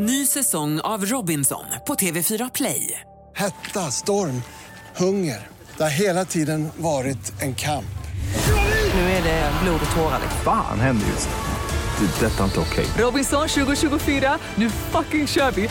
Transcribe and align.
Ny 0.00 0.26
säsong 0.26 0.80
av 0.80 1.04
Robinson 1.04 1.64
på 1.86 1.94
TV4 1.94 2.50
Play. 2.54 3.00
Hetta, 3.36 3.80
storm, 3.80 4.42
hunger. 4.96 5.46
Det 5.76 5.82
har 5.82 5.90
hela 5.90 6.24
tiden 6.24 6.68
varit 6.76 7.42
en 7.42 7.54
kamp. 7.54 7.98
Nu 8.94 9.00
är 9.00 9.22
det 9.22 9.52
blod 9.62 9.80
och 9.90 9.96
tårar. 9.96 10.20
Fan 10.44 10.80
händer 10.80 11.06
just 11.06 11.28
nu. 11.28 12.06
Det. 12.06 12.26
är 12.26 12.30
Detta 12.30 12.40
är 12.40 12.44
inte 12.44 12.60
okej. 12.60 12.86
Robinson 12.98 13.48
2024, 13.48 14.38
nu 14.54 14.70
fucking 14.70 15.26
kör 15.26 15.50
vi! 15.50 15.68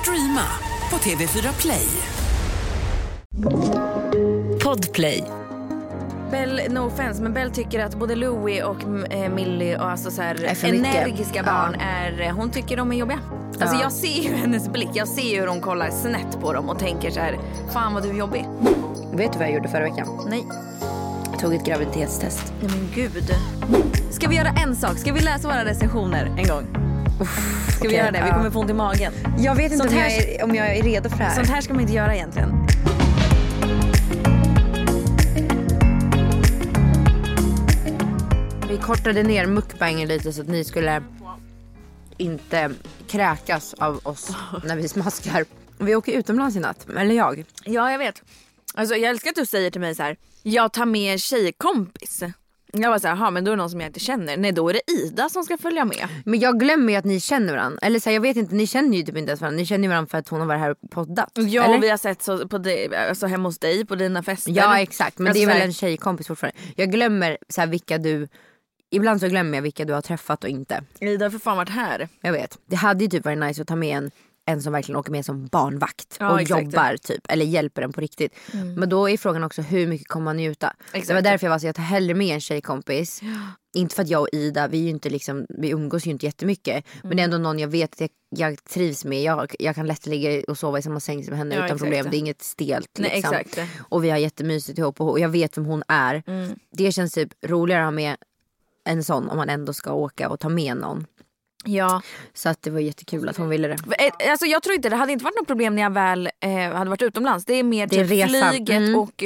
Streama 0.00 0.46
på 0.90 0.96
TV4 0.96 1.60
Play. 1.60 1.88
Podplay. 4.64 5.24
Bell, 6.30 6.60
no 6.70 6.86
offense, 6.86 7.22
men 7.22 7.32
Bell 7.34 7.50
tycker 7.50 7.80
att 7.80 7.94
både 7.94 8.14
Louie 8.14 8.64
och 8.64 8.82
eh, 9.12 9.32
Millie 9.32 9.76
och 9.76 9.90
alltså 9.90 10.10
så 10.10 10.22
här, 10.22 10.64
energiska 10.64 11.42
barn 11.42 11.74
är, 11.74 12.20
eh, 12.20 12.34
hon 12.34 12.50
tycker 12.50 12.76
de 12.76 12.92
är 12.92 12.96
jobbiga. 12.96 13.18
Alltså 13.60 13.76
Ja. 13.76 13.82
jag 13.82 13.92
ser 13.92 14.22
ju 14.22 14.34
hennes 14.34 14.68
blick, 14.68 14.88
jag 14.94 15.08
ser 15.08 15.22
ju 15.34 15.40
hur 15.40 15.46
hon 15.46 15.60
kollar 15.60 15.90
snett 15.90 16.40
på 16.40 16.52
dem 16.52 16.68
och 16.68 16.78
tänker 16.78 17.10
så 17.10 17.20
här, 17.20 17.38
fan 17.72 17.94
vad 17.94 18.02
du 18.02 18.10
är 18.10 18.14
jobbig. 18.14 18.46
Vet 19.12 19.32
du 19.32 19.38
vad 19.38 19.48
jag 19.48 19.54
gjorde 19.54 19.68
förra 19.68 19.82
veckan? 19.84 20.08
Nej, 20.30 20.44
Jag 21.30 21.40
tog 21.40 21.54
ett 21.54 21.64
graviditetstest. 21.66 22.52
nej 22.60 22.70
men 22.70 22.88
gud. 22.94 23.34
Ska 24.10 24.28
vi 24.28 24.36
göra 24.36 24.48
en 24.48 24.76
sak? 24.76 24.98
Ska 24.98 25.12
vi 25.12 25.20
läsa 25.20 25.48
våra 25.48 25.64
recensioner 25.64 26.24
en 26.38 26.48
gång? 26.48 26.64
Ska 27.68 27.82
vi 27.82 27.88
okej, 27.88 27.98
göra 27.98 28.10
det? 28.10 28.22
Vi 28.24 28.30
kommer 28.30 28.50
få 28.50 28.60
ont 28.60 28.70
i 28.70 28.74
magen. 28.74 29.12
Jag 29.38 29.54
vet 29.54 29.72
inte 29.72 29.88
om 29.88 29.94
jag, 29.94 30.12
är, 30.12 30.44
om 30.44 30.54
jag 30.54 30.76
är 30.76 30.82
redo 30.82 31.08
för 31.08 31.18
det 31.18 31.24
här. 31.24 31.34
Sånt 31.34 31.48
här 31.48 31.60
ska 31.60 31.72
man 31.74 31.80
inte 31.82 31.94
göra 31.94 32.14
egentligen. 32.14 32.66
Vi 38.68 38.76
kortade 38.78 39.22
ner 39.22 39.46
mukbangen 39.46 40.08
lite 40.08 40.32
så 40.32 40.40
att 40.40 40.48
ni 40.48 40.64
skulle 40.64 41.02
inte 42.16 42.70
kräkas 43.08 43.74
av 43.74 44.00
oss 44.02 44.30
när 44.64 44.76
vi 44.76 44.88
smaskar. 44.88 45.44
Vi 45.78 45.94
åker 45.94 46.12
utomlands 46.12 46.56
i 46.56 46.60
natt, 46.60 46.86
eller 46.98 47.14
jag. 47.14 47.44
Ja, 47.64 47.90
jag 47.90 47.98
vet. 47.98 48.22
Alltså 48.74 48.94
jag 48.94 49.10
älskar 49.10 49.30
att 49.30 49.36
du 49.36 49.46
säger 49.46 49.70
till 49.70 49.80
mig 49.80 49.94
så 49.94 50.02
här, 50.02 50.16
jag 50.42 50.72
tar 50.72 50.86
med 50.86 51.12
en 51.12 51.18
tjejkompis. 51.18 52.22
Jag 52.72 52.90
var 52.90 52.98
så 52.98 53.08
här, 53.08 53.16
"Jaha, 53.16 53.30
men 53.30 53.44
då 53.44 53.50
är 53.50 53.56
det 53.56 53.62
någon 53.62 53.70
som 53.70 53.80
jag 53.80 53.88
inte 53.88 54.00
känner. 54.00 54.36
Nej, 54.36 54.52
då 54.52 54.68
är 54.68 54.72
det 54.72 54.90
Ida 54.92 55.28
som 55.28 55.44
ska 55.44 55.58
följa 55.58 55.84
med. 55.84 56.08
Men 56.24 56.40
jag 56.40 56.60
glömmer 56.60 56.92
ju 56.92 56.98
att 56.98 57.04
ni 57.04 57.20
känner 57.20 57.52
varandra. 57.52 57.78
Eller 57.82 58.00
så 58.00 58.08
här, 58.10 58.14
jag 58.14 58.20
vet 58.20 58.36
inte, 58.36 58.54
ni 58.54 58.66
känner 58.66 58.96
ju 58.98 59.02
typ 59.02 59.16
inte 59.16 59.30
ens 59.30 59.40
varandra. 59.40 59.56
Ni 59.56 59.66
känner 59.66 59.82
ju 59.84 59.88
varandra 59.88 60.08
för 60.10 60.18
att 60.18 60.28
hon 60.28 60.40
har 60.40 60.46
varit 60.46 60.60
här 60.60 60.70
och 60.70 60.90
poddat. 60.90 61.30
Ja, 61.34 61.64
eller? 61.64 61.78
vi 61.78 61.88
har 61.90 61.96
sett 61.96 62.22
så 62.22 62.48
på 62.48 62.58
dig, 62.58 62.96
alltså 62.96 63.26
hemma 63.26 63.48
hos 63.48 63.58
dig 63.58 63.86
på 63.86 63.94
dina 63.94 64.22
fester. 64.22 64.52
Ja 64.52 64.80
exakt, 64.80 65.18
men 65.18 65.26
Alltså, 65.26 65.46
det 65.46 65.50
är 65.52 65.54
väl 65.54 65.62
en 65.62 65.72
tjejkompis 65.72 66.26
fortfarande. 66.26 66.58
Jag 66.76 66.90
glömmer 66.90 67.38
så 67.48 67.60
här, 67.60 67.68
vilka 67.68 67.98
du, 67.98 68.28
ibland 68.94 69.20
så 69.20 69.28
glömmer 69.28 69.58
jag 69.58 69.62
vilka 69.62 69.84
du 69.84 69.92
har 69.92 70.00
träffat 70.02 70.44
och 70.44 70.50
inte. 70.50 70.82
Ida 71.00 71.24
har 71.24 71.30
för 71.30 71.38
fan 71.38 71.56
varit 71.56 71.68
här. 71.68 72.08
Jag 72.20 72.32
vet. 72.32 72.58
Det 72.66 72.76
hade 72.76 73.04
ju 73.04 73.10
typ 73.10 73.24
varit 73.24 73.38
nice 73.38 73.62
att 73.62 73.68
ta 73.68 73.76
med 73.76 73.96
en, 73.96 74.10
en 74.46 74.62
som 74.62 74.72
verkligen 74.72 74.96
åker 74.98 75.12
med 75.12 75.24
som 75.24 75.46
barnvakt 75.46 76.16
Ja, 76.20 76.30
och 76.32 76.40
exakt. 76.40 76.62
jobbar 76.64 76.96
typ, 76.96 77.22
eller 77.28 77.44
hjälper 77.44 77.82
en 77.82 77.92
på 77.92 78.00
riktigt. 78.00 78.34
Men 78.76 78.88
då 78.88 79.10
är 79.10 79.16
frågan 79.16 79.44
också 79.44 79.62
hur 79.62 79.86
mycket 79.86 80.08
kommer 80.08 80.24
man 80.24 80.36
njuta? 80.36 80.74
Exakt. 80.92 81.08
Det 81.08 81.14
var 81.14 81.22
därför 81.22 81.46
jag 81.46 81.50
var 81.50 81.58
så 81.58 81.66
jag 81.66 81.74
tar 81.74 81.82
hellre 81.82 82.14
med 82.14 82.34
en 82.34 82.40
tjejkompis. 82.40 83.20
Inte 83.76 83.94
för 83.94 84.02
att 84.02 84.08
jag 84.08 84.20
och 84.22 84.28
Ida, 84.32 84.68
vi, 84.68 84.78
är 84.78 84.82
ju 84.82 84.88
inte 84.90 85.10
liksom, 85.10 85.46
vi 85.48 85.70
umgås 85.70 86.06
ju 86.06 86.10
inte 86.10 86.26
jättemycket. 86.26 86.84
Men 87.02 87.16
det 87.16 87.22
är 87.22 87.24
ändå 87.24 87.38
någon 87.38 87.58
jag 87.58 87.68
vet 87.68 87.92
att 87.92 88.00
jag, 88.00 88.10
jag 88.50 88.64
trivs 88.64 89.04
med. 89.04 89.22
Jag, 89.22 89.54
jag 89.58 89.74
kan 89.74 89.86
lätt 89.86 90.06
ligga 90.06 90.42
och 90.48 90.58
sova 90.58 90.78
i 90.78 90.82
samma 90.82 91.00
säng 91.00 91.24
som 91.24 91.34
henne 91.34 91.54
Ja, 91.54 91.58
utan 91.58 91.64
exakt. 91.66 91.80
problem. 91.82 92.06
Det 92.10 92.16
är 92.16 92.18
inget 92.18 92.42
stelt. 92.42 92.88
Nej, 92.98 93.10
Liksom. 93.14 93.34
exakt. 93.34 93.70
Och 93.78 94.04
vi 94.04 94.10
har 94.10 94.18
jättemysigt 94.18 94.78
ihop 94.78 95.00
och 95.00 95.20
jag 95.20 95.28
vet 95.28 95.56
vem 95.58 95.64
hon 95.64 95.82
är. 95.88 96.22
Det 96.76 96.92
känns 96.92 97.12
typ 97.12 97.32
roligare 97.46 97.82
att 97.82 97.86
ha 97.86 97.90
med 97.90 98.16
en 98.84 99.04
sån 99.04 99.28
om 99.30 99.36
man 99.36 99.48
ändå 99.50 99.72
ska 99.72 99.92
åka 99.92 100.28
och 100.28 100.40
ta 100.40 100.48
med 100.48 100.76
någon. 100.76 101.06
Ja. 101.64 102.02
Så 102.34 102.48
att 102.48 102.62
det 102.62 102.70
var 102.70 102.80
jättekul 102.80 103.28
att 103.28 103.36
hon 103.36 103.48
ville 103.48 103.68
det. 103.68 103.74
Eh, 103.98 104.30
Alltså 104.30 104.46
jag 104.46 104.62
tror 104.62 104.76
inte 104.76 104.88
det 104.88 104.96
hade 104.96 105.12
inte 105.12 105.24
varit 105.24 105.36
något 105.36 105.46
problem 105.46 105.74
när 105.74 105.82
jag 105.82 105.90
väl 105.92 106.28
eh, 106.40 106.50
hade 106.72 106.90
varit 106.90 107.02
utomlands. 107.02 107.44
Det 107.44 107.54
är 107.54 107.62
mer 107.62 107.86
Det 107.86 107.96
är 107.96 108.04
typ 108.08 108.10
resan. 108.32 108.50
flyget 108.50 108.76
Mm. 108.76 108.94
och 109.00 109.24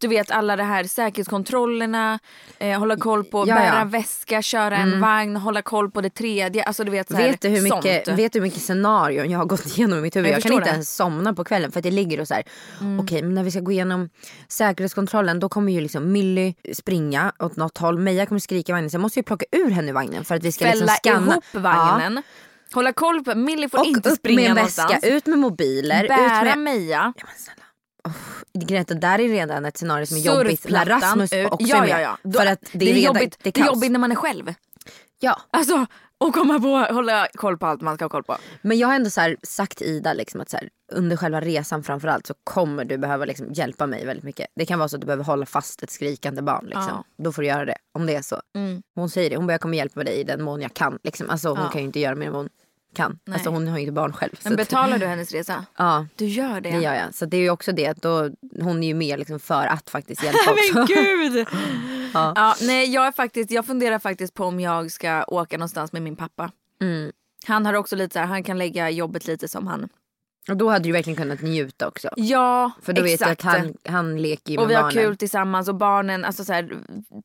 du 0.00 0.08
vet 0.08 0.30
alla 0.30 0.56
det 0.56 0.62
här 0.62 0.84
säkerhetskontrollerna, 0.84 2.18
eh, 2.58 2.78
hålla 2.78 2.96
koll 2.96 3.24
på, 3.24 3.44
Ja, 3.48 3.54
bära 3.54 3.78
ja. 3.78 3.84
väska, 3.84 4.42
köra 4.42 4.76
en 4.76 5.00
vagn, 5.00 5.36
hålla 5.36 5.62
koll 5.62 5.90
på 5.90 6.00
det 6.00 6.10
tredje. 6.10 6.62
Alltså 6.64 6.84
du 6.84 6.90
vet, 6.90 7.08
så 7.08 7.16
Vet 7.16 7.40
du, 7.40 7.48
hur 7.48 7.62
mycket, 7.62 8.06
sånt. 8.06 8.18
vet 8.18 8.32
du 8.32 8.38
hur 8.38 8.46
mycket 8.46 8.62
scenarion 8.62 9.30
jag 9.30 9.38
har 9.38 9.46
gått 9.46 9.66
igenom 9.66 9.98
i 9.98 10.02
mitt 10.02 10.16
huvud? 10.16 10.30
Jag 10.30 10.36
Jag, 10.36 10.42
kan 10.42 10.52
inte 10.52 10.64
det. 10.64 10.70
ens 10.72 10.94
somna 10.96 11.34
på 11.34 11.44
kvällen 11.44 11.72
för 11.72 11.80
att 11.80 11.84
det 11.84 11.90
ligger 11.90 12.20
och 12.20 12.28
så 12.28 12.34
här. 12.34 12.42
Mm. 12.80 13.00
Okej 13.00 13.22
men 13.22 13.34
när 13.34 13.42
vi 13.44 13.50
ska 13.50 13.60
gå 13.60 13.72
igenom 13.72 14.08
säkerhetskontrollen 14.48 15.40
då 15.40 15.48
kommer 15.48 15.72
ju 15.72 15.80
liksom 15.80 16.12
Millie 16.12 16.54
springa 16.74 17.32
åt 17.38 17.56
något 17.56 17.78
håll. 17.78 17.98
Meja 17.98 18.26
kommer 18.26 18.38
skrika 18.40 18.72
i 18.72 18.74
vagnen 18.74 18.90
jag 18.92 19.00
måste 19.00 19.18
ju 19.18 19.22
plocka 19.24 19.44
ur 19.52 19.70
henne 19.70 19.88
ur 19.88 19.92
vagnen 19.94 20.24
för 20.24 20.34
att 20.34 20.44
vi 20.44 20.52
ska 20.52 20.64
Fälla 20.64 20.80
liksom 20.80 20.96
scanna. 20.96 21.32
ihop 21.32 21.44
vagnen. 21.52 22.22
Hålla 22.72 22.92
koll 22.92 23.24
på, 23.24 23.34
Millie 23.34 23.68
får 23.68 23.78
Och 23.78 23.84
inte 23.86 24.08
upp 24.10 24.16
springa 24.18 24.40
med 24.40 24.50
en 24.50 24.56
någonstans. 24.56 24.92
väska, 24.92 25.08
ut 25.08 25.26
med 25.26 25.38
mobiler, 25.38 26.08
Bära 26.08 26.38
ut 26.40 26.44
med... 26.44 26.58
Meja. 26.58 27.12
Ja, 27.16 27.24
men 27.26 27.34
snälla. 27.38 27.64
Oh, 28.04 28.39
Greta, 28.54 28.94
där 28.94 29.18
är 29.20 29.28
redan 29.28 29.64
ett 29.64 29.76
scenario 29.76 30.06
som 30.06 30.16
är 30.16 30.20
jobbigt 30.20 30.68
när 30.70 30.84
Rasmus 30.86 31.32
ut. 31.32 31.50
också 31.50 31.66
ja, 31.66 31.86
ja, 31.86 32.00
ja. 32.00 32.18
Då- 32.22 32.38
För 32.38 32.46
att 32.46 32.60
det 32.72 32.76
är, 32.76 32.78
det 32.78 32.90
är 32.90 32.94
redan, 32.94 33.02
jobbigt, 33.14 33.38
det 33.42 33.48
är 33.48 33.52
det 33.52 33.60
är 33.60 33.64
kaos. 33.64 33.74
jobbigt 33.76 33.90
när 33.92 33.98
man 33.98 34.12
är 34.12 34.16
själv. 34.16 34.54
Ja, 35.20 35.40
Alltså, 35.50 35.86
och 36.18 36.34
komma 36.34 36.60
på 36.60 36.94
hålla 36.94 37.28
koll 37.34 37.58
på 37.58 37.66
allt 37.66 37.80
man 37.80 37.94
ska 37.96 38.04
ha 38.04 38.08
koll 38.10 38.22
på. 38.24 38.36
men 38.62 38.78
jag 38.78 38.88
har 38.88 38.94
ändå 38.94 39.10
så 39.10 39.34
sagt 39.42 39.78
till 39.78 39.86
Ida 39.86 40.12
liksom 40.12 40.40
att 40.40 40.50
så 40.50 40.56
här, 40.56 40.68
under 40.92 41.16
själva 41.16 41.40
resan 41.40 41.82
framförallt 41.82 42.26
så 42.26 42.34
kommer 42.44 42.84
du 42.84 42.98
behöva 42.98 43.24
liksom 43.24 43.52
hjälpa 43.52 43.86
mig 43.86 44.06
väldigt 44.06 44.24
mycket. 44.24 44.46
Det 44.56 44.66
kan 44.66 44.78
vara 44.78 44.88
så 44.88 44.96
att 44.96 45.00
du 45.00 45.06
behöver 45.06 45.24
hålla 45.24 45.46
fast 45.46 45.82
ett 45.82 45.90
skrikande 45.90 46.42
barn. 46.42 46.64
Liksom. 46.64 46.84
Ja. 46.88 47.04
Då 47.24 47.32
får 47.32 47.42
du 47.42 47.48
göra 47.48 47.64
det 47.64 47.76
om 47.94 48.06
det 48.06 48.14
är 48.14 48.22
så. 48.22 48.40
Mm. 48.56 48.82
Hon 48.94 49.10
säger 49.10 49.30
det, 49.30 49.36
hon 49.36 49.46
bara 49.46 49.52
jag 49.52 49.60
kommer 49.60 49.76
hjälpa 49.78 50.04
dig 50.04 50.14
i 50.20 50.24
den 50.24 50.42
mån 50.42 50.60
jag 50.62 50.74
kan. 50.74 50.98
Liksom. 51.04 51.30
Alltså, 51.30 51.48
hon 51.48 51.58
Ja. 51.58 51.68
kan 51.70 51.80
ju 51.80 51.86
inte 51.86 52.00
göra 52.00 52.14
mer 52.14 52.26
än 52.26 52.32
vad 52.32 52.40
hon 52.42 52.48
kan. 52.94 53.18
Nej. 53.24 53.34
Alltså, 53.34 53.50
hon 53.50 53.68
har 53.68 53.76
ju 53.76 53.80
inte 53.82 53.92
barn 53.92 54.12
själv. 54.12 54.32
Men 54.44 54.52
att- 54.52 54.56
betalar 54.56 54.98
du 54.98 55.06
hennes 55.06 55.32
resa? 55.32 55.64
Ja. 55.76 56.06
Du 56.16 56.26
gör 56.26 56.60
det? 56.60 56.70
Det 56.70 56.80
gör 56.80 56.94
jag. 56.94 57.14
Så 57.14 57.26
det 57.26 57.36
är 57.36 57.40
ju 57.40 57.50
också 57.50 57.72
det 57.72 57.86
att 57.86 58.02
då, 58.02 58.30
hon 58.60 58.82
är 58.82 58.88
ju 58.88 58.94
med 58.94 59.18
liksom 59.18 59.40
för 59.40 59.66
att 59.66 59.90
faktiskt 59.90 60.22
hjälpa 60.24 60.38
också. 60.52 60.74
Men 60.74 60.86
gud! 60.86 61.46
Ja. 62.14 62.32
ja. 62.36 62.54
nej, 62.60 62.90
jag, 62.94 63.06
är 63.06 63.12
faktiskt, 63.12 63.50
jag 63.50 63.66
funderar 63.66 63.98
faktiskt 63.98 64.34
på 64.34 64.44
om 64.44 64.60
jag 64.60 64.90
ska 64.90 65.24
åka 65.24 65.56
någonstans 65.58 65.92
med 65.92 66.02
min 66.02 66.16
pappa. 66.16 66.50
Mm. 66.82 67.12
Han 67.46 67.66
har 67.66 67.74
också 67.74 67.96
lite 67.96 68.12
så 68.12 68.18
här, 68.18 68.26
han 68.26 68.42
kan 68.42 68.58
lägga 68.58 68.90
jobbet 68.90 69.26
lite 69.26 69.48
som 69.48 69.66
han. 69.66 69.88
Och 70.50 70.56
då 70.56 70.70
hade 70.70 70.84
du 70.88 70.92
verkligen 70.92 71.16
kunnat 71.16 71.42
njuta 71.42 71.88
också. 71.88 72.08
Ja, 72.16 72.70
För 72.82 72.92
då 72.92 73.02
vet 73.02 73.12
exakt. 73.14 73.42
du 73.42 73.48
att 73.48 73.54
han, 73.56 73.74
han 73.84 74.22
leker 74.22 74.52
med 74.52 74.58
och 74.64 74.70
vi 74.70 74.74
har 74.74 74.82
barnen. 74.82 75.04
kul 75.04 75.16
tillsammans 75.16 75.68
och 75.68 75.74
barnen, 75.74 76.24
alltså 76.24 76.44
så 76.44 76.52
här, 76.52 76.76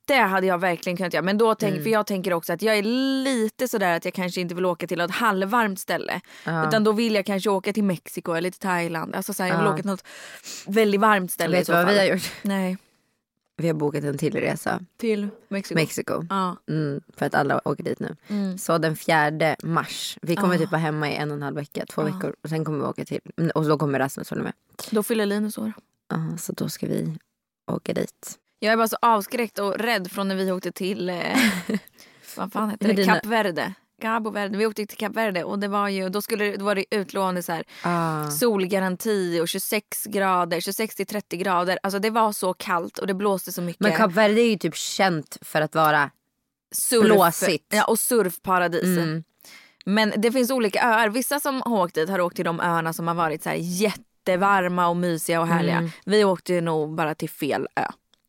det 0.06 0.16
hade 0.18 0.48
jag 0.48 0.58
verkligen 0.58 0.98
kunnat 0.98 1.14
göra. 1.14 1.24
Men 1.24 1.38
då 1.38 1.56
tänk, 1.56 1.72
Mm. 1.72 1.84
för 1.84 1.90
jag 1.90 2.08
tänker 2.08 2.34
också 2.34 2.54
att 2.54 2.62
jag 2.62 2.78
är 2.78 2.84
lite 3.24 3.68
sådär 3.68 3.98
att 3.98 4.06
jag 4.06 4.14
kanske 4.14 4.42
inte 4.42 4.56
vill 4.56 4.66
åka 4.66 4.88
till 4.88 5.02
ett 5.02 5.12
halvvarmt 5.12 5.80
ställe. 5.80 6.22
Ja. 6.44 6.68
Utan 6.68 6.84
då 6.84 6.92
vill 6.92 7.16
jag 7.16 7.26
kanske 7.26 7.50
åka 7.50 7.74
till 7.74 7.84
Mexiko 7.84 8.34
eller 8.34 8.50
till 8.50 8.60
Thailand. 8.60 9.16
Alltså 9.16 9.34
så 9.34 9.44
här, 9.44 9.50
jag 9.50 9.58
vill 9.58 9.66
Ja. 9.66 9.74
åka 9.74 9.82
till 9.82 9.92
något 9.92 10.04
väldigt 10.68 11.02
varmt 11.02 11.32
ställe 11.32 11.58
Vet 11.58 11.68
du 11.68 11.74
vad 11.74 11.88
vi 11.88 11.98
har 11.98 12.06
gjort? 12.06 12.32
Nej, 12.42 12.78
Vi 13.58 13.68
har 13.68 13.74
bokat 13.74 14.04
en 14.04 14.18
till 14.18 14.34
resa. 14.36 14.80
till 14.98 15.28
Mexiko. 15.48 15.76
Mexiko. 15.80 16.26
Ja. 16.30 16.58
Mm, 16.70 17.02
för 17.18 17.26
att 17.26 17.36
alla 17.36 17.68
åker 17.68 17.84
dit 17.84 18.00
nu. 18.00 18.16
Mm. 18.28 18.58
Så 18.58 18.78
den 18.78 18.96
fjärde 18.96 19.56
mars. 19.64 20.18
Vi 20.22 20.36
kommer 20.36 20.56
Ah. 20.56 20.58
typ 20.58 20.72
vara 20.72 20.82
hemma 20.82 21.10
i 21.12 21.16
en 21.16 21.32
och 21.32 21.38
en 21.38 21.44
halv 21.44 21.56
vecka, 21.56 21.86
två 21.86 22.04
veckor. 22.04 22.36
Och 22.44 22.50
sen 22.50 22.66
kommer 22.66 22.78
vi 22.80 22.86
åka 22.86 23.06
till. 23.06 23.20
mm, 23.38 23.52
Och 23.56 23.66
då 23.66 23.78
kommer 23.78 24.00
Rasmus 24.00 24.30
följa 24.30 24.44
med. 24.44 24.54
Då 24.92 25.04
fyller 25.04 25.26
Linus 25.26 25.58
år. 25.58 25.74
Ja, 26.10 26.38
så 26.38 26.54
då 26.54 26.70
ska 26.70 26.88
vi 26.88 27.18
åka 27.72 27.94
dit. 27.94 28.40
Jag 28.60 28.74
är 28.74 28.78
bara 28.78 28.88
så 28.88 28.98
avskräckt 29.02 29.60
och 29.60 29.76
rädd 29.78 30.12
från 30.12 30.28
när 30.28 30.36
vi 30.36 30.52
åkte 30.52 30.72
till 30.72 31.10
eh, 31.10 31.16
vad 32.38 32.52
fan 32.54 32.70
heter 32.70 32.94
det? 32.94 33.06
Kap 33.06 33.26
Verde. 33.26 33.74
Cabo 34.02 34.30
Verde. 34.30 34.58
Vi 34.58 34.66
åkte 34.66 34.86
till 34.86 34.98
Kap 34.98 35.16
Verde 35.16 35.44
och 35.44 35.60
det 35.60 35.68
var 35.68 35.88
ju, 35.90 36.10
då, 36.10 36.22
skulle, 36.22 36.46
det- 36.46 36.58
då 36.58 36.66
var 36.66 36.76
det 36.76 36.86
utlovande 36.96 37.44
så 37.44 37.52
här, 37.52 37.64
Ah. 37.84 38.30
solgaranti 38.32 39.40
och 39.42 39.48
26 39.48 40.06
grader, 40.06 40.60
26 40.60 40.96
till 40.96 41.06
30 41.06 41.38
grader. 41.38 41.80
Alltså 41.84 42.00
det 42.00 42.10
var 42.10 42.32
så 42.32 42.54
kallt 42.54 42.98
och 42.98 43.08
det 43.08 43.14
blåste 43.14 43.52
så 43.52 43.62
mycket. 43.62 43.80
Men 43.82 43.92
Kap 43.96 44.12
Verde 44.12 44.42
är 44.42 44.50
ju 44.50 44.58
typ 44.58 44.76
känt 44.76 45.38
för 45.42 45.62
att 45.62 45.76
vara 45.76 46.10
Surf, 46.76 47.04
blåsigt. 47.06 47.66
Ja, 47.74 47.84
och 47.86 48.00
surfparadis. 48.00 48.84
Mm. 48.84 49.24
Men 49.86 50.14
det 50.18 50.32
finns 50.32 50.52
olika 50.52 50.82
öar. 50.84 51.10
Vissa 51.10 51.40
som 51.40 51.62
har 51.66 51.78
åkt 51.84 51.96
dit 51.96 52.10
har 52.10 52.22
åkt 52.22 52.36
till 52.36 52.46
de 52.46 52.60
öarna 52.60 52.94
som 52.94 53.08
har 53.08 53.16
varit 53.16 53.44
så 53.44 53.50
här 53.50 53.58
jättevarma 53.60 54.88
och 54.88 54.98
mysiga 54.98 55.42
och 55.42 55.48
härliga. 55.48 55.78
Mm. 55.78 55.92
Vi 56.06 56.24
åkte 56.24 56.62
nog 56.62 56.96
bara 56.96 57.16
till 57.16 57.30
fel 57.30 57.68
ö. 57.76 57.86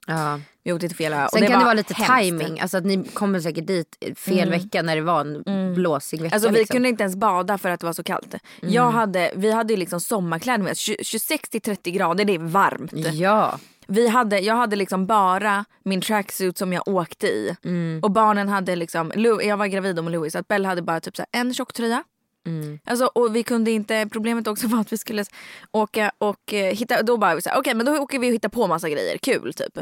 Ja. 0.07 0.41
Vi 0.65 0.73
åkte 0.73 0.89
till 0.89 0.97
fel 0.97 1.13
ö. 1.13 1.29
Sen 1.33 1.43
kan 1.43 1.53
var 1.53 1.59
det 1.59 1.65
vara 1.65 1.75
lite 1.75 1.95
hemskt. 1.95 2.23
timing. 2.23 2.61
Alltså 2.61 2.77
att 2.77 2.85
ni 2.85 3.05
kommer 3.05 3.41
säkert 3.41 3.67
dit 3.67 3.97
fel 4.17 4.51
vecka 4.51 4.83
när 4.83 4.97
det 4.97 5.03
var 5.03 5.21
en 5.21 5.75
blåsig 5.75 6.23
vecka. 6.23 6.35
Alltså 6.35 6.49
vi 6.51 6.59
liksom. 6.59 6.75
kunde 6.75 6.89
inte 6.89 7.03
ens 7.03 7.17
bada 7.17 7.59
för 7.59 7.71
att 7.71 7.81
det 7.81 7.87
var 7.87 7.93
så 7.93 8.03
kallt. 8.03 8.35
Jag 8.61 8.91
hade, 8.91 9.33
vi 9.37 9.53
hade 9.53 9.77
liksom 9.77 10.01
sommarkläder 10.01 10.65
med 10.65 10.73
oss. 10.73 10.79
20 10.79 10.97
26 11.05 11.49
till 11.49 11.61
30 11.61 11.91
grader 11.91 12.25
det 12.25 12.35
är 12.35 12.39
varmt. 12.39 12.93
Ja. 12.93 13.59
Vi 13.87 14.09
hade, 14.09 14.39
jag 14.39 14.55
hade 14.55 14.77
liksom 14.77 15.07
bara 15.07 15.65
min 15.83 16.01
tracksuit 16.01 16.59
som 16.59 16.73
jag 16.73 16.89
åkte 16.89 17.27
i. 17.27 17.57
Och 18.03 18.11
barnen 18.11 18.49
hade 18.49 18.77
liksom, 18.77 19.13
jag 19.43 19.57
var 19.57 19.67
gravid 19.67 20.05
med 20.05 20.13
Louis 20.13 20.33
så 20.33 20.39
att 20.39 20.49
Belle 20.49 20.69
hade 20.69 20.83
bara 20.83 21.01
typ 21.01 21.17
så 21.17 21.25
en 21.33 21.55
tjocktröja. 21.55 22.05
Mm. 22.47 22.79
Alltså, 22.85 23.07
och 23.07 23.37
vi 23.37 23.43
kunde 23.43 23.71
inte, 23.71 24.09
problemet 24.13 24.47
också 24.47 24.67
var 24.69 24.81
att 24.81 24.93
vi 24.93 24.99
skulle 24.99 25.25
åka 25.73 26.13
och 26.19 26.55
eh, 26.55 26.75
hitta, 26.75 27.03
då 27.03 27.17
bara 27.17 27.41
så 27.41 27.51
här, 27.51 27.75
men 27.75 27.87
då 27.87 27.99
åker 27.99 28.19
vi 28.19 28.31
och 28.31 28.35
hittar 28.35 28.49
på 28.49 28.67
massa 28.67 28.91
grejer, 28.91 29.19
kul 29.19 29.55
typ. 29.55 29.79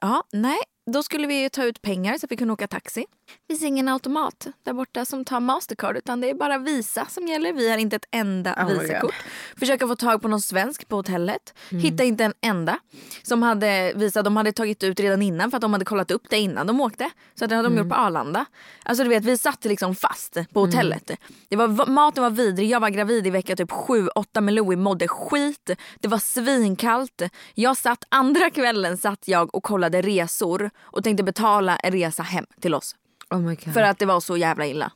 Ja, 0.00 0.24
nej, 0.32 0.58
då 0.90 1.02
skulle 1.02 1.26
vi 1.26 1.50
ta 1.50 1.64
ut 1.64 1.82
pengar 1.82 2.18
så 2.18 2.26
att 2.26 2.32
vi 2.32 2.36
kunde 2.36 2.52
åka 2.54 2.66
taxi. 2.66 3.06
Det 3.46 3.54
finns 3.54 3.62
ingen 3.62 3.88
automat 3.88 4.46
där 4.62 4.72
borta 4.72 5.04
som 5.04 5.24
tar 5.24 5.40
Mastercard 5.40 5.96
utan 5.96 6.20
det 6.20 6.30
är 6.30 6.34
bara 6.34 6.58
Visa 6.58 7.06
som 7.06 7.26
gäller. 7.26 7.52
Vi 7.52 7.70
har 7.70 7.78
inte 7.78 7.96
ett 7.96 8.06
enda 8.10 8.54
Oh. 8.60 8.80
Visakort. 8.80 9.14
Försöka 9.58 9.86
få 9.88 9.96
tag 9.96 10.22
på 10.22 10.28
någon 10.28 10.40
svensk 10.40 10.88
på 10.88 10.96
hotellet. 10.96 11.54
Mm. 11.70 11.82
Hitta 11.84 12.04
inte 12.04 12.24
en 12.24 12.34
enda 12.40 12.78
som 13.22 13.42
hade 13.42 13.92
Visa. 13.96 14.22
De 14.22 14.36
hade 14.36 14.52
tagit 14.52 14.82
ut 14.82 15.00
redan 15.00 15.22
innan 15.22 15.50
för 15.50 15.56
att 15.56 15.62
de 15.62 15.72
hade 15.72 15.84
kollat 15.84 16.10
upp 16.10 16.22
det 16.30 16.38
innan 16.38 16.66
de 16.66 16.80
åkte. 16.80 17.10
Så 17.34 17.46
det 17.46 17.54
hade 17.56 17.68
de 17.68 17.72
Mm. 17.72 17.84
gjort 17.84 17.96
på 17.96 18.00
Arlanda. 18.00 18.44
Alltså 18.82 19.04
du 19.04 19.10
vet 19.10 19.24
vi 19.24 19.38
satt 19.38 19.64
liksom 19.64 19.94
fast 19.94 20.36
på 20.52 20.60
hotellet. 20.60 21.10
Det 21.48 21.56
var, 21.56 21.86
maten 21.86 22.22
var 22.22 22.30
vidrig. 22.30 22.70
Jag 22.70 22.80
var 22.80 22.88
gravid 22.90 23.26
i 23.26 23.30
vecka 23.30 23.56
typ 23.56 23.70
7-8 23.70 24.40
med 24.40 24.54
Louie. 24.54 24.76
Mådde 24.76 25.08
skit. 25.08 25.70
Det 26.00 26.08
var 26.08 26.18
svinkallt. 26.18 27.22
Jag 27.54 27.76
satt 27.76 28.04
andra 28.08 28.50
kvällen 28.50 28.96
satt 28.96 29.28
jag 29.28 29.54
och 29.54 29.62
kollade 29.62 30.02
resor 30.02 30.70
och 30.80 31.04
tänkte 31.04 31.22
betala 31.24 31.76
en 31.76 31.92
resa 31.92 32.22
hem 32.22 32.46
till 32.60 32.74
oss. 32.74 32.96
Oh 33.30 33.40
my 33.40 33.54
God. 33.54 33.74
För 33.74 33.82
att 33.82 33.98
det 33.98 34.06
var 34.06 34.20
så 34.20 34.36
jävla 34.36 34.66
illa. 34.66 34.92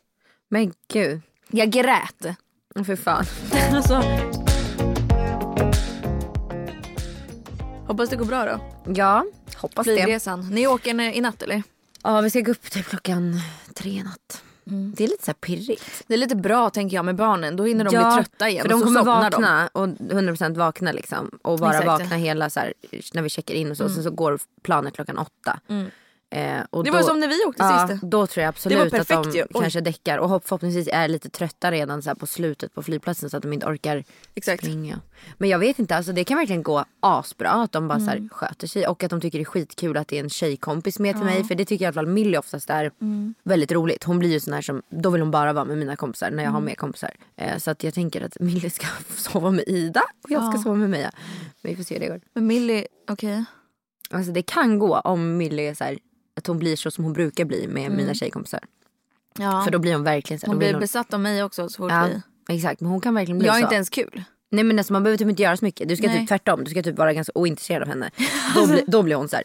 Men 0.49 0.73
gud. 0.93 1.21
Jag 1.51 1.71
grät. 1.71 2.27
Åh, 2.75 2.85
För 2.85 2.97
fan. 2.97 3.25
Alltså. 3.73 4.03
Hoppas 7.87 8.11
det 8.11 8.17
går 8.17 8.25
bra 8.25 8.45
då. 8.45 8.61
Ja, 8.95 9.25
hoppas 9.57 9.87
det. 9.87 9.97
Flygresan. 9.97 10.49
Ni 10.51 10.67
åker 10.67 11.01
i 11.01 11.21
natt 11.21 11.43
eller? 11.43 11.63
Ja, 12.03 12.21
vi 12.21 12.31
ska 12.31 12.41
gå 12.41 12.51
upp 12.51 12.71
typ 12.71 12.87
klockan 12.87 13.41
tre 13.75 13.91
i 13.91 14.03
natt. 14.03 14.43
Det 14.97 15.05
är 15.05 15.09
lite 15.09 15.25
så 15.25 15.29
här 15.29 15.35
pirrigt. 15.35 16.05
Det 16.07 16.15
är 16.15 16.19
lite 16.19 16.37
bra 16.37 16.71
tänker 16.71 16.97
jag 16.97 17.05
med 17.05 17.15
barnen. 17.17 17.57
Då 17.57 17.65
hinner 17.65 17.85
de 17.85 17.95
ja, 17.95 18.15
bli 18.15 18.25
trötta 18.25 18.49
igen. 18.49 18.63
För 18.63 18.69
de 18.69 18.75
och 18.75 18.81
så 18.81 18.87
kommer 18.87 19.01
somnar 19.01 19.31
de. 19.31 19.43
vakna 19.43 19.69
och 19.73 19.87
100% 19.87 20.57
vakna 20.57 20.93
liksom. 20.93 21.31
Och 21.43 21.59
bara 21.59 21.71
Exakt. 21.71 21.87
vakna 21.87 22.17
hela 22.17 22.51
så 22.51 22.61
här, 22.61 22.75
när 23.15 23.23
vi 23.23 23.29
checkar 23.29 23.55
in 23.55 23.71
och 23.71 23.77
så. 23.77 23.89
Sen 23.89 24.03
så 24.03 24.11
går 24.11 24.39
planet 24.63 24.95
klockan 24.95 25.19
åtta. 25.19 25.61
Eh, 26.35 26.61
och 26.71 26.85
Det 26.85 26.91
då, 26.91 26.97
var 26.97 27.03
som 27.03 27.21
när 27.21 27.29
vi 27.29 27.45
åkte 27.45 27.63
ja, 27.63 27.89
sist. 27.89 28.03
Då 28.03 28.27
tror 28.27 28.43
jag 28.43 28.49
absolut 28.49 28.79
var 28.79 28.87
att 28.87 28.93
de 28.93 28.99
perfekt 28.99 29.37
ju. 29.37 29.61
Kanske 29.61 29.81
däckar. 29.81 30.19
Och 30.19 30.29
hopp- 30.29 30.45
förhoppningsvis 30.45 30.89
är 30.93 31.09
lite 31.09 31.29
trötta 31.31 31.71
redan 31.73 32.03
så 32.03 32.15
på 32.15 32.27
slutet 32.27 32.75
på 32.75 32.83
flygplatsen 32.83 33.31
så 33.31 33.37
att 33.37 33.43
de 33.43 33.53
inte 33.53 33.67
orkar 33.67 34.05
Exakt. 34.35 34.63
springa. 34.65 35.01
Men 35.39 35.49
jag 35.49 35.59
vet 35.59 35.79
inte, 35.79 35.97
alltså 35.97 36.13
det 36.13 36.25
kan 36.25 36.39
verkligen 36.39 36.63
gå 36.63 36.85
asbra 37.01 37.51
att 37.51 37.73
de 37.73 37.89
bara 37.89 37.99
så 37.99 38.11
Mm. 38.11 38.23
här 38.23 38.29
sköter 38.29 38.67
sig. 38.67 38.87
Och 38.87 39.03
att 39.03 39.11
de 39.11 39.21
tycker 39.21 39.39
det 39.39 39.43
är 39.43 39.45
skitkul 39.45 39.97
att 39.97 40.09
det 40.09 40.17
är 40.19 40.25
en 40.25 40.31
tjejkompis 40.31 40.99
med 40.99 41.17
till 41.17 41.25
mig. 41.25 41.45
För 41.45 41.55
det 41.55 41.65
tycker 41.65 41.85
jag 41.85 41.95
i 41.95 41.99
alla 41.99 42.07
fall 42.07 42.13
Millie 42.15 42.39
oftast 42.39 42.71
är 42.71 42.91
Mm. 43.01 43.35
väldigt 43.43 43.73
roligt. 43.73 44.05
Hon 44.05 44.19
blir 44.19 44.31
ju 44.31 44.41
sån 44.41 44.55
här 44.55 44.63
som, 44.63 44.83
då 44.91 45.11
vill 45.11 45.21
hon 45.21 45.31
bara 45.31 45.53
vara 45.53 45.65
med 45.65 45.79
mina 45.79 45.97
kompisar 45.97 46.31
när 46.31 46.37
jag 46.39 46.43
Mm. 46.51 46.55
har 46.55 46.61
med 46.61 46.79
kompisar. 46.79 47.11
Eh, 47.37 47.59
så 47.59 47.71
att 47.71 47.85
jag 47.85 47.95
tänker 47.95 48.25
att 48.25 48.41
Millie 48.41 48.71
ska 48.71 48.87
sova 49.17 49.51
med 49.51 49.65
Ida 49.67 50.03
och 50.25 50.31
jag 50.31 50.53
ska 50.53 50.63
sova 50.63 50.75
med 50.77 50.91
Meja. 50.91 51.11
Men 51.63 51.71
vi 51.73 51.77
får 51.77 51.85
se 51.85 51.95
hur 51.95 52.01
det 52.01 52.09
går. 52.09 52.21
Men 52.35 52.47
Millie, 52.47 52.87
okej. 53.11 53.45
Alltså 54.11 54.33
det 54.33 54.43
kan 54.43 54.79
gå 54.79 54.99
om 54.99 55.37
Millie 55.37 55.71
är 55.71 55.75
så 55.75 55.85
här, 55.85 55.99
att 56.37 56.47
hon 56.47 56.59
blir 56.59 56.77
så 56.77 56.91
som 56.91 57.05
hon 57.05 57.13
brukar 57.13 57.45
bli 57.45 57.67
med 57.69 57.85
Mm. 57.87 57.97
mina 57.97 58.15
tjejkompisar. 58.15 58.61
Ja. 59.39 59.63
För 59.65 59.71
då 59.71 59.79
blir 59.79 59.95
hon 59.95 60.05
verkligen 60.05 60.41
så 60.41 60.47
hon 60.47 60.59
blir 60.59 60.79
besatt 60.79 61.15
av 61.15 61.21
mig 61.21 61.43
också 61.45 61.69
så 61.69 61.77
fort 61.83 61.91
Ja, 61.93 62.09
vi... 62.49 62.55
exakt. 62.57 62.81
Men 62.81 62.91
hon 62.91 63.01
kan 63.01 63.15
verkligen 63.15 63.39
bli 63.39 63.47
Jag 63.47 63.57
är 63.57 63.61
så. 63.61 63.65
inte 63.67 63.75
ens 63.75 63.91
kul. 63.91 64.25
Nej 64.51 64.65
men 64.65 64.79
alltså, 64.79 64.93
man 64.93 65.03
behöver 65.03 65.19
typ 65.19 65.29
inte 65.29 65.43
göra 65.43 65.57
så 65.57 65.65
mycket. 65.65 65.89
Du 65.89 65.97
ska 65.97 66.07
Nej. 66.07 66.19
typ 66.19 66.29
tvärtom. 66.29 66.65
Du 66.65 66.71
ska 66.71 66.83
typ 66.83 66.99
vara 66.99 67.13
ganska 67.13 67.33
ointresserad 67.35 67.83
av 67.83 67.89
henne. 67.89 68.11
Då, 68.55 68.67
bli, 68.67 68.85
då 68.87 69.03
blir 69.03 69.17
hon 69.17 69.29
så 69.29 69.37
här. 69.37 69.45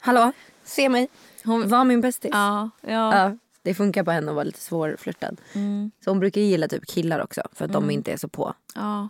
Hallå, 0.00 0.32
se 0.64 0.88
mig. 0.88 1.08
Hon 1.44 1.68
var 1.68 1.84
min 1.84 2.00
bästis. 2.00 2.30
Ja, 2.34 2.70
ja. 2.80 3.16
Ja, 3.16 3.36
det 3.62 3.74
funkar 3.74 4.04
på 4.04 4.10
henne 4.10 4.28
att 4.30 4.34
vara 4.34 4.44
lite 4.44 4.60
svårflörtad. 4.60 5.36
Mm. 5.52 5.90
Så 6.04 6.10
hon 6.10 6.20
brukar 6.20 6.40
gilla 6.40 6.68
typ 6.68 6.86
killar 6.86 7.20
också. 7.22 7.42
För 7.52 7.64
att 7.64 7.72
de 7.72 7.90
inte 7.90 8.12
är 8.12 8.16
så 8.16 8.28
på. 8.28 8.54
ja. 8.74 9.08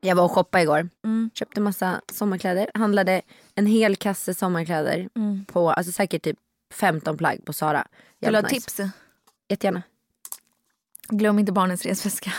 Jag 0.00 0.16
var 0.16 0.24
och 0.24 0.32
shoppade 0.32 0.62
igår. 0.62 0.88
Mm. 1.04 1.30
Köpte 1.34 1.60
massa 1.60 2.00
sommarkläder. 2.12 2.70
Handlade 2.74 3.22
en 3.58 3.66
hel 3.66 3.96
kasse 3.96 4.34
sommarkläder. 4.34 5.08
På, 5.46 5.70
alltså 5.70 5.92
säkert 5.92 6.22
typ 6.22 6.36
15 6.74 7.16
plagg 7.16 7.44
på 7.44 7.52
Sara. 7.52 7.86
Vill 8.20 8.32
du 8.32 8.36
ha 8.36 8.42
nice. 8.42 8.54
tips? 8.54 8.80
Jättegärna. 9.48 9.82
Glöm 11.08 11.38
inte 11.38 11.52
barnens 11.52 11.86
resväska. 11.86 12.32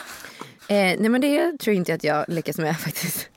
Eh, 0.68 0.75
nej 0.75 1.10
men 1.10 1.21
det 1.21 1.57
tror 1.60 1.75
inte 1.75 1.94
att 1.94 2.04
jag 2.04 2.25
lyckas 2.27 2.57
med 2.57 2.80
faktiskt. 2.80 3.30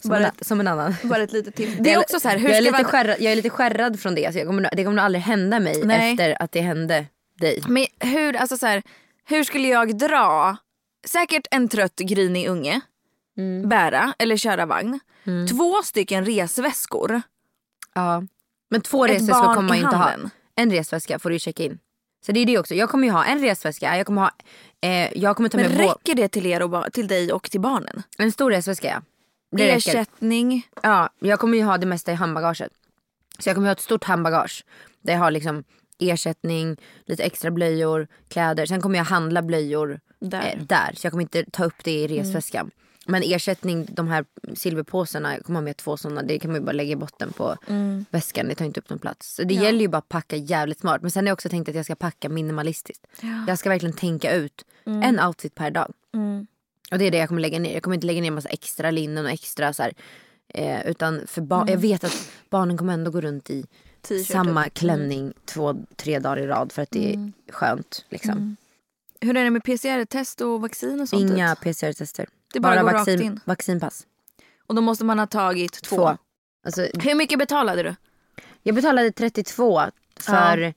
som, 0.00 0.10
Bara 0.10 0.26
en, 0.26 0.32
som 0.40 0.60
en 0.60 0.68
annan. 0.68 0.94
Bara 1.02 1.22
ett 1.22 1.32
litet 1.32 1.54
tips. 1.54 1.72
Det 1.80 1.92
är 1.92 1.98
också 1.98 2.20
så 2.20 2.28
här, 2.28 2.38
hur 2.38 2.48
jag, 2.48 2.56
är 2.56 2.62
lite 2.62 2.72
man... 2.72 2.84
skärrad, 2.84 3.16
jag 3.20 3.32
är 3.32 3.36
lite 3.36 3.50
skärrad 3.50 4.00
från 4.00 4.14
det. 4.14 4.32
Så 4.32 4.38
jag 4.38 4.46
kommer, 4.46 4.70
det 4.72 4.84
kommer 4.84 4.96
nog 4.96 5.04
aldrig 5.04 5.22
hända 5.22 5.60
mig 5.60 5.82
Nej. 5.84 6.10
efter 6.10 6.42
att 6.42 6.52
det 6.52 6.60
hände 6.60 7.06
dig. 7.40 7.62
Men 7.68 7.86
hur, 8.00 8.36
alltså 8.36 8.56
så 8.56 8.66
här, 8.66 8.82
hur 9.24 9.44
skulle 9.44 9.68
jag 9.68 9.98
dra, 9.98 10.56
säkert 11.06 11.46
en 11.50 11.68
trött 11.68 11.96
grinig 11.96 12.48
unge, 12.48 12.80
Mm. 13.36 13.68
bära 13.68 14.14
eller 14.18 14.36
köra 14.36 14.66
vagn. 14.66 15.00
Två 15.50 15.82
stycken 15.82 16.24
resväskor. 16.24 17.22
Ja. 17.94 18.22
Men 18.70 18.80
två 18.80 19.06
resväskor 19.06 19.54
kommer 19.54 19.68
man 19.68 19.76
ju 19.76 19.84
inte 19.84 19.96
ha. 19.96 20.10
En 20.56 20.70
resväska 20.70 21.18
får 21.18 21.30
du 21.30 21.38
checka 21.38 21.62
in. 21.62 21.78
Så 22.26 22.32
det 22.32 22.40
är 22.40 22.46
det 22.46 22.58
också. 22.58 22.74
Jag 22.74 22.90
kommer 22.90 23.06
ju 23.06 23.12
ha 23.12 23.24
en 23.24 23.40
resväska. 23.40 23.96
Jag 23.96 24.06
kommer 24.06 24.22
ha, 24.22 24.30
eh, 24.80 25.18
jag 25.18 25.36
kommer 25.36 25.48
ta 25.48 25.56
Men 25.56 25.70
med 25.70 25.78
räcker 25.78 26.14
det 26.14 26.28
till 26.28 26.46
er 26.46 26.62
och 26.62 26.92
till 26.92 27.08
dig 27.08 27.32
och 27.32 27.50
till 27.50 27.60
barnen? 27.60 28.02
en 28.18 28.32
stor 28.32 28.50
resväska. 28.50 28.88
Ja. 28.88 29.02
Det 29.56 29.64
räcker. 29.64 29.90
Ersättning. 29.90 30.66
Ja, 30.82 31.08
jag 31.18 31.40
kommer 31.40 31.58
ju 31.58 31.64
ha 31.64 31.78
det 31.78 31.86
mesta 31.86 32.12
i 32.12 32.14
handbagaget. 32.14 32.72
Så 33.38 33.48
jag 33.48 33.56
kommer 33.56 33.68
ha 33.68 33.72
ett 33.72 33.80
stort 33.80 34.04
handbagage. 34.04 34.64
Där 35.02 35.12
jag 35.12 35.20
har 35.20 35.30
liksom 35.30 35.64
ersättning, 35.98 36.76
lite 37.06 37.22
extra 37.22 37.50
blöjor, 37.50 38.08
kläder. 38.28 38.66
Sen 38.66 38.80
kommer 38.80 38.98
jag 38.98 39.04
handla 39.04 39.42
blöjor 39.42 40.00
Där. 40.20 40.38
Mm. 40.40 40.58
Eh, 40.58 40.64
där. 40.64 40.92
Så 40.94 41.06
jag 41.06 41.12
kommer 41.12 41.22
inte 41.22 41.44
ta 41.50 41.64
upp 41.64 41.84
det 41.84 41.92
i 41.92 42.06
resväskan. 42.06 42.70
Men 43.06 43.22
ersättning, 43.22 43.86
de 43.92 44.08
här 44.08 44.24
silverpåsarna, 44.54 45.34
jag 45.34 45.44
kommer 45.44 45.56
ha 45.60 45.64
med 45.64 45.76
två 45.76 45.96
sådana. 45.96 46.22
Det 46.22 46.38
kan 46.38 46.50
man 46.50 46.60
ju 46.60 46.64
bara 46.66 46.72
lägga 46.72 46.92
i 46.92 46.96
botten 46.96 47.32
på 47.32 47.56
Mm. 47.66 48.04
väskan. 48.10 48.48
Det 48.48 48.54
tar 48.54 48.64
inte 48.64 48.80
upp 48.80 48.90
någon 48.90 48.98
plats. 48.98 49.34
Så 49.34 49.42
det 49.44 49.54
gäller 49.54 49.80
ju 49.80 49.88
bara 49.88 49.98
att 49.98 50.08
packa 50.08 50.36
jävligt 50.36 50.80
smart. 50.80 51.02
Men 51.02 51.10
sen 51.10 51.24
har 51.24 51.28
jag 51.28 51.34
också 51.34 51.48
tänkt 51.48 51.68
att 51.68 51.74
jag 51.74 51.84
ska 51.84 51.94
packa 51.94 52.28
minimalistiskt. 52.28 53.06
Jag 53.46 53.58
ska 53.58 53.68
verkligen 53.68 53.96
tänka 53.96 54.32
ut 54.34 54.64
en 54.84 55.20
outfit 55.20 55.54
per 55.54 55.70
dag. 55.70 55.92
Mm. 56.14 56.46
Och 56.90 56.98
det 56.98 57.04
är 57.04 57.10
det 57.10 57.18
jag 57.18 57.28
kommer 57.28 57.40
lägga 57.40 57.58
ner. 57.58 57.74
Jag 57.74 57.82
kommer 57.82 57.94
inte 57.94 58.06
lägga 58.06 58.20
ner 58.22 58.30
massa 58.30 58.48
extra 58.48 58.90
linnen 58.90 59.24
och 59.24 59.30
extra 59.30 59.72
så 59.72 59.82
här. 59.82 59.92
Eh, 60.48 60.86
utan 60.86 61.20
för 61.26 61.40
barn, 61.42 61.68
jag 61.68 61.78
vet 61.78 62.04
att 62.04 62.28
barnen 62.50 62.76
kommer 62.78 62.92
ändå 62.92 63.10
gå 63.10 63.20
runt 63.20 63.50
i 63.50 63.64
samma 64.26 64.64
typ. 64.64 64.74
klänning 64.74 65.32
två, 65.44 65.74
tre 65.96 66.18
dagar 66.18 66.36
i 66.42 66.46
rad 66.46 66.72
för 66.72 66.82
att 66.82 66.90
det 66.90 67.14
är 67.14 67.32
skönt. 67.52 68.04
Liksom. 68.08 68.56
Hur 69.20 69.36
är 69.36 69.44
det 69.44 69.50
med 69.50 69.64
PCR-test 69.64 70.40
och 70.40 70.60
vaccin 70.60 71.00
och 71.00 71.08
sånt? 71.08 71.30
Inga? 71.30 71.54
PCR-tester. 71.54 72.26
Det 72.54 72.60
bara 72.60 72.82
går 72.82 72.90
rakt 72.90 72.94
vaccin, 72.98 73.22
in. 73.22 73.40
vaccinpass. 73.44 74.06
Och 74.66 74.74
då 74.74 74.80
måste 74.82 75.04
man 75.04 75.18
ha 75.18 75.26
tagit 75.26 75.72
två. 75.82 75.96
Två. 75.96 76.16
Alltså, 76.66 76.86
Hur 76.94 77.14
mycket 77.14 77.38
betalade 77.38 77.82
du? 77.82 77.94
jag 78.62 78.74
betalade 78.74 79.12
32 79.12 79.82
för, 80.20 80.58
eh, 80.62 80.72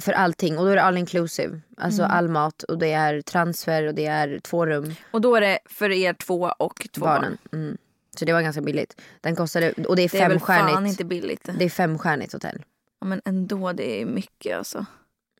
för 0.00 0.12
allting 0.12 0.58
och 0.58 0.64
då 0.64 0.70
är 0.70 0.76
det 0.76 0.82
all 0.82 0.96
inclusive. 0.98 1.60
Alltså 1.76 2.02
Mm. 2.02 2.16
all 2.16 2.28
mat 2.28 2.62
och 2.62 2.78
det 2.78 2.92
är 2.92 3.20
transfer 3.20 3.86
och 3.86 3.94
det 3.94 4.06
är 4.06 4.38
två 4.38 4.66
rum. 4.66 4.94
Och 5.10 5.20
då 5.20 5.36
är 5.36 5.40
det 5.40 5.58
för 5.66 5.90
er 5.90 6.12
två 6.12 6.52
och 6.58 6.86
två 6.92 7.00
barn. 7.04 7.20
barnen. 7.22 7.38
Mm. 7.52 7.76
Så 8.18 8.24
det 8.24 8.32
var 8.32 8.42
ganska 8.42 8.62
billigt. 8.62 9.00
Den 9.20 9.36
kostade, 9.36 9.72
och 9.72 9.96
det 9.96 10.02
är 10.02 10.08
Det 10.08 10.18
är 10.20 10.28
väl 10.28 10.40
fan 10.40 10.46
femstjärnigt. 10.58 10.90
inte 10.90 11.04
billigt. 11.04 11.48
Det 11.58 11.64
är 11.64 11.68
femstjärnigt 11.70 12.32
hotell. 12.32 12.64
Ja, 13.00 13.06
men 13.06 13.20
ändå, 13.24 13.72
det 13.72 14.00
är 14.02 14.06
mycket 14.06 14.58
alltså. 14.58 14.86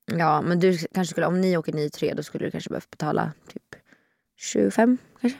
Ja 0.06 0.40
men 0.42 0.60
du 0.60 0.78
kanske 0.78 1.10
skulle, 1.12 1.26
om 1.26 1.40
ni 1.40 1.56
åker 1.56 1.72
ni 1.72 1.90
tre 1.90 2.14
då 2.14 2.22
skulle 2.22 2.44
du 2.46 2.50
kanske 2.50 2.70
behöva 2.70 2.86
betala 2.90 3.32
typ 3.52 3.62
25 4.36 4.98
kanske? 5.20 5.38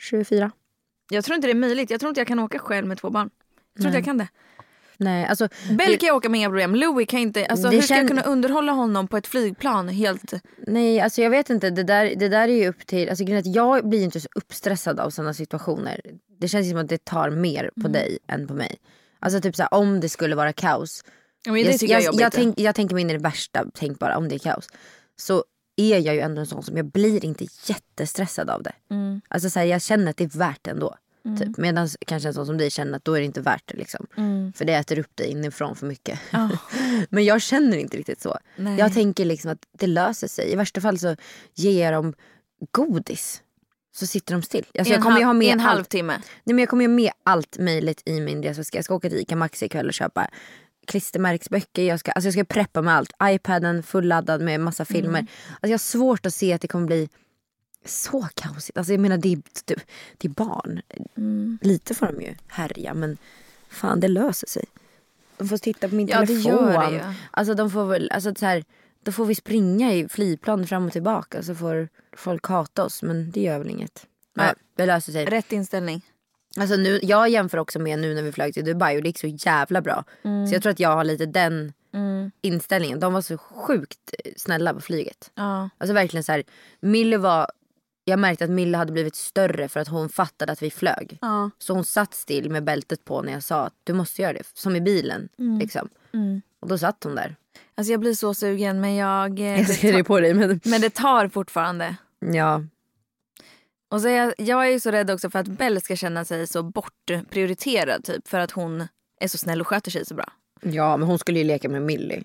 24? 0.00 0.50
Jag 1.10 1.24
tror 1.24 1.34
inte 1.34 1.48
det 1.48 1.52
är 1.52 1.54
möjligt. 1.54 1.90
Jag 1.90 2.00
tror 2.00 2.08
inte 2.08 2.20
jag 2.20 2.28
kan 2.28 2.38
åka 2.38 2.58
själv 2.58 2.86
med 2.86 2.98
två 2.98 3.10
barn. 3.10 3.30
Jag 3.74 3.82
tror 3.82 3.86
inte 3.86 3.98
jag 3.98 4.04
kan 4.04 4.18
det. 4.18 4.28
Nej 4.96 5.24
alltså. 5.24 5.48
Bell 5.78 5.98
kan 5.98 6.06
jag 6.06 6.16
åka 6.16 6.28
med 6.28 6.38
inga 6.38 6.48
problem. 6.48 6.74
Louis 6.74 7.08
kan 7.08 7.20
inte. 7.20 7.46
Alltså, 7.46 7.68
hur 7.68 7.80
ska 7.80 7.94
jag 7.94 8.08
kunna 8.08 8.22
underhålla 8.22 8.72
honom 8.72 9.08
på 9.08 9.16
ett 9.16 9.26
flygplan 9.26 9.88
helt... 9.88 10.32
nej 10.66 11.00
alltså 11.00 11.22
jag 11.22 11.30
vet 11.30 11.50
inte. 11.50 11.70
Det 11.70 11.82
där, 11.82 12.14
det 12.16 12.28
där 12.28 12.48
är 12.48 12.54
ju 12.54 12.68
upp 12.68 12.86
till, 12.86 13.08
alltså 13.08 13.24
jag 13.44 13.88
blir 13.88 14.04
inte 14.04 14.20
så 14.20 14.28
uppstressad 14.34 15.00
av 15.00 15.10
sådana 15.10 15.34
situationer. 15.34 16.00
Det 16.40 16.48
känns 16.48 16.70
som 16.70 16.78
att 16.78 16.88
det 16.88 17.04
tar 17.04 17.30
mer 17.30 17.70
på 17.82 17.88
dig 17.88 18.18
än 18.28 18.46
på 18.46 18.54
mig. 18.54 18.76
Alltså 19.18 19.40
typ 19.40 19.56
såhär 19.56 19.74
om 19.74 20.00
det 20.00 20.08
skulle 20.08 20.34
vara 20.34 20.52
kaos. 20.52 21.04
Men 21.46 21.54
det 21.54 21.72
tycker 21.72 21.92
jag, 21.94 22.02
jag, 22.02 22.06
jobbigt. 22.06 22.20
jag, 22.20 22.32
tänk, 22.32 22.60
jag 22.60 22.74
tänker 22.74 22.94
mig 22.94 23.02
in 23.02 23.10
i 23.10 23.12
det 23.12 23.18
värsta 23.18 23.64
tänkbara 23.74 24.16
om 24.16 24.28
det 24.28 24.34
är 24.34 24.38
kaos. 24.38 24.68
Så 25.16 25.44
är 25.76 25.98
jag 25.98 26.14
ju 26.14 26.20
ändå 26.20 26.40
en 26.40 26.46
sån 26.46 26.62
som 26.62 26.76
jag 26.76 26.86
blir 26.86 27.24
inte 27.24 27.46
jättestressad 27.66 28.50
av 28.50 28.62
det. 28.62 28.72
Mm. 28.90 29.20
Alltså 29.28 29.50
så 29.50 29.58
här, 29.58 29.66
jag 29.66 29.82
känner 29.82 30.10
att 30.10 30.16
det 30.16 30.24
är 30.24 30.38
värt 30.38 30.58
det 30.62 30.70
ändå. 30.70 30.96
Typ. 31.38 31.56
Medan 31.56 31.88
kanske 32.06 32.28
en 32.28 32.34
sån 32.34 32.46
som 32.46 32.58
dig 32.58 32.70
känner 32.70 32.96
att 32.96 33.04
då 33.04 33.14
är 33.14 33.20
det 33.20 33.26
inte 33.26 33.40
värt 33.40 33.62
det. 33.66 33.76
Liksom. 33.76 34.06
Mm. 34.16 34.52
För 34.52 34.64
det 34.64 34.74
äter 34.74 34.98
upp 34.98 35.16
dig 35.16 35.26
inifrån 35.26 35.76
för 35.76 35.86
mycket. 35.86 36.20
Men 37.08 37.24
jag 37.24 37.42
känner 37.42 37.76
inte 37.76 37.96
riktigt 37.96 38.20
så. 38.20 38.38
Nej. 38.56 38.78
Jag 38.78 38.94
tänker 38.94 39.24
liksom 39.24 39.50
att 39.50 39.66
det 39.72 39.86
löser 39.86 40.28
sig. 40.28 40.52
I 40.52 40.56
värsta 40.56 40.80
fall 40.80 40.98
så 40.98 41.16
ger 41.54 41.84
jag 41.84 41.92
dem 41.92 42.14
godis. 42.70 43.42
Så 43.92 44.06
sitter 44.06 44.34
de 44.34 44.42
still. 44.42 44.66
Alltså 44.78 44.94
jag 44.94 45.02
kommer 45.02 45.18
ju 45.18 45.24
ha 45.24 45.32
med 45.32 45.46
i 45.46 45.50
en 45.50 45.60
halvtimme. 45.60 46.12
Nej, 46.12 46.54
men 46.54 46.58
jag 46.58 46.68
kommer 46.68 46.84
ju 46.84 46.88
ha 46.88 46.94
med 46.94 47.12
allt 47.22 47.58
möjligt 47.58 48.02
i 48.04 48.20
min 48.20 48.42
resväska. 48.42 48.78
Jag 48.78 48.84
ska 48.84 48.94
åka 48.94 49.08
till 49.08 49.18
Ica 49.18 49.36
Maxi 49.36 49.64
ikväll 49.64 49.86
och 49.86 49.94
köpa 49.94 50.30
klistermärksböcker. 50.90 51.82
Jag 51.82 52.00
ska, 52.00 52.10
alltså 52.12 52.26
jag 52.26 52.32
ska 52.34 52.44
preppa 52.44 52.82
med 52.82 52.94
allt. 52.94 53.12
Ipaden 53.22 53.82
fulladdad 53.82 54.40
med 54.40 54.60
massa 54.60 54.84
filmer. 54.84 55.18
Alltså 55.50 55.66
jag 55.66 55.72
har 55.72 55.78
svårt 55.78 56.26
att 56.26 56.34
se 56.34 56.52
att 56.52 56.60
det 56.60 56.68
kommer 56.68 56.86
bli 56.86 57.08
så 57.84 58.28
kaosigt. 58.34 58.78
Alltså 58.78 58.92
jag 58.92 59.00
menar 59.00 59.16
det 59.18 59.32
är, 59.32 59.42
det, 59.64 59.74
det 60.18 60.28
är 60.28 60.32
barn. 60.32 60.80
Lite 61.62 61.94
får 61.94 62.06
de 62.06 62.20
ju 62.22 62.34
härja 62.48 62.94
men 62.94 63.16
fan 63.68 64.00
det 64.00 64.08
löser 64.08 64.46
sig. 64.46 64.64
De 65.36 65.48
får 65.48 65.56
titta 65.58 65.88
på 65.88 65.94
min 65.94 66.08
Ja, 66.08 66.20
det 66.20 66.26
telefon. 66.26 66.52
gör 66.52 66.90
det 66.90 66.96
ju. 66.96 67.00
Alltså 67.30 67.54
de 67.54 67.70
får 67.70 67.86
väl, 67.86 68.10
alltså 68.10 68.34
så 68.34 68.46
här, 68.46 68.64
då 69.02 69.12
får 69.12 69.24
vi 69.26 69.34
springa 69.34 69.94
i 69.94 70.08
flygplan 70.08 70.66
fram 70.66 70.86
och 70.86 70.92
tillbaka 70.92 71.42
så 71.42 71.54
får 71.54 71.88
folk 72.16 72.46
hata 72.46 72.84
oss 72.84 73.02
men 73.02 73.30
det 73.30 73.40
gör 73.40 73.58
väl 73.58 73.70
inget. 73.70 74.06
Ja, 74.34 74.54
det 74.76 74.86
löser 74.86 75.12
sig. 75.12 75.24
Rätt 75.24 75.52
inställning. 75.52 76.02
Alltså 76.56 76.76
nu, 76.76 77.00
jag 77.02 77.28
jämför 77.28 77.58
också 77.58 77.78
med 77.78 77.98
nu 77.98 78.14
när 78.14 78.22
vi 78.22 78.32
flög 78.32 78.54
till 78.54 78.64
Dubai 78.64 78.96
och 78.96 79.02
det 79.02 79.08
gick 79.08 79.18
så 79.18 79.26
jävla 79.26 79.80
bra. 79.82 80.04
Mm. 80.24 80.46
Så 80.46 80.54
jag 80.54 80.62
tror 80.62 80.70
att 80.72 80.80
jag 80.80 80.96
har 80.96 81.04
lite 81.04 81.26
den 81.26 81.72
inställningen. 82.42 83.00
De 83.00 83.12
var 83.12 83.20
så 83.20 83.38
sjukt 83.38 84.14
snälla 84.36 84.74
på 84.74 84.80
flyget. 84.80 85.30
Ja. 85.34 85.70
Alltså 85.78 85.94
verkligen 85.94 86.24
så 86.24 86.32
här, 86.32 86.42
Mille 86.80 87.18
var, 87.18 87.46
jag 88.04 88.18
märkte 88.18 88.44
att 88.44 88.50
Mille 88.50 88.76
hade 88.78 88.92
blivit 88.92 89.14
större 89.16 89.68
för 89.68 89.80
att 89.80 89.88
hon 89.88 90.08
fattade 90.08 90.52
att 90.52 90.62
vi 90.62 90.70
flög. 90.70 91.18
Ja. 91.20 91.50
Så 91.58 91.74
hon 91.74 91.84
satt 91.84 92.14
still 92.14 92.50
med 92.50 92.64
bältet 92.64 93.04
på 93.04 93.22
när 93.22 93.32
jag 93.32 93.42
sa 93.42 93.66
att 93.66 93.74
du 93.84 93.92
måste 93.92 94.22
göra 94.22 94.32
det. 94.32 94.42
Som 94.54 94.76
i 94.76 94.80
bilen. 94.80 95.28
Liksom. 95.60 95.88
Och 96.60 96.68
då 96.68 96.78
satt 96.78 97.04
hon 97.04 97.14
där. 97.14 97.36
Alltså 97.74 97.92
jag 97.92 98.00
blir 98.00 98.14
så 98.14 98.34
sugen 98.34 98.80
men 98.80 98.94
jag... 98.94 99.40
eh, 99.40 99.58
Jag 99.60 99.68
ser 99.68 99.92
det 99.92 100.04
på 100.04 100.20
dig 100.20 100.34
men 100.34 100.60
Men 100.64 100.80
det 100.80 100.90
tar 100.90 101.28
fortfarande. 101.28 101.96
ja. 102.32 102.62
Och 103.90 104.00
så 104.00 104.08
är 104.08 104.12
jag, 104.16 104.34
jag 104.38 104.66
är 104.66 104.70
ju 104.70 104.80
så 104.80 104.90
rädd 104.90 105.10
också 105.10 105.30
för 105.30 105.38
att 105.38 105.48
Belle 105.48 105.80
ska 105.80 105.96
känna 105.96 106.24
sig 106.24 106.46
så 106.46 106.62
bortprioriterad 106.62 108.04
typ 108.04 108.28
för 108.28 108.38
att 108.40 108.50
hon 108.50 108.88
är 109.20 109.28
så 109.28 109.38
snäll 109.38 109.60
och 109.60 109.66
sköter 109.66 109.90
sig 109.90 110.06
så 110.06 110.14
bra. 110.14 110.32
ja 110.62 110.96
men 110.96 111.08
hon 111.08 111.18
skulle 111.18 111.38
ju 111.38 111.44
leka 111.44 111.68
med 111.68 111.82
Millie. 111.82 112.22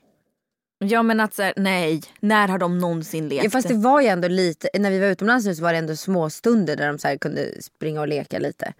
Ja 0.79 1.03
men 1.03 1.19
att 1.19 1.33
såhär, 1.33 1.53
nej, 1.57 2.01
när 2.19 2.47
har 2.47 2.57
de 2.57 2.79
någonsin 2.79 3.27
lekt? 3.29 3.43
Ja, 3.43 3.49
fast 3.49 3.67
det 3.67 3.73
var 3.73 4.01
ju 4.01 4.07
ändå 4.07 4.27
lite, 4.27 4.69
när 4.79 4.91
vi 4.91 4.99
var 4.99 5.07
utomlands 5.07 5.45
nu 5.45 5.55
så 5.55 5.63
var 5.63 5.71
det 5.73 5.79
ändå 5.79 5.95
små 5.95 6.29
stunder 6.29 6.75
där 6.75 6.87
de 6.87 6.97
så 6.99 7.07
här 7.07 7.17
kunde 7.17 7.61
springa 7.61 8.01
och 8.01 8.07
leka 8.07 8.39
lite. 8.39 8.73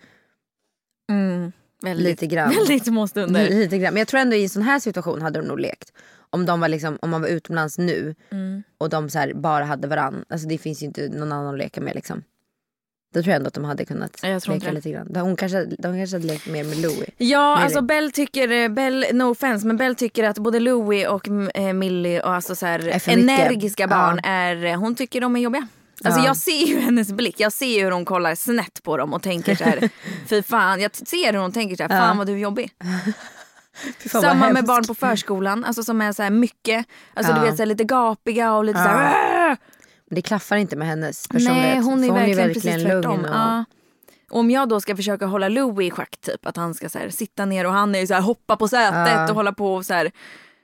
mm, 1.11 1.51
väldigt, 1.81 2.05
Lite 2.07 2.27
grann. 2.27 2.49
Väldigt 2.55 2.85
små 2.85 3.07
stunder. 3.07 3.49
Lite 3.49 3.77
grann. 3.77 3.93
Men 3.93 3.99
jag 4.01 4.07
tror 4.07 4.19
ändå 4.19 4.35
i 4.35 4.43
en 4.43 4.49
sån 4.49 4.61
här 4.61 4.79
situation 4.79 5.21
hade 5.21 5.39
de 5.41 5.47
nog 5.47 5.59
lekt. 5.59 5.93
Om, 6.29 6.45
de 6.45 6.59
var 6.59 6.67
liksom, 6.67 6.97
om 7.01 7.09
man 7.09 7.21
var 7.21 7.27
utomlands 7.29 7.77
nu 7.77 8.15
Mm. 8.29 8.63
och 8.77 8.89
de 8.89 9.09
så 9.09 9.31
bara 9.35 9.63
hade 9.63 9.87
varann. 9.87 10.25
Alltså 10.29 10.47
det 10.47 10.57
finns 10.57 10.81
ju 10.81 10.85
inte 10.85 11.09
någon 11.09 11.31
annan 11.31 11.53
att 11.53 11.59
leka 11.59 11.81
med 11.81 11.95
liksom. 11.95 12.23
Då 13.15 13.21
tror 13.21 13.31
jag 13.31 13.35
ändå 13.35 13.47
att 13.47 13.53
de 13.53 13.63
hade 13.63 13.85
kunnat 13.85 14.19
Ja, 14.23 14.29
jag 14.29 14.41
tror 14.43 14.53
leka 14.55 14.71
lite 14.71 14.91
grann. 14.91 15.07
De- 15.13 15.19
Hon 15.19 15.35
kanske, 15.35 15.65
de 15.65 15.97
kanske 15.97 16.15
hade 16.15 16.27
lekt 16.27 16.47
mer 16.47 16.63
med 16.63 16.77
Louie. 16.77 17.05
Ja, 17.17 17.53
Millie. 17.55 17.63
alltså 17.65 17.81
Belle 17.81 18.11
tycker, 18.11 18.51
eh, 18.51 18.69
Belle, 18.69 19.13
no 19.13 19.23
offense, 19.23 19.67
men 19.67 19.77
Belle 19.77 19.95
tycker 19.95 20.23
att 20.23 20.37
både 20.37 20.59
Louie 20.59 21.07
och 21.07 21.27
eh, 21.55 21.73
Millie 21.73 22.21
och 22.21 22.33
alltså 22.33 22.55
så 22.55 22.65
här, 22.65 22.79
mycket. 22.79 23.07
energiska 23.07 23.87
barn 23.87 24.19
Ja. 24.23 24.29
är, 24.29 24.65
eh, 24.65 24.79
hon 24.79 24.95
tycker 24.95 25.21
de 25.21 25.35
är 25.35 25.39
jobbiga. 25.39 25.67
Alltså 26.03 26.19
Ja. 26.19 26.25
jag 26.25 26.37
ser 26.37 26.65
ju 26.67 26.79
hennes 26.85 27.11
blick, 27.11 27.39
jag 27.39 27.51
ser 27.53 27.83
hur 27.83 27.91
hon 27.91 28.05
kollar 28.05 28.35
snett 28.35 28.83
på 28.83 28.97
dem 28.97 29.13
och 29.13 29.21
tänker 29.21 29.55
så 29.55 29.63
här, 29.63 29.89
fy 30.27 30.43
fan, 30.43 30.81
jag 30.81 30.95
ser 30.95 31.33
hur 31.33 31.39
hon 31.39 31.51
tänker 31.51 31.75
så 31.75 31.83
här, 31.83 31.89
fan 31.89 32.17
vad 32.17 32.27
du 32.27 32.33
är 32.33 32.37
jobbig. 32.37 32.71
Samma 34.11 34.49
med 34.49 34.65
barn 34.65 34.87
på 34.87 34.95
förskolan, 34.95 35.65
alltså 35.65 35.83
som 35.83 36.01
är 36.01 36.11
så 36.11 36.29
mycket, 36.29 36.85
alltså 37.13 37.31
Ja. 37.33 37.39
du 37.39 37.45
vet 37.45 37.57
så 37.57 37.65
lite 37.65 37.83
gapiga 37.83 38.53
och 38.53 38.65
lite 38.65 38.79
så 38.79 38.89
här, 38.89 39.57
det 40.11 40.21
klaffar 40.21 40.55
inte 40.57 40.75
med 40.75 40.87
hennes 40.87 41.27
personlighet. 41.27 41.63
Nej 41.75 41.79
hon 41.79 42.03
är 42.03 42.07
för 42.07 42.13
verkligen, 42.13 42.53
precis 42.53 42.83
tvärtom. 42.83 43.11
lugn. 43.11 43.25
Och, 43.25 43.35
Ja. 43.35 43.65
Om 44.29 44.51
jag 44.51 44.69
då 44.69 44.81
ska 44.81 44.95
försöka 44.95 45.25
hålla 45.25 45.47
Louie 45.49 45.87
i 45.87 45.91
schack 45.91 46.17
typ, 46.21 46.45
att 46.45 46.57
han 46.57 46.73
ska 46.73 46.89
så 46.89 46.99
här, 46.99 47.09
sitta 47.09 47.45
ner 47.45 47.65
och 47.65 47.73
han 47.73 47.95
är 47.95 47.99
ju 47.99 48.07
så 48.07 48.13
här, 48.13 48.21
hoppa 48.21 48.55
på 48.57 48.67
sätet 48.67 49.07
Ja. 49.07 49.29
och 49.29 49.35
hålla 49.35 49.53
på 49.53 49.73
och 49.75 49.85
så 49.85 49.93
här, 49.93 50.11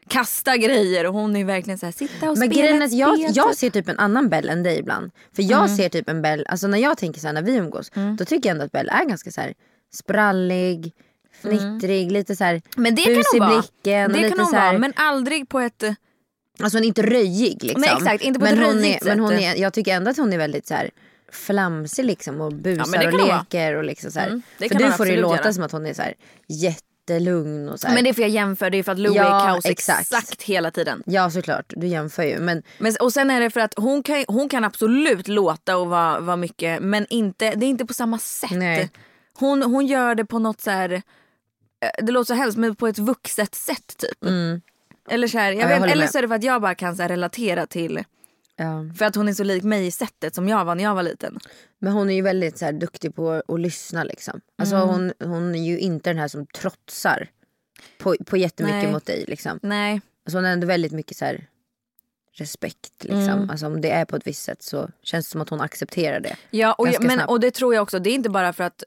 kasta 0.07 0.57
grejer 0.57 1.05
och 1.07 1.13
hon 1.13 1.35
är 1.35 1.45
verkligen 1.45 1.77
så 1.77 1.85
här, 1.85 1.93
sitta 1.93 2.29
och 2.31 2.37
Men 2.37 2.49
spela 2.49 2.61
grejen 2.67 2.81
är 2.81 2.95
jag, 2.99 3.19
jag 3.19 3.49
typ. 3.49 3.57
ser 3.57 3.69
typ 3.69 3.89
en 3.89 3.99
annan 3.99 4.29
Belle 4.29 4.51
än 4.51 4.63
dig 4.63 4.79
ibland. 4.79 5.11
För 5.35 5.43
jag 5.43 5.69
ser 5.69 5.89
typ 5.89 6.09
en 6.09 6.21
Belle, 6.21 6.43
alltså 6.47 6.67
när 6.67 6.77
jag 6.77 6.97
tänker 6.97 7.19
så 7.21 7.27
här 7.27 7.33
när 7.33 7.41
vi 7.41 7.55
umgås. 7.55 7.91
Då 8.17 8.25
tycker 8.25 8.49
jag 8.49 8.53
ändå 8.55 8.65
att 8.65 8.71
Belle 8.71 8.91
är 8.91 9.05
ganska 9.05 9.31
så 9.31 9.41
här 9.41 9.53
sprallig, 9.93 10.93
fnittrig, 11.41 12.11
lite 12.11 12.35
så 12.35 12.43
här 12.43 12.61
Men 12.75 12.95
det 12.95 13.01
kan 13.01 13.11
i 13.11 13.23
hon 13.31 13.39
vara. 13.39 13.49
blicken. 13.49 14.05
och 14.11 14.17
Det 14.17 14.29
kan 14.29 14.39
hon 14.39 14.47
så 14.47 14.55
här, 14.55 14.67
vara 14.69 14.79
men 14.79 14.93
aldrig 14.95 15.49
på 15.49 15.59
ett... 15.59 15.83
Alltså 16.59 16.77
hon 16.77 16.83
är 16.83 16.87
inte 16.87 17.01
röjig 17.01 17.63
liksom. 17.63 17.81
Nej, 17.81 17.93
exakt, 17.97 18.23
inte 18.23 18.39
på 18.39 18.45
men 18.45 18.59
ett 18.59 18.65
hon 18.65 18.85
är, 18.85 18.99
Men 19.05 19.19
hon 19.19 19.29
sätt. 19.29 19.41
är, 19.41 19.55
jag 19.55 19.73
tycker 19.73 19.95
ändå 19.95 20.11
att 20.11 20.17
hon 20.17 20.33
är 20.33 20.37
väldigt 20.37 20.67
så 20.67 20.73
här 20.73 20.89
flamsig 21.31 22.05
liksom 22.05 22.41
och 22.41 22.53
busar 22.53 22.85
men 22.91 22.99
det 22.99 23.07
och 23.21 23.27
leker 23.27 23.75
och 23.75 23.83
liksom 23.83 24.11
så. 24.11 24.19
Mm, 24.19 24.41
för 24.59 24.75
du 24.75 24.91
får 24.91 25.05
det 25.05 25.17
låta 25.17 25.35
göra. 25.35 25.53
som 25.53 25.63
att 25.63 25.71
hon 25.71 25.85
är 25.85 25.93
så 25.93 26.01
här 26.01 26.13
jättelugn 26.47 27.69
och 27.69 27.79
så 27.79 27.87
här. 27.87 27.95
Men 27.95 28.03
det 28.03 28.09
är 28.09 28.13
för 28.13 28.21
jag 28.21 28.29
jämför, 28.31 28.69
det 28.69 28.77
är 28.77 28.83
för 28.83 28.91
att 28.91 28.99
Louie 28.99 29.17
Ja, 29.17 29.41
är 29.43 29.47
kaos 29.53 29.65
exakt. 29.65 30.01
exakt. 30.01 30.41
hela 30.43 30.71
tiden. 30.71 31.03
Ja 31.05 31.29
såklart, 31.31 31.73
du 31.77 31.87
jämför 31.87 32.23
ju. 32.23 32.39
Men 32.39 32.63
Men, 32.79 32.95
och 32.99 33.13
sen 33.13 33.31
är 33.31 33.39
det 33.41 33.49
för 33.49 33.59
att 33.59 33.73
hon 33.77 34.03
kan, 34.03 34.25
hon 34.27 34.49
kan 34.49 34.63
absolut 34.63 35.27
låta 35.27 35.77
och 35.77 35.87
vara, 35.87 36.19
vara 36.19 36.35
mycket 36.37 36.81
men 36.81 37.05
inte, 37.09 37.55
det 37.55 37.65
är 37.65 37.69
inte 37.69 37.85
på 37.85 37.93
samma 37.93 38.19
sätt. 38.19 38.51
Nej. 38.51 38.89
Hon, 39.33 39.63
hon 39.63 39.87
gör 39.87 40.15
det 40.15 40.25
på 40.25 40.39
något 40.39 40.61
så 40.61 40.71
här, 40.71 40.91
eh, 40.91 41.01
det 42.05 42.11
låter 42.11 42.25
så 42.27 42.33
hemskt 42.41 42.57
men 42.57 42.75
på 42.75 42.87
ett 42.87 42.99
vuxet 42.99 43.55
sätt 43.55 43.97
typ. 43.97 44.17
Eller, 45.11 45.27
så 45.27 45.37
här, 45.37 45.51
jag 45.51 45.61
Mm. 45.71 45.81
jag 45.83 45.91
eller 45.91 46.07
så 46.07 46.17
är 46.17 46.21
det 46.21 46.27
för 46.27 46.35
att 46.35 46.43
jag 46.43 46.61
bara 46.61 46.75
kan 46.75 46.95
så 46.95 47.03
relatera 47.03 47.67
till, 47.67 48.03
ja. 48.55 48.85
för 48.97 49.05
att 49.05 49.15
hon 49.15 49.27
är 49.29 49.33
så 49.33 49.43
lik 49.43 49.63
mig 49.63 49.87
i 49.87 49.91
sättet 49.91 50.35
som 50.35 50.47
jag 50.49 50.65
var 50.65 50.75
när 50.75 50.83
jag 50.83 50.95
var 50.95 51.03
liten. 51.03 51.39
Men 51.79 51.93
hon 51.93 52.09
är 52.09 52.13
ju 52.13 52.21
väldigt 52.21 52.57
så 52.57 52.65
här, 52.65 52.71
duktig 52.73 53.15
på 53.15 53.41
att 53.47 53.59
lyssna 53.59 54.03
liksom. 54.03 54.41
Alltså 54.57 54.75
Mm. 54.75 54.87
hon, 54.89 55.13
hon 55.23 55.55
är 55.55 55.63
ju 55.63 55.79
inte 55.79 56.09
den 56.09 56.17
här 56.17 56.27
som 56.27 56.45
trotsar 56.45 57.27
på, 57.97 58.15
på 58.25 58.37
jättemycket 58.37 58.83
Nej. 58.83 58.91
mot 58.91 59.05
dig 59.05 59.25
liksom. 59.27 59.59
Nej. 59.61 60.01
Alltså 60.25 60.37
hon 60.37 60.45
har 60.45 60.51
ändå 60.51 60.67
väldigt 60.67 60.91
mycket 60.91 61.17
så 61.17 61.25
här 61.25 61.47
respekt 62.33 62.91
liksom. 63.03 63.19
Mm. 63.29 63.49
Alltså 63.49 63.65
om 63.65 63.81
det 63.81 63.89
är 63.91 64.05
på 64.05 64.15
ett 64.15 64.27
visst 64.27 64.43
sätt 64.43 64.63
så 64.63 64.89
känns 65.03 65.25
det 65.27 65.31
som 65.31 65.41
att 65.41 65.49
hon 65.49 65.61
accepterar 65.61 66.19
det. 66.19 66.35
Ja, 66.49 66.73
och, 66.73 66.85
Ganska 66.85 67.03
men, 67.03 67.17
snabbt. 67.17 67.29
och 67.31 67.39
det 67.39 67.51
tror 67.51 67.73
jag 67.75 67.81
också, 67.83 67.99
det 67.99 68.09
är 68.09 68.15
inte 68.15 68.29
bara 68.29 68.53
för 68.53 68.63
att 68.63 68.83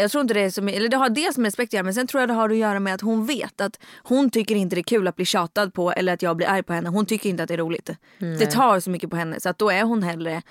jag 0.00 0.10
tror 0.10 0.20
inte 0.20 0.34
det 0.34 0.40
är 0.40 0.50
som, 0.50 0.68
eller 0.68 0.88
det 0.88 0.96
har 0.96 1.08
dels 1.08 1.38
med 1.38 1.44
respekt 1.44 1.68
att 1.70 1.72
göra 1.72 1.84
men 1.84 1.94
sen 1.94 2.06
tror 2.06 2.20
jag 2.20 2.28
det 2.28 2.34
har 2.34 2.50
att 2.50 2.56
göra 2.56 2.80
med 2.80 2.94
att 2.94 3.00
hon 3.00 3.26
vet 3.26 3.60
att 3.60 3.78
hon 4.02 4.30
tycker 4.30 4.54
inte 4.54 4.76
det 4.76 4.80
är 4.80 4.82
kul 4.82 5.08
att 5.08 5.16
bli 5.16 5.24
tjatad 5.24 5.74
på 5.74 5.92
eller 5.92 6.12
att 6.12 6.22
jag 6.22 6.36
blir 6.36 6.48
arg 6.48 6.62
på 6.62 6.72
henne. 6.72 6.88
Hon 6.88 7.06
tycker 7.06 7.30
inte 7.30 7.42
att 7.42 7.48
det 7.48 7.54
är 7.54 7.58
roligt. 7.58 7.90
Det 8.18 8.46
tar 8.46 8.80
så 8.80 8.90
mycket 8.90 9.10
på 9.10 9.16
henne 9.16 9.40
så 9.40 9.48
att 9.48 9.58
då 9.58 9.70
är 9.70 9.82
hon 9.82 10.02
hellre, 10.02 10.42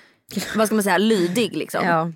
vad 0.56 0.66
ska 0.66 0.74
man 0.74 0.82
säga, 0.84 0.98
lydig 0.98 1.56
liksom. 1.56 1.84
Ja, 1.86 2.12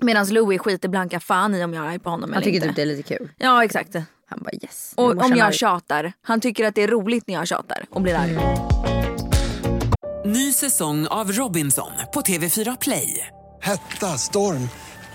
Medan 0.00 0.26
Louis 0.26 0.60
skiter 0.60 0.88
blanka 0.88 1.20
fan 1.20 1.54
i 1.54 1.64
om 1.64 1.74
jag 1.74 1.84
är 1.84 1.88
arg 1.88 1.98
på 1.98 2.10
honom 2.10 2.32
han 2.32 2.42
eller 2.42 2.44
tycker 2.44 2.56
inte. 2.56 2.68
typ 2.68 2.76
det 2.76 2.82
är 2.82 2.86
lite 2.86 3.02
kul. 3.02 3.30
Ja 3.36 3.64
exakt. 3.64 3.94
Han 4.26 4.42
bara 4.42 4.54
yes. 4.62 4.92
Och 4.96 5.24
om 5.24 5.30
jag 5.30 5.46
arg. 5.46 5.54
tjatar, 5.54 6.12
han 6.22 6.40
tycker 6.40 6.64
att 6.64 6.74
det 6.74 6.82
är 6.82 6.88
roligt 6.88 7.26
när 7.26 7.34
jag 7.34 7.46
tjatar 7.48 7.84
och 7.90 8.02
blir 8.02 8.14
arg. 8.14 8.38
Ny 10.26 10.52
säsong 10.52 11.06
av 11.06 11.32
Robinson 11.32 11.90
på 12.14 12.20
TV4 12.20 12.76
Play. 12.80 13.28
Hetta, 13.60 14.06
storm, 14.06 14.68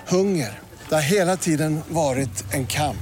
hunger. 0.07 0.68
Det 0.89 0.95
har 0.95 1.01
hela 1.01 1.37
tiden 1.37 1.79
varit 1.89 2.53
en 2.53 2.65
kamp. 2.65 2.97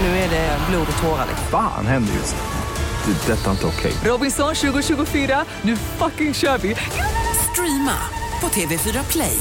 Nu 0.00 0.06
är 0.06 0.30
det 0.30 0.58
blod 0.70 0.86
och 0.96 1.02
tårar. 1.02 1.26
liksom. 1.28 1.46
Fan 1.50 1.86
händer 1.86 2.12
just 2.14 2.36
nu. 2.36 3.12
Det. 3.12 3.32
är 3.32 3.36
Detta 3.36 3.46
är 3.46 3.50
inte 3.50 3.66
okej. 3.66 3.92
Robinson 4.04 4.54
2024, 4.54 5.44
nu 5.62 5.76
fucking 5.76 6.34
kör 6.34 6.58
vi! 6.58 6.76
Streama 7.52 7.96
på 8.40 8.46
TV4 8.46 9.12
Play. 9.12 9.38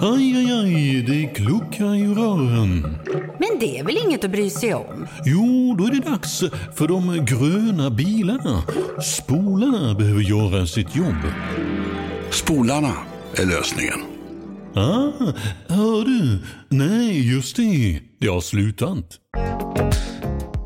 Aj, 0.00 0.36
aj, 0.36 0.52
aj, 0.52 1.02
det 1.02 1.26
kluckar 1.34 1.94
i 1.94 2.06
rören. 2.06 2.96
Men 3.38 3.58
det 3.60 3.78
är 3.78 3.84
väl 3.84 3.98
inget 4.06 4.24
att 4.24 4.30
bry 4.30 4.50
sig 4.50 4.74
om? 4.74 5.06
Jo, 5.24 5.74
då 5.78 5.84
är 5.84 5.90
det 5.90 6.10
dags 6.10 6.40
för 6.74 6.88
de 6.88 7.24
gröna 7.24 7.90
bilarna. 7.90 8.62
Spolarna 9.02 9.94
behöver 9.94 10.22
göra 10.22 10.66
sitt 10.66 10.96
jobb. 10.96 11.22
Spolarna 12.30 12.92
är 13.36 13.46
lösningen. 13.46 14.15
Ah, 14.76 15.32
hör 15.68 16.04
du? 16.04 16.38
Nej, 16.68 17.32
just 17.34 17.56
det. 17.56 18.00
Det 18.18 18.26
har 18.28 18.40
slutat. 18.40 19.20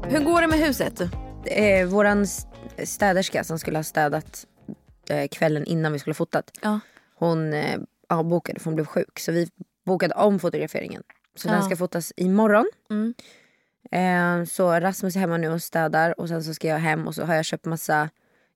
Hur 0.09 0.25
går 0.25 0.41
det 0.41 0.47
med 0.47 0.59
huset? 0.59 1.01
Eh, 1.47 1.87
våran 1.87 2.23
st- 2.23 2.87
städerska 2.87 3.45
som 3.45 3.59
skulle 3.59 3.79
ha 3.79 3.83
städat 3.85 4.47
eh, 5.11 5.29
kvällen 5.29 5.65
innan 5.65 5.93
vi 5.93 5.99
skulle 5.99 6.11
ha 6.13 6.17
fotat. 6.17 6.51
Ja. 6.63 6.81
Hon 7.15 7.53
eh, 7.55 7.79
avbokade 8.09 8.61
för 8.61 8.65
hon 8.65 8.75
blev 8.75 8.85
sjuk. 8.85 9.19
Så 9.19 9.33
vi 9.33 9.49
bokade 9.87 10.15
om 10.15 10.39
fotograferingen. 10.39 11.03
Så 11.37 11.49
den 11.49 11.57
Ja. 11.57 11.63
ska 11.63 11.77
fotas 11.77 12.13
imorgon. 12.17 12.67
Mm. 12.91 13.15
Eh, 13.93 14.45
så 14.47 14.71
Rasmus 14.81 15.17
är 15.17 15.21
hemma 15.21 15.37
nu 15.37 15.49
och 15.49 15.63
städar 15.63 16.21
och 16.21 16.29
sen 16.29 16.45
så 16.45 16.55
ska 16.55 16.69
jag 16.69 16.79
hem 16.79 17.07
och 17.07 17.15
så 17.15 17.25
har 17.25 17.35
jag 17.35 17.45
köpt 17.45 17.65
massa 17.65 18.09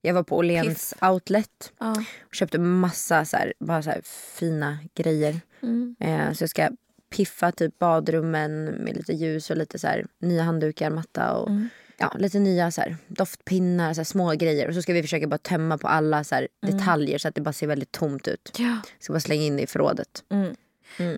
jag 0.05 0.15
var 0.15 0.23
på 0.23 0.37
Åhléns 0.37 0.95
outlet 1.01 1.73
Ja. 1.79 1.91
och 2.29 2.35
köpte 2.35 2.59
massa 2.59 3.25
så 3.25 3.37
här, 3.37 3.53
bara 3.61 3.83
så 3.83 3.91
här 3.91 4.01
fina 4.39 4.79
grejer. 4.95 5.41
Mm. 5.63 5.97
Eh, 6.01 6.33
så 6.33 6.43
jag 6.43 6.51
ska 6.51 6.69
piffa 7.11 7.53
typ 7.53 7.79
badrummen 7.79 8.65
med 8.65 8.97
lite 8.97 9.13
ljus 9.13 9.51
och 9.51 9.57
lite 9.57 9.79
så 9.79 9.87
här, 9.87 10.07
nya 10.19 10.43
handdukar, 10.43 10.91
matta 10.91 11.33
och 11.33 11.49
Mm. 11.49 11.69
ja, 11.99 12.13
lite 12.19 12.39
nya 12.39 12.71
så 12.71 12.81
här, 12.81 12.97
doftpinnar, 13.09 13.95
så 13.95 14.01
här, 14.01 14.05
små 14.05 14.31
grejer. 14.33 14.69
Och 14.69 14.75
så 14.75 14.83
ska 14.83 14.93
vi 14.93 15.03
försöka 15.03 15.27
bara 15.27 15.39
tömma 15.39 15.79
på 15.79 15.89
alla 15.89 16.25
så 16.25 16.35
här, 16.35 16.49
detaljer 16.63 17.19
så 17.19 17.29
att 17.29 17.35
det 17.35 17.41
bara 17.41 17.53
ser 17.53 17.67
väldigt 17.67 17.93
tomt 17.93 18.29
ut. 18.29 18.53
Ja. 18.59 18.79
Ska 19.01 19.13
bara 19.13 19.21
slänga 19.21 19.43
in 19.43 19.57
det 19.57 19.63
i 19.63 19.67
förrådet. 19.67 20.25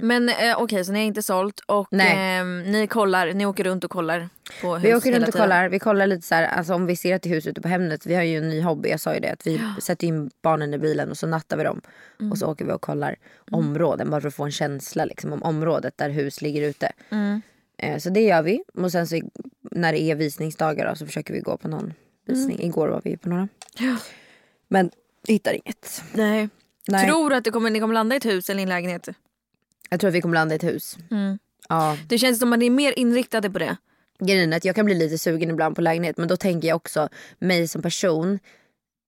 Men 0.00 0.28
eh, 0.28 0.34
okej, 0.58 0.84
så 0.84 0.92
ni 0.92 0.98
har 0.98 1.06
inte 1.06 1.22
sålt 1.22 1.60
och 1.66 1.92
eh, 1.92 2.44
ni 2.44 2.86
kollar, 2.90 3.32
ni 3.32 3.46
åker 3.46 3.64
runt 3.64 3.84
och 3.84 3.90
kollar 3.90 4.28
på 4.62 4.76
hus 4.76 4.84
Vi 4.84 4.94
åker 4.94 5.12
runt 5.12 5.28
och 5.28 5.34
kollar. 5.34 5.68
Vi 5.68 5.78
kollar 5.78 6.06
lite 6.06 6.26
så 6.26 6.34
här, 6.34 6.44
alltså 6.44 6.74
om 6.74 6.86
vi 6.86 6.96
ser 6.96 7.14
att 7.14 7.22
det 7.22 7.28
är 7.28 7.34
hus 7.34 7.46
ute 7.46 7.60
på 7.60 7.68
Hemnet. 7.68 8.06
Vi 8.06 8.14
har 8.14 8.22
ju 8.22 8.38
en 8.38 8.48
ny 8.48 8.62
hobby. 8.62 8.88
Jag 8.88 9.00
sa 9.00 9.14
ju 9.14 9.20
det. 9.20 9.32
Att 9.32 9.46
vi 9.46 9.60
sätter 9.80 10.06
in 10.06 10.30
barnen 10.42 10.74
i 10.74 10.78
bilen 10.78 11.10
och 11.10 11.18
så 11.18 11.26
nattar 11.26 11.56
vi 11.56 11.64
dem. 11.64 11.80
Mm. 12.20 12.32
Och 12.32 12.38
så 12.38 12.46
åker 12.46 12.64
vi 12.64 12.72
och 12.72 12.80
kollar 12.80 13.16
områden. 13.50 14.10
Bara 14.10 14.20
för 14.20 14.28
att 14.28 14.34
få 14.34 14.44
en 14.44 14.52
känsla 14.52 15.04
liksom, 15.04 15.32
om 15.32 15.42
området 15.42 15.98
där 15.98 16.10
hus 16.10 16.42
ligger 16.42 16.62
ute. 16.62 16.92
Mm. 17.10 17.42
Eh, 17.78 17.98
så 17.98 18.10
det 18.10 18.20
gör 18.20 18.42
vi. 18.42 18.62
Och 18.74 18.92
sen 18.92 19.06
så 19.06 19.20
när 19.70 19.92
det 19.92 20.02
är 20.02 20.14
visningsdagar 20.14 20.88
då, 20.88 20.94
så 20.94 21.06
försöker 21.06 21.34
vi 21.34 21.40
gå 21.40 21.56
på 21.56 21.68
någon 21.68 21.94
visning. 22.26 22.56
Mm. 22.56 22.66
Igår 22.66 22.88
var 22.88 23.00
vi 23.04 23.16
på 23.16 23.28
några. 23.28 23.48
Men 24.68 24.90
hittar 25.28 25.52
inget. 25.52 26.02
Nej. 26.12 26.48
Nej. 26.88 27.06
Tror 27.06 27.30
du 27.30 27.36
att 27.36 27.44
det 27.44 27.50
kommer, 27.50 27.70
ni 27.70 27.80
kommer 27.80 27.94
landa 27.94 28.14
i 28.14 28.16
ett 28.16 28.26
hus 28.26 28.50
eller 28.50 28.60
i 28.60 28.62
en 28.62 28.68
lägenhet? 28.68 29.08
Jag 29.90 30.00
tror 30.00 30.08
att 30.08 30.14
vi 30.14 30.20
kommer 30.20 30.34
landa 30.34 30.54
i 30.54 30.56
ett 30.56 30.64
hus. 30.64 30.98
Mm. 31.10 31.38
Ja. 31.68 31.98
Det 32.08 32.18
känns 32.18 32.38
som 32.38 32.52
att 32.52 32.58
ni 32.58 32.66
är 32.66 32.70
mer 32.70 32.98
inriktade 32.98 33.50
på 33.50 33.58
det. 33.58 33.76
Grejen 34.18 34.52
är 34.52 34.56
att 34.56 34.64
jag 34.64 34.74
kan 34.74 34.84
bli 34.84 34.94
lite 34.94 35.18
sugen 35.18 35.50
ibland 35.50 35.76
på 35.76 35.82
lägenhet 35.82 36.16
men 36.16 36.28
då 36.28 36.36
tänker 36.36 36.68
jag 36.68 36.76
också 36.76 37.08
mig 37.38 37.68
som 37.68 37.82
person 37.82 38.38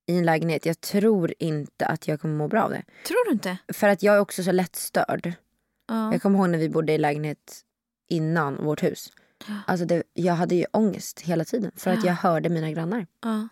i 0.07 0.19
en 0.19 0.27
lägenhet. 0.27 0.67
Jag 0.67 0.81
tror 0.81 1.35
inte 1.39 1.87
att 1.87 2.09
jag 2.09 2.21
kommer 2.21 2.35
må 2.35 2.49
bra 2.49 2.63
av 2.63 2.71
det. 2.71 2.83
Tror 3.07 3.25
du 3.27 3.33
inte? 3.33 3.59
För 3.73 3.89
att 3.89 4.03
jag 4.03 4.15
är 4.15 4.21
också 4.21 4.43
så 4.43 4.53
lättstörd. 4.53 5.33
Ja. 5.89 6.13
Jag 6.13 6.23
kommer 6.23 6.39
ihåg 6.39 6.49
när 6.49 6.59
vi 6.59 6.69
bodde 6.69 6.93
i 6.93 6.99
lägenhet 6.99 7.61
innan 8.09 8.65
vårt 8.65 8.83
hus. 8.83 9.13
Alltså 9.67 9.87
det, 9.87 10.03
jag 10.15 10.35
hade 10.35 10.55
ju 10.55 10.65
ångest 10.73 11.21
hela 11.21 11.45
tiden 11.45 11.71
för 11.77 11.91
att 11.91 12.05
jag 12.05 12.13
hörde 12.13 12.49
mina 12.49 12.71
grannar. 12.71 13.07
Ja. 13.23 13.49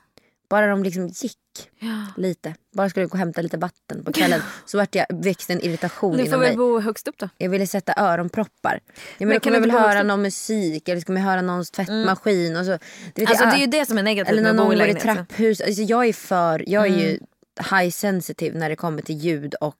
Bara 0.49 0.67
de 0.67 0.83
liksom 0.83 1.09
gick 1.09 1.37
Ja. 1.79 2.07
lite. 2.17 2.55
Bara 2.76 2.91
skulle 2.91 3.07
gå 3.07 3.12
och 3.12 3.19
hämta 3.19 3.43
lite 3.43 3.57
vatten 3.57 4.05
på 4.05 4.12
kvällen. 4.12 4.41
Så 4.67 4.79
vart 4.79 4.95
jag, 4.95 5.07
växte 5.09 5.53
en 5.53 5.61
irritation 5.61 6.12
Du 6.12 6.19
får 6.19 6.26
inom 6.26 6.41
väl 6.41 6.49
mig. 6.49 6.57
bo 6.57 6.81
högst 6.81 7.09
upp 7.09 7.15
då. 7.19 7.29
Jag 7.38 7.50
ville 7.50 7.67
sätta 7.67 7.95
öronproppar. 7.97 8.81
Ja, 8.85 8.91
men, 9.19 9.29
Men 9.29 9.35
då 9.37 9.41
kan 9.41 9.53
kommer 9.53 9.57
jag 9.57 9.61
väl 9.61 9.71
höra 9.88 10.03
någon 10.03 10.23
musik 10.23 10.88
eller 10.88 11.00
ska 11.00 11.12
man 11.12 11.23
höra 11.23 11.43
någons 11.43 11.71
tvättmaskin. 11.71 12.57
Och 12.57 12.65
så, 12.67 12.71
du 13.15 13.23
vet, 13.23 13.29
Alltså 13.29 13.45
jag- 13.45 13.53
det 13.53 13.57
är 13.57 13.61
ju 13.61 13.67
det 13.67 13.87
som 13.87 13.99
är 13.99 14.03
negativt 14.03 14.33
Eller 14.33 14.43
med 14.43 14.50
att 14.50 14.57
bo 14.57 14.62
någon 14.62 14.79
går 14.79 14.88
i 14.88 14.95
trapphus. 14.95 15.61
Alltså 15.61 15.83
jag 15.83 16.07
är 16.07 16.12
för, 16.12 16.65
jag 16.71 16.83
är 16.87 16.91
ju 16.99 17.09
Mm. 17.09 17.81
high 17.81 17.91
sensitive 17.91 18.59
när 18.59 18.69
det 18.69 18.76
kommer 18.76 19.03
till 19.03 19.17
ljud 19.17 19.55
och 19.55 19.76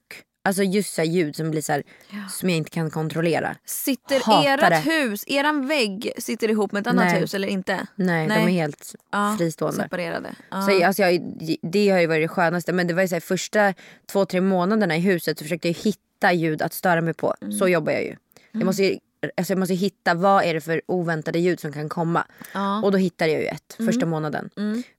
Alltså 0.47 0.63
just 0.63 0.93
så 0.93 1.03
ljud 1.03 1.35
som 1.35 1.51
blir 1.51 1.61
så 1.61 1.71
här, 1.71 1.83
som 2.29 2.49
jag 2.49 2.57
inte 2.57 2.69
kan 2.69 2.89
kontrollera. 2.89 3.55
Sitter 3.65 4.19
Hatar 4.19 4.71
ert 4.71 4.85
det. 4.85 4.91
hus, 4.91 5.23
eran 5.27 5.67
vägg 5.67 6.11
sitter 6.17 6.49
ihop 6.49 6.71
med 6.71 6.81
ett 6.81 6.87
annat 6.87 7.05
Nej. 7.05 7.19
hus 7.19 7.33
eller 7.33 7.47
inte? 7.47 7.87
Nej, 7.95 8.27
Nej. 8.27 8.37
de 8.37 8.43
är 8.43 8.53
helt 8.53 8.95
Ja, 9.11 9.35
fristående. 9.37 9.83
Separerade. 9.83 10.29
Ja. 10.51 10.61
Så, 10.61 10.85
alltså 10.85 11.01
jag, 11.01 11.21
det 11.61 11.89
har 11.89 11.99
ju 11.99 12.07
varit 12.07 12.23
det 12.23 12.27
skönaste. 12.27 12.73
Men 12.73 12.87
det 12.87 12.93
var 12.93 13.01
ju 13.01 13.07
så 13.07 13.15
här, 13.15 13.19
första 13.19 13.73
två, 14.11 14.25
tre 14.25 14.41
månaderna 14.41 14.95
i 14.95 14.99
huset 14.99 15.39
så 15.39 15.45
försökte 15.45 15.67
jag 15.67 15.75
hitta 15.75 16.33
ljud 16.33 16.61
att 16.61 16.73
störa 16.73 17.01
mig 17.01 17.13
på. 17.13 17.35
Mm. 17.41 17.53
Så 17.53 17.67
jobbar 17.67 17.91
jag 17.91 18.03
ju. 18.03 18.15
Jag 18.51 18.65
måste 18.65 18.99
Alltså 19.37 19.53
jag 19.53 19.59
måste 19.59 19.73
hitta 19.73 20.13
vad 20.13 20.43
är 20.43 20.53
det 20.53 20.61
för 20.61 20.81
oväntade 20.85 21.39
ljud 21.39 21.59
som 21.59 21.73
kan 21.73 21.89
komma. 21.89 22.25
Ja. 22.53 22.71
Mm. 22.71 22.83
Och 22.83 22.91
då 22.91 22.97
hittade 22.97 23.31
jag 23.31 23.41
ju 23.41 23.47
ett 23.47 23.73
första 23.77 24.05
månaden. 24.05 24.49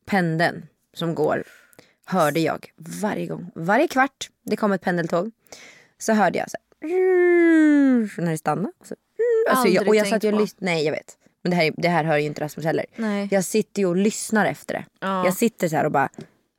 Pendeln 0.07 0.67
som 0.95 1.14
går 1.14 1.45
hörde 2.05 2.40
jag 2.40 2.67
varje 2.76 3.26
gång. 3.26 3.50
Varje 3.55 3.88
kvart 3.88 4.28
det 4.50 4.57
kom 4.57 4.73
ett 4.73 4.81
pendeltåg. 4.83 5.31
Så 5.99 6.12
hörde 6.12 6.38
jag 6.38 6.50
så 6.50 6.57
här, 6.83 8.21
när 8.23 8.31
det 8.31 8.38
stannade. 8.38 8.73
Och, 8.81 8.87
så, 8.87 8.95
alltså 9.50 9.69
jag, 9.69 9.88
och 9.88 9.97
jag 9.97 10.07
satt 10.07 10.25
ju 10.25 10.33
och 10.33 10.40
lyssnade. 10.40 10.73
Nej 10.73 10.85
jag 10.85 10.93
vet. 10.93 11.17
Men 11.43 11.50
det 11.50 11.57
här, 11.57 11.73
det 11.76 11.88
här 11.88 12.05
hör 12.05 12.17
ju 12.17 12.26
inte 12.26 12.40
Rasmus 12.40 12.67
heller. 12.67 12.87
Nej. 12.97 13.28
Jag 13.31 13.45
sitter 13.45 13.83
ju 13.83 13.87
och 13.88 13.97
lyssnar 13.97 14.47
efter 14.47 14.75
det. 14.75 14.85
Ja. 15.00 15.25
Jag 15.25 15.35
sitter 15.35 15.69
så 15.69 15.76
här 15.76 15.85
och 15.85 15.93
bara, 15.93 16.09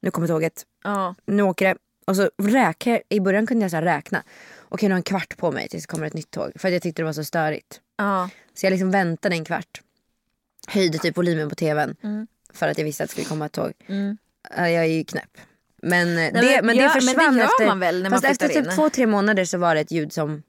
nu 0.01 0.11
kommer 0.11 0.27
tåget, 0.27 0.65
Ja. 0.83 1.15
nu 1.25 1.43
åker 1.43 1.65
det. 1.65 1.75
Och 2.05 2.15
så 2.15 2.29
räknar 2.37 3.01
i 3.09 3.19
början 3.19 3.47
kunde 3.47 3.63
jag 3.63 3.71
så 3.71 3.77
räkna. 3.81 4.23
Okej 4.69 4.89
nu 4.89 4.93
har 4.93 4.97
en 4.97 5.03
kvart 5.03 5.37
på 5.37 5.51
mig 5.51 5.67
tills 5.69 5.83
det 5.83 5.91
kommer 5.91 6.07
ett 6.07 6.13
nytt 6.13 6.31
tåg. 6.31 6.51
För 6.55 6.67
att 6.67 6.73
jag 6.73 6.81
tyckte 6.83 7.01
det 7.01 7.05
var 7.05 7.13
så 7.13 7.23
störigt. 7.23 7.81
Ja. 7.97 8.29
Så 8.53 8.65
jag 8.65 8.71
liksom 8.71 8.91
väntade 8.91 9.35
en 9.35 9.45
kvart. 9.45 9.81
Höjde 10.67 10.97
typ 10.97 11.17
volymen 11.17 11.49
på 11.49 11.55
tvn. 11.55 11.95
Mm. 12.03 12.27
För 12.53 12.67
att 12.67 12.77
jag 12.77 12.85
visste 12.85 13.03
att 13.03 13.09
det 13.09 13.11
skulle 13.11 13.27
komma 13.27 13.45
ett 13.45 13.51
tåg. 13.51 13.73
Ja, 13.87 14.69
Jag 14.69 14.83
är 14.83 14.83
ju 14.83 15.03
knäpp. 15.03 15.37
Men, 15.81 16.07
eh, 16.07 16.15
det, 16.15 16.31
men- 16.33 16.33
men, 16.33 16.43
det 16.43 16.51
ja, 16.51 16.61
men 16.61 16.77
det 16.77 16.89
försvann 16.89 17.37
gör 17.37 17.43
efter, 17.45 17.67
man 17.67 17.79
väl 17.79 18.03
när 18.03 18.09
man 18.09 18.21
fast 18.21 18.31
efter 18.43 18.47
typ 18.47 18.67
in. 18.69 18.75
två, 18.75 18.89
tre 18.89 19.07
månader 19.07 19.45
så 19.45 19.57
var 19.57 19.75
det 19.75 19.81
ett 19.81 19.91
ljud 19.91 20.13
som 20.13 20.43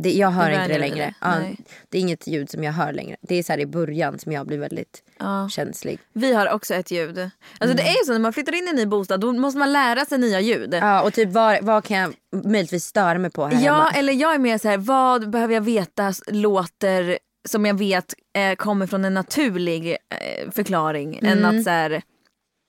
det, 0.00 0.12
jag 0.12 0.30
hör 0.30 0.50
inte 0.50 0.68
det 0.68 0.78
längre. 0.78 0.96
det. 0.96 1.14
Ja, 1.20 1.38
Nej. 1.38 1.56
det 1.88 1.98
är 1.98 2.02
inget 2.02 2.26
ljud 2.26 2.50
som 2.50 2.64
jag 2.64 2.72
hör 2.72 2.92
längre. 2.92 3.16
Det 3.20 3.34
är 3.34 3.42
så 3.42 3.52
i 3.52 3.66
början 3.66 4.18
som 4.18 4.32
jag 4.32 4.46
blir 4.46 4.58
väldigt 4.58 5.02
Ja. 5.18 5.48
känslig. 5.48 5.98
Vi 6.12 6.32
har 6.32 6.50
också 6.52 6.74
ett 6.74 6.90
ljud. 6.90 7.30
Alltså 7.58 7.76
det 7.76 7.82
är 7.82 8.04
så 8.06 8.12
när 8.12 8.18
man 8.18 8.32
flyttar 8.32 8.54
in 8.54 8.66
i 8.66 8.70
en 8.70 8.76
ny 8.76 8.86
bostad 8.86 9.20
då 9.20 9.32
måste 9.32 9.58
man 9.58 9.72
lära 9.72 10.04
sig 10.04 10.18
nya 10.18 10.40
ljud. 10.40 10.74
Ja, 10.74 11.02
och 11.02 11.12
typ 11.12 11.28
vad, 11.32 11.64
vad 11.64 11.84
kan 11.84 11.96
jag 11.98 12.14
möjligtvis 12.44 12.84
störa 12.84 13.18
mig 13.18 13.30
på 13.30 13.46
här 13.46 13.64
Ja, 13.64 13.72
hemma? 13.74 13.90
eller 13.90 14.12
jag 14.12 14.34
är 14.34 14.38
mer 14.38 14.58
så 14.58 14.68
här, 14.68 14.78
vad 14.78 15.30
behöver 15.30 15.54
jag 15.54 15.60
veta 15.60 16.12
låter 16.26 17.18
som 17.48 17.66
jag 17.66 17.78
vet 17.78 18.14
eh, 18.38 18.54
kommer 18.54 18.86
från 18.86 19.04
en 19.04 19.14
naturlig 19.14 19.90
eh, 19.90 20.50
förklaring. 20.50 21.18
Än 21.22 21.38
Mm. 21.38 21.58
att 21.58 21.64
så 21.64 21.70
här, 21.70 22.02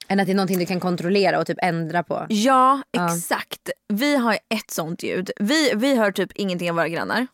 Än 0.09 0.19
att 0.19 0.25
det 0.25 0.31
är 0.31 0.35
någonting 0.35 0.59
du 0.59 0.65
kan 0.65 0.79
kontrollera 0.79 1.39
och 1.39 1.47
typ 1.47 1.57
ändra 1.61 2.03
på. 2.03 2.25
ja, 2.29 2.81
exakt. 2.91 3.69
Vi 3.87 4.15
har 4.15 4.33
ett 4.33 4.71
sånt 4.71 5.03
ljud. 5.03 5.31
Vi, 5.39 5.71
vi 5.75 5.95
hör 5.95 6.11
typ 6.11 6.31
ingenting 6.35 6.69
av 6.69 6.75
våra 6.75 6.89
grannar. 6.89 7.27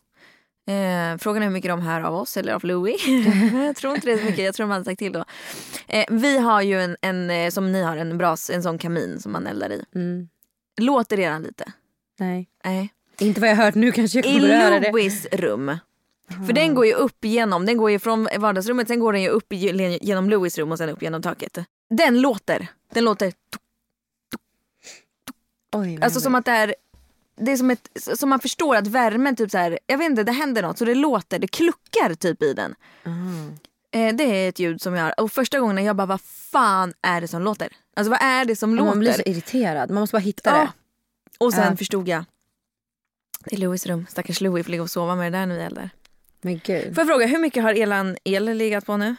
Eh, 0.66 1.18
frågan 1.18 1.42
är 1.42 1.46
hur 1.46 1.52
mycket 1.52 1.68
de 1.70 1.80
hör 1.80 2.00
av 2.00 2.14
oss 2.14 2.36
eller 2.36 2.52
av 2.52 2.64
Louis. 2.64 3.06
jag 3.66 3.76
tror 3.76 3.94
inte 3.94 4.06
det 4.06 4.12
är 4.12 4.18
så 4.18 4.24
mycket, 4.24 4.44
jag 4.44 4.54
tror 4.54 4.66
de 4.66 4.70
hade 4.72 4.84
sagt 4.84 4.98
till 4.98 5.12
då. 5.12 5.24
Eh, 5.88 6.04
vi 6.10 6.38
har 6.38 6.62
ju 6.62 6.80
en, 6.82 6.96
en 7.00 7.30
eh, 7.30 7.50
som 7.50 7.72
ni 7.72 7.82
har, 7.82 7.96
en 7.96 8.18
bras, 8.18 8.50
en 8.50 8.62
sån 8.62 8.78
kamin 8.78 9.20
som 9.20 9.32
man 9.32 9.46
eldar 9.46 9.70
i. 9.72 9.84
Mm. 9.94 10.28
Låter 10.80 11.16
redan 11.16 11.42
lite? 11.42 11.72
Nej. 12.18 12.48
Nej. 12.64 12.92
Inte 13.18 13.40
vad 13.40 13.50
jag 13.50 13.56
hört 13.56 13.74
nu 13.74 13.92
kanske 13.92 14.18
jag 14.18 14.26
I 14.26 14.32
kommer 14.40 14.54
att 14.54 14.62
höra 14.62 14.80
det. 14.80 14.90
Louis 14.92 15.26
rum. 15.32 15.76
För 16.46 16.52
den 16.52 16.74
går 16.74 16.86
ju 16.86 16.92
upp 16.92 17.24
genom, 17.24 17.66
den 17.66 17.76
går 17.76 17.90
ju 17.90 17.98
från 17.98 18.28
vardagsrummet, 18.38 18.88
sen 18.88 19.00
går 19.00 19.12
den 19.12 19.22
ju 19.22 19.28
upp 19.28 19.52
ge- 19.52 19.98
genom 20.02 20.30
Louis 20.30 20.58
rum 20.58 20.72
och 20.72 20.78
sen 20.78 20.88
upp 20.88 21.02
genom 21.02 21.22
taket. 21.22 21.58
Den 21.90 22.20
låter. 22.20 22.66
Den 22.92 23.04
låter 23.04 23.32
Oj, 25.76 25.98
alltså 26.02 26.20
som 26.20 26.34
att 26.34 26.44
det 26.44 26.50
är 26.52 26.74
det 27.36 27.52
är 27.52 27.56
som, 27.56 27.70
ett, 27.70 27.88
som 28.18 28.28
man 28.28 28.40
förstår 28.40 28.76
att 28.76 28.86
värmen 28.86 29.36
typ 29.36 29.50
så 29.50 29.58
här, 29.58 29.78
jag 29.86 29.98
vet 29.98 30.10
inte, 30.10 30.22
det 30.22 30.32
händer 30.32 30.62
något 30.62 30.78
så 30.78 30.84
det 30.84 30.94
låter, 30.94 31.38
det 31.38 31.48
kluckar 31.48 32.14
typ 32.14 32.42
i 32.42 32.52
den. 32.54 32.74
Eh, 33.90 34.14
det 34.14 34.24
är 34.24 34.48
ett 34.48 34.58
ljud 34.58 34.80
som 34.82 34.94
jag 34.94 35.04
har. 35.04 35.20
Och 35.20 35.32
första 35.32 35.60
gången 35.60 35.84
jag 35.84 35.96
bara, 35.96 36.06
vad 36.06 36.20
fan 36.20 36.94
är 37.02 37.20
det 37.20 37.28
som 37.28 37.42
låter? 37.42 37.68
Alltså 37.96 38.10
vad 38.10 38.22
är 38.22 38.44
det 38.44 38.56
som 38.56 38.70
Ja, 38.70 38.76
låter? 38.76 38.88
Man 38.90 38.98
blir 38.98 39.12
så 39.12 39.22
irriterad. 39.26 39.90
Man 39.90 40.00
måste 40.00 40.14
bara 40.14 40.18
hitta 40.18 40.50
Ja. 40.50 40.56
det. 40.56 40.68
Och 41.38 41.52
sen 41.54 41.66
Ja. 41.70 41.76
förstod 41.76 42.08
jag. 42.08 42.24
Det 43.44 43.56
är 43.56 43.60
Louis 43.60 43.86
rum. 43.86 44.06
Stackars 44.08 44.40
Louis 44.40 44.64
får 44.66 44.70
ligga 44.70 44.82
och 44.82 44.90
sova 44.90 45.14
med 45.16 45.32
det 45.32 45.38
där 45.38 45.46
nu 45.46 45.54
i 45.54 45.62
eldar. 45.62 45.90
Men 46.40 46.60
gud. 46.64 46.94
Får 46.94 46.98
jag 47.02 47.06
fråga, 47.08 47.26
hur 47.26 47.38
mycket 47.38 47.62
har 47.62 47.72
elan 47.74 48.16
el 48.24 48.44
legat 48.44 48.86
på 48.86 48.96
nu? 48.96 49.16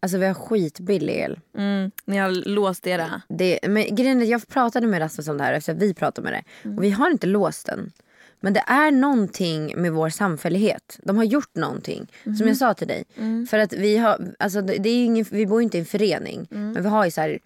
Alltså 0.00 0.18
vi 0.18 0.26
har 0.26 0.34
skitbillig 0.34 1.14
el. 1.14 1.40
Mm, 1.58 1.90
ni 2.04 2.16
har 2.16 2.30
låst 2.30 2.86
era? 2.86 3.22
Det, 3.28 3.58
men 3.68 3.94
grejen 3.94 4.22
är, 4.22 4.26
jag 4.26 4.48
pratade 4.48 4.86
med 4.86 5.00
Rasmus 5.00 5.28
om 5.28 5.38
det 5.38 5.44
här 5.44 5.52
efter 5.52 5.72
att 5.72 5.78
vi 5.78 5.94
pratade 5.94 6.30
med 6.30 6.32
det. 6.64 6.68
Och 6.76 6.84
vi 6.84 6.90
har 6.90 7.10
inte 7.10 7.26
låst 7.26 7.66
den. 7.66 7.92
Men 8.40 8.52
det 8.52 8.64
är 8.66 8.90
någonting 8.90 9.82
med 9.82 9.92
vår 9.92 10.08
samfällighet. 10.08 10.98
De 11.02 11.16
har 11.16 11.24
gjort 11.24 11.54
någonting. 11.54 12.12
Som 12.38 12.48
jag 12.48 12.56
sa 12.56 12.74
till 12.74 12.88
dig. 12.88 13.04
För 13.50 13.58
att 13.58 13.72
vi 13.72 13.96
har, 13.96 14.34
alltså 14.38 14.62
det 14.62 14.88
är 14.88 15.04
ingen, 15.04 15.24
vi 15.30 15.46
bor 15.46 15.62
inte 15.62 15.76
i 15.76 15.80
en 15.80 15.86
förening. 15.86 16.46
Men 16.50 16.82
vi 16.82 16.88
har 16.88 17.04
ju 17.04 17.10
så 17.10 17.20
här 17.20 17.38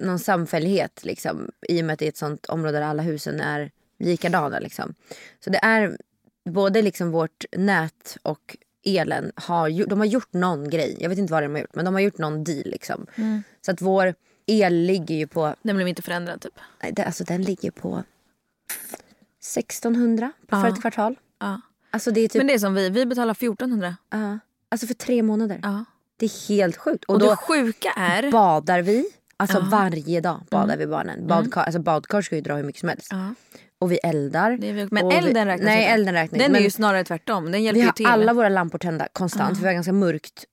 någon 0.00 0.18
samfällighet 0.18 1.04
liksom. 1.04 1.50
I 1.68 1.80
och 1.80 1.84
med 1.84 1.92
att 1.92 1.98
det 1.98 2.04
är 2.04 2.08
ett 2.08 2.16
sånt 2.16 2.46
område 2.46 2.78
där 2.78 2.82
alla 2.82 3.02
husen 3.02 3.40
är 3.40 3.70
likadana 3.98 4.58
liksom. 4.58 4.94
Så 5.44 5.50
det 5.50 5.58
är 5.58 5.98
både 6.50 6.82
liksom 6.82 7.10
vårt 7.10 7.44
nät 7.56 8.16
och 8.22 8.56
elen 8.84 9.32
har, 9.36 9.86
de 9.86 9.98
har 9.98 10.06
gjort 10.06 10.32
någon 10.32 10.70
grej. 10.70 10.96
Jag 11.00 11.08
vet 11.08 11.18
inte 11.18 11.32
vad 11.32 11.42
de 11.42 11.52
har 11.54 11.58
gjort 11.60 11.74
men 11.74 11.84
de 11.84 11.94
har 11.94 12.00
gjort 12.00 12.18
någon 12.18 12.44
deal 12.44 12.62
liksom. 12.64 13.06
Så 13.60 13.70
att 13.70 13.80
vår 13.82 14.14
el 14.46 14.74
ligger 14.74 15.14
ju 15.14 15.26
på, 15.26 15.54
Den 15.62 15.76
blev 15.76 15.88
inte 15.88 16.02
förändrad 16.02 16.40
typ? 16.40 16.54
nej, 16.82 16.92
det, 16.92 17.04
alltså 17.04 17.24
den 17.24 17.42
ligger 17.42 17.70
på 17.70 18.02
1600 19.56 20.32
på 20.46 20.56
för 20.60 20.66
Ja. 20.68 20.74
ett 20.74 20.80
kvartal. 20.80 21.14
Ja. 21.40 21.60
Alltså 21.90 22.10
det 22.10 22.20
är 22.20 22.28
typ, 22.28 22.40
Men 22.40 22.46
det 22.46 22.54
är 22.54 22.58
som 22.58 22.74
vi, 22.74 22.90
vi 22.90 23.06
betalar 23.06 23.32
1400. 23.34 23.96
ja. 24.10 24.38
alltså 24.68 24.86
för 24.86 24.94
tre 24.94 25.22
månader. 25.22 25.60
Ja. 25.62 25.84
Det 26.16 26.26
är 26.26 26.48
helt 26.48 26.76
sjukt. 26.76 27.04
Och, 27.04 27.14
Och, 27.14 27.20
då 27.20 27.30
det 27.30 27.36
sjuka 27.36 27.90
är... 27.96 28.30
badar 28.32 28.82
vi. 28.82 29.04
Alltså 29.36 29.60
varje 29.60 30.20
dag 30.20 30.40
badar 30.50 30.76
vi 30.76 30.86
barnen. 30.86 31.26
Badkar, 31.26 31.62
alltså 31.62 31.80
badkar 31.80 32.22
ska 32.22 32.34
ju 32.36 32.40
dra 32.40 32.56
hur 32.56 32.64
mycket 32.64 32.80
som 32.80 32.88
helst. 32.88 33.12
Ja, 33.80 33.84
Och 33.84 33.92
vi 33.92 33.96
eldar. 33.98 34.56
det 34.60 34.72
vi, 34.72 34.88
men 34.90 35.10
elden 35.10 35.46
räknas 35.46 35.64
Nej 35.66 35.78
inte. 35.82 35.90
elden 35.94 36.14
räknas 36.14 36.30
Den 36.30 36.40
inte. 36.40 36.50
är 36.50 36.52
Men- 36.52 36.62
ju 36.62 36.70
snarare 36.70 37.04
tvärtom. 37.04 37.52
Den 37.52 37.62
hjälper 37.62 37.80
Vi 37.80 37.86
har 37.86 37.92
till. 37.92 38.06
alla 38.06 38.32
våra 38.34 38.48
lampor 38.48 38.78
tända 38.78 39.08
konstant. 39.12 39.56
För 39.56 39.62
vi 39.62 39.66
har 39.66 39.74
ganska 39.74 39.92
mörkt, 39.92 40.44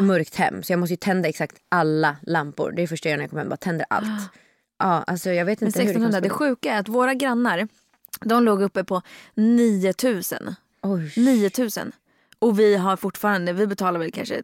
mörkt 0.00 0.34
hem. 0.36 0.62
Så 0.62 0.72
jag 0.72 0.80
måste 0.80 0.92
ju 0.92 0.96
tända 0.96 1.28
exakt 1.28 1.56
alla 1.68 2.16
lampor. 2.22 2.70
Det 2.72 2.80
är 2.80 2.82
det 2.82 2.86
första 2.88 3.08
jag 3.08 3.10
gör 3.10 3.16
när 3.16 3.24
jag 3.24 3.30
kommer 3.30 3.42
hem. 3.42 3.48
Bara 3.48 3.56
tänder 3.56 3.86
allt. 3.90 4.30
Ja, 4.78 5.04
alltså 5.06 5.30
jag 5.30 5.44
vet 5.44 5.60
Men 5.60 5.66
inte 5.68 5.78
hur 5.78 5.84
det 5.86 5.90
1600, 5.90 6.16
kan 6.16 6.22
det 6.22 6.28
slå. 6.28 6.38
sjuka 6.38 6.72
är 6.74 6.78
att 6.80 6.88
våra 6.88 7.14
grannar, 7.14 7.68
de 8.24 8.44
låg 8.44 8.62
uppe 8.62 8.84
på 8.84 9.02
9000. 9.34 10.54
Oj. 10.82 11.12
9000. 11.16 11.92
Och 12.38 12.58
vi 12.60 12.76
har 12.76 12.96
fortfarande, 12.96 13.52
vi 13.52 13.66
betalar 13.66 13.98
väl 14.00 14.12
kanske 14.12 14.42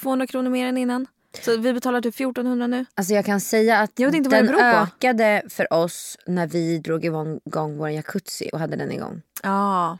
200 0.00 0.26
kronor 0.26 0.50
mer 0.50 0.66
än 0.66 0.76
innan. 0.78 1.06
Så 1.42 1.56
vi 1.56 1.72
betalar 1.72 2.00
typ 2.00 2.14
1400 2.14 2.66
nu. 2.66 2.84
Alltså 2.94 3.14
jag 3.14 3.24
kan 3.24 3.40
säga 3.40 3.78
att 3.78 3.90
Jag 3.94 4.06
vet 4.06 4.14
inte 4.14 4.28
vad 4.30 4.44
den 4.44 4.54
på. 4.54 4.60
ökade 4.62 5.42
för 5.48 5.72
oss 5.72 6.18
när 6.26 6.46
vi 6.46 6.78
drog 6.78 7.04
igång 7.04 7.40
vår 7.76 7.90
jacuzzi 7.90 8.50
och 8.52 8.58
hade 8.58 8.76
den 8.76 8.92
igång. 8.92 9.22
Ja. 9.42 9.98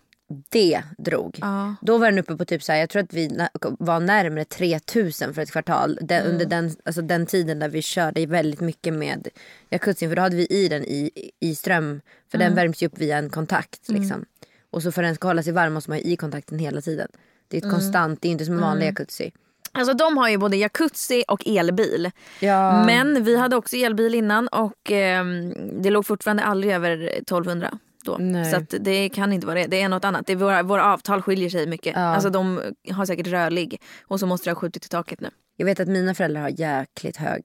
Det 0.49 0.83
drog. 0.99 1.39
Ja. 1.41 1.75
Då 1.83 1.99
var 1.99 2.07
den 2.11 2.19
uppe 2.19 2.37
på 2.37 2.45
typ 2.45 2.63
så 2.63 2.73
här, 2.73 2.79
jag 2.79 2.91
tror 2.91 3.03
att 3.03 3.13
vi 3.15 3.47
var 3.79 4.01
närmare 4.01 4.45
3000 4.45 5.35
för 5.35 5.43
ett 5.43 5.51
kvartal. 5.51 5.99
Den, 6.03 6.21
Mm. 6.21 6.33
Under 6.33 6.47
den, 6.47 6.77
alltså 6.85 7.03
den 7.03 7.27
tiden 7.27 7.59
där 7.59 7.69
vi 7.69 7.83
körde 7.83 8.27
väldigt 8.27 8.61
mycket 8.61 8.95
med 8.95 9.29
jacuzzin. 9.71 10.09
För 10.09 10.17
då 10.17 10.23
hade 10.23 10.37
vi 10.37 10.47
i 10.47 10.69
den 10.69 10.85
i, 10.85 11.11
i 11.41 11.55
ström. 11.55 12.01
För 12.31 12.39
Mm. 12.39 12.47
den 12.49 12.55
värms 12.57 12.83
ju 12.83 12.87
upp 12.87 12.99
via 12.99 13.19
en 13.19 13.31
kontakt. 13.31 13.89
Liksom. 13.89 14.25
Och 14.71 14.83
så 14.83 14.93
för 14.93 15.03
att 15.03 15.09
den 15.09 15.15
ska 15.15 15.29
hålla 15.29 15.43
sig 15.43 15.53
varm 15.53 15.73
måste 15.73 15.91
man 15.91 15.99
ha 15.99 16.03
i 16.05 16.17
kontakten 16.17 16.59
hela 16.59 16.81
tiden. 16.81 17.09
Det 17.49 17.57
är 17.57 17.63
Mm. 17.63 17.69
ett 17.71 17.81
konstant, 17.81 18.23
det 18.23 18.29
är 18.29 18.33
inte 18.33 18.45
som 18.45 18.55
en 18.55 18.61
vanlig 18.61 18.87
jacuzzi. 18.87 19.33
Alltså 19.77 19.95
de 19.95 20.17
har 20.19 20.29
ju 20.29 20.37
både 20.37 20.57
jacuzzi 20.57 21.25
och 21.29 21.47
elbil. 21.47 22.11
Ja. 22.41 22.85
Men 22.87 23.25
vi 23.25 23.37
hade 23.37 23.57
också 23.57 23.77
elbil 23.77 24.15
innan 24.15 24.49
och 24.49 24.91
ehm, 24.91 25.55
det 25.83 25.91
låg 25.91 26.07
fortfarande 26.07 26.43
aldrig 26.43 26.73
över 26.73 26.91
1200 27.19 27.79
då. 28.05 28.17
Nej. 28.19 28.53
Så 28.53 28.77
det 28.79 29.09
kan 29.09 29.33
inte 29.33 29.47
vara 29.47 29.59
det. 29.59 29.67
Det 29.67 29.81
är 29.83 29.89
något 29.89 30.05
annat. 30.05 30.27
Det 30.27 30.33
är 30.33 30.37
våra, 30.37 30.63
våra 30.63 30.85
avtal 30.85 31.23
skiljer 31.23 31.51
sig 31.51 31.67
mycket. 31.67 31.93
Ja. 31.97 32.01
Alltså 32.01 32.31
de 32.31 32.61
har 32.91 33.07
säkert 33.07 33.27
rörlig 33.27 33.81
och 34.05 34.21
så 34.21 34.27
måste 34.27 34.51
det 34.51 34.55
ha 34.55 34.61
skjutit 34.61 34.87
i 34.87 34.89
taket 34.89 35.21
nu. 35.21 35.31
Jag 35.57 35.67
vet 35.67 35.81
att 35.81 35.89
mina 35.89 36.15
föräldrar 36.15 36.43
har 36.43 36.61
jäkligt 36.61 37.17
hög 37.17 37.43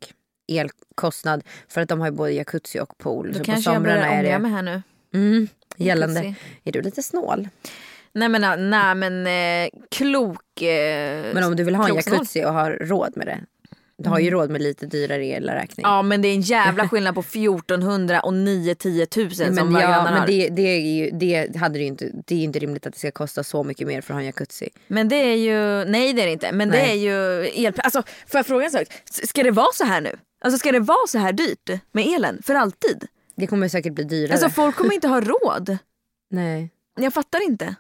elkostnad 0.52 1.44
för 1.68 1.82
att 1.82 1.90
de 1.90 2.00
har 2.00 2.08
ju 2.08 2.14
både 2.14 2.32
jacuzzi 2.32 2.80
och 2.80 2.98
pool. 2.98 3.28
Då 3.28 3.34
så 3.34 3.40
på 3.40 3.46
kanske 3.46 3.74
jag 3.74 3.82
börjar 3.82 4.20
ångra 4.20 4.40
mig 4.40 4.52
här 4.52 4.62
nu. 4.62 4.82
mm, 5.14 5.48
gällande. 5.78 6.20
Jacuzzi. 6.24 6.36
Är 6.64 6.72
du 6.72 6.82
lite 6.82 7.04
snål? 7.04 7.48
Nej 8.14 8.30
men, 8.30 8.44
äh, 8.44 8.58
nej, 8.58 8.96
men 8.96 9.28
eh, 9.28 9.70
klok... 9.92 10.62
Eh, 10.62 11.34
Men 11.34 11.44
om 11.44 11.56
du 11.56 11.64
vill 11.64 11.76
ha 11.76 11.90
en 11.90 11.96
jacuzzi 11.96 12.46
och 12.46 12.54
har 12.54 12.72
råd 12.72 13.14
med 13.16 13.28
det. 13.28 13.40
Du 13.98 14.10
har 14.10 14.20
ju 14.20 14.30
råd 14.30 14.50
med 14.50 14.62
lite 14.62 14.86
dyrare 14.86 15.26
elräkning. 15.26 15.84
Ja 15.84 16.02
men 16.02 16.22
det 16.22 16.28
är 16.28 16.34
en 16.36 16.42
jävla 16.42 16.88
skillnad 16.90 17.16
på 17.16 17.22
1400 17.22 18.20
och 18.20 18.34
9 18.34 18.76
10 18.76 19.08
000 19.18 19.32
som 19.32 19.56
men, 19.56 19.74
våra 19.74 19.82
ja, 19.82 20.04
men 20.04 20.14
har. 20.14 20.28
det, 20.28 20.50
det, 20.50 20.62
är 20.62 20.80
ju, 20.80 21.10
det, 21.12 21.56
hade 21.56 21.80
det, 21.80 21.86
inte, 21.86 22.12
det 22.26 22.36
är 22.36 22.40
ju 22.40 22.44
inte 22.44 22.60
rimligt 22.60 22.88
att 22.88 22.94
det 22.94 23.00
ska 23.00 23.12
kosta 23.12 23.44
så 23.44 23.64
mycket 23.64 23.88
mer 23.88 24.02
för 24.02 24.14
att 24.14 24.16
ha 24.16 24.22
en 24.22 24.26
jacuzzi. 24.26 24.70
Men 24.88 25.10
det 25.10 25.16
är 25.16 25.36
ju, 25.36 25.86
nej 25.92 26.14
det 26.14 26.22
är 26.22 26.26
det 26.26 26.32
inte. 26.32 26.52
Men 26.52 26.70
det 26.70 26.80
är 26.80 26.88
Nej. 26.88 27.06
ju 27.06 27.50
el. 27.66 27.74
Alltså 27.78 28.04
får 28.28 28.38
jag 28.38 28.46
fråga 28.46 28.66
en 28.66 28.72
sak? 28.72 28.88
Ska 29.06 29.44
det 29.44 29.52
vara 29.52 29.74
så 29.74 29.84
här 29.84 30.02
nu? 30.02 30.16
Alltså 30.44 30.58
ska 30.58 30.72
det 30.72 30.80
vara 30.80 31.08
så 31.08 31.18
här 31.18 31.34
dyrt 31.34 31.70
med 31.92 32.06
elen 32.16 32.42
för 32.44 32.56
alltid? 32.56 33.08
Det 33.36 33.48
kommer 33.48 33.68
säkert 33.68 33.94
bli 33.94 34.04
dyrare. 34.04 34.34
Alltså 34.34 34.50
folk 34.50 34.76
kommer 34.76 34.94
inte 34.94 35.08
ha 35.08 35.22
råd. 35.22 35.78
Nej. 36.32 36.70
Jag 37.00 37.14
fattar 37.14 37.44
inte. 37.44 37.76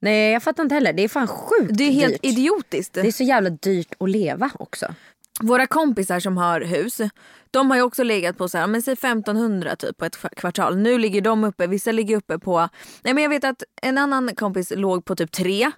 Nej 0.00 0.32
jag 0.32 0.42
fattar 0.42 0.62
inte 0.62 0.74
heller. 0.74 0.92
Det 0.92 1.04
är 1.04 1.08
fan 1.08 1.26
sjukt 1.26 1.70
Det 1.78 1.84
är 1.84 1.92
helt 1.92 2.22
dyrt. 2.22 2.32
idiotiskt. 2.32 2.94
Det 2.94 3.00
är 3.00 3.12
så 3.12 3.24
jävla 3.24 3.50
dyrt 3.50 3.94
att 3.98 4.10
leva 4.10 4.50
också. 4.58 4.94
Våra 5.40 5.66
kompisar 5.66 6.20
som 6.20 6.36
har 6.36 6.60
hus, 6.60 7.00
de 7.50 7.70
har 7.70 7.76
ju 7.76 7.82
också 7.82 8.02
legat 8.02 8.38
på 8.38 8.48
så 8.48 8.58
här, 8.58 8.66
men 8.66 8.82
säg 8.82 8.92
1500 8.92 9.76
typ 9.76 9.96
på 9.96 10.04
ett 10.04 10.16
kva- 10.16 10.34
kvartal. 10.34 10.76
Nu 10.76 10.98
ligger 10.98 11.20
de 11.20 11.44
uppe, 11.44 11.66
vissa 11.66 11.92
ligger 11.92 12.16
uppe 12.16 12.38
på, 12.38 12.68
nej 13.02 13.14
men 13.14 13.22
jag 13.22 13.30
vet 13.30 13.44
att 13.44 13.62
en 13.82 13.98
annan 13.98 14.34
kompis 14.36 14.72
låg 14.76 15.04
på 15.04 15.16
typ 15.16 15.32
3. 15.32 15.70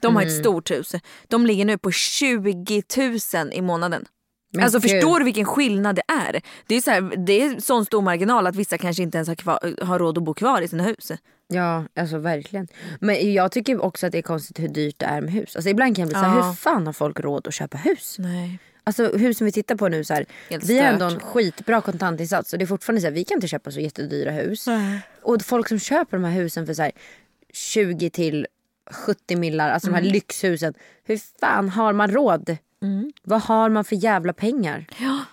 De 0.00 0.16
har 0.16 0.22
ett 0.22 0.28
Mm. 0.28 0.40
stort 0.42 0.70
hus. 0.70 0.94
De 1.28 1.46
ligger 1.46 1.64
nu 1.64 1.78
på 1.78 1.90
20 1.90 2.82
000 2.96 3.52
i 3.52 3.62
månaden. 3.62 4.04
Men 4.52 4.62
alltså 4.64 4.78
gud. 4.78 4.90
förstår 4.90 5.18
du 5.18 5.24
vilken 5.24 5.44
skillnad 5.44 5.96
det 5.96 6.02
är? 6.12 6.40
Det 6.66 6.74
är, 6.74 6.80
så 6.80 6.90
här, 6.90 7.00
det 7.26 7.42
är 7.42 7.60
sån 7.60 7.84
stor 7.84 8.02
marginal 8.02 8.46
att 8.46 8.56
vissa 8.56 8.78
kanske 8.78 9.02
inte 9.02 9.18
ens 9.18 9.28
har, 9.28 9.34
kvar, 9.34 9.84
har 9.84 9.98
råd 9.98 10.18
att 10.18 10.24
bo 10.24 10.34
kvar 10.34 10.62
i 10.62 10.68
sina 10.68 10.82
hus. 10.82 11.12
Ja, 11.52 11.84
alltså 11.96 12.18
verkligen. 12.18 12.68
Men 13.00 13.32
jag 13.32 13.52
tycker 13.52 13.84
också 13.84 14.06
att 14.06 14.12
det 14.12 14.18
är 14.18 14.22
konstigt 14.22 14.58
hur 14.58 14.68
dyrt 14.68 14.98
det 14.98 15.06
är 15.06 15.20
med 15.20 15.32
hus. 15.32 15.56
Alltså 15.56 15.68
ibland 15.70 15.96
kan 15.96 16.02
jag 16.02 16.08
bli 16.08 16.18
Ja. 16.18 16.42
hur 16.46 16.52
fan 16.54 16.86
har 16.86 16.92
folk 16.92 17.20
råd 17.20 17.46
att 17.48 17.54
köpa 17.54 17.78
hus? 17.78 18.16
Nej. 18.18 18.58
Alltså 18.84 19.16
husen 19.16 19.44
vi 19.44 19.52
tittar 19.52 19.74
på 19.76 19.88
nu 19.88 20.04
så 20.04 20.14
här, 20.14 20.26
vi 20.66 20.78
har 20.78 20.86
ändå 20.86 21.04
en 21.04 21.20
skitbra 21.20 21.80
kontantinsats 21.80 22.52
och 22.52 22.58
det 22.58 22.64
är 22.64 22.66
fortfarande 22.66 23.00
så 23.00 23.06
här, 23.06 23.14
vi 23.14 23.24
kan 23.24 23.34
inte 23.36 23.48
köpa 23.48 23.70
så 23.70 23.80
jättedyra 23.80 24.30
hus. 24.30 24.66
Och 25.22 25.42
folk 25.42 25.68
som 25.68 25.78
köper 25.78 26.16
de 26.16 26.24
här 26.24 26.32
husen 26.32 26.66
för 26.66 26.74
så 26.74 26.82
här 26.82 26.92
20 27.52 28.10
till 28.10 28.46
70 28.90 29.36
millar, 29.36 29.70
alltså 29.70 29.86
de 29.88 29.94
Mm. 29.94 30.04
här 30.04 30.12
lyxhusen. 30.12 30.74
Hur 31.04 31.20
fan 31.40 31.68
har 31.68 31.92
man 31.92 32.10
råd? 32.10 32.56
Vad 33.22 33.40
har 33.42 33.68
man 33.68 33.84
för 33.84 33.96
jävla 33.96 34.32
pengar? 34.32 34.86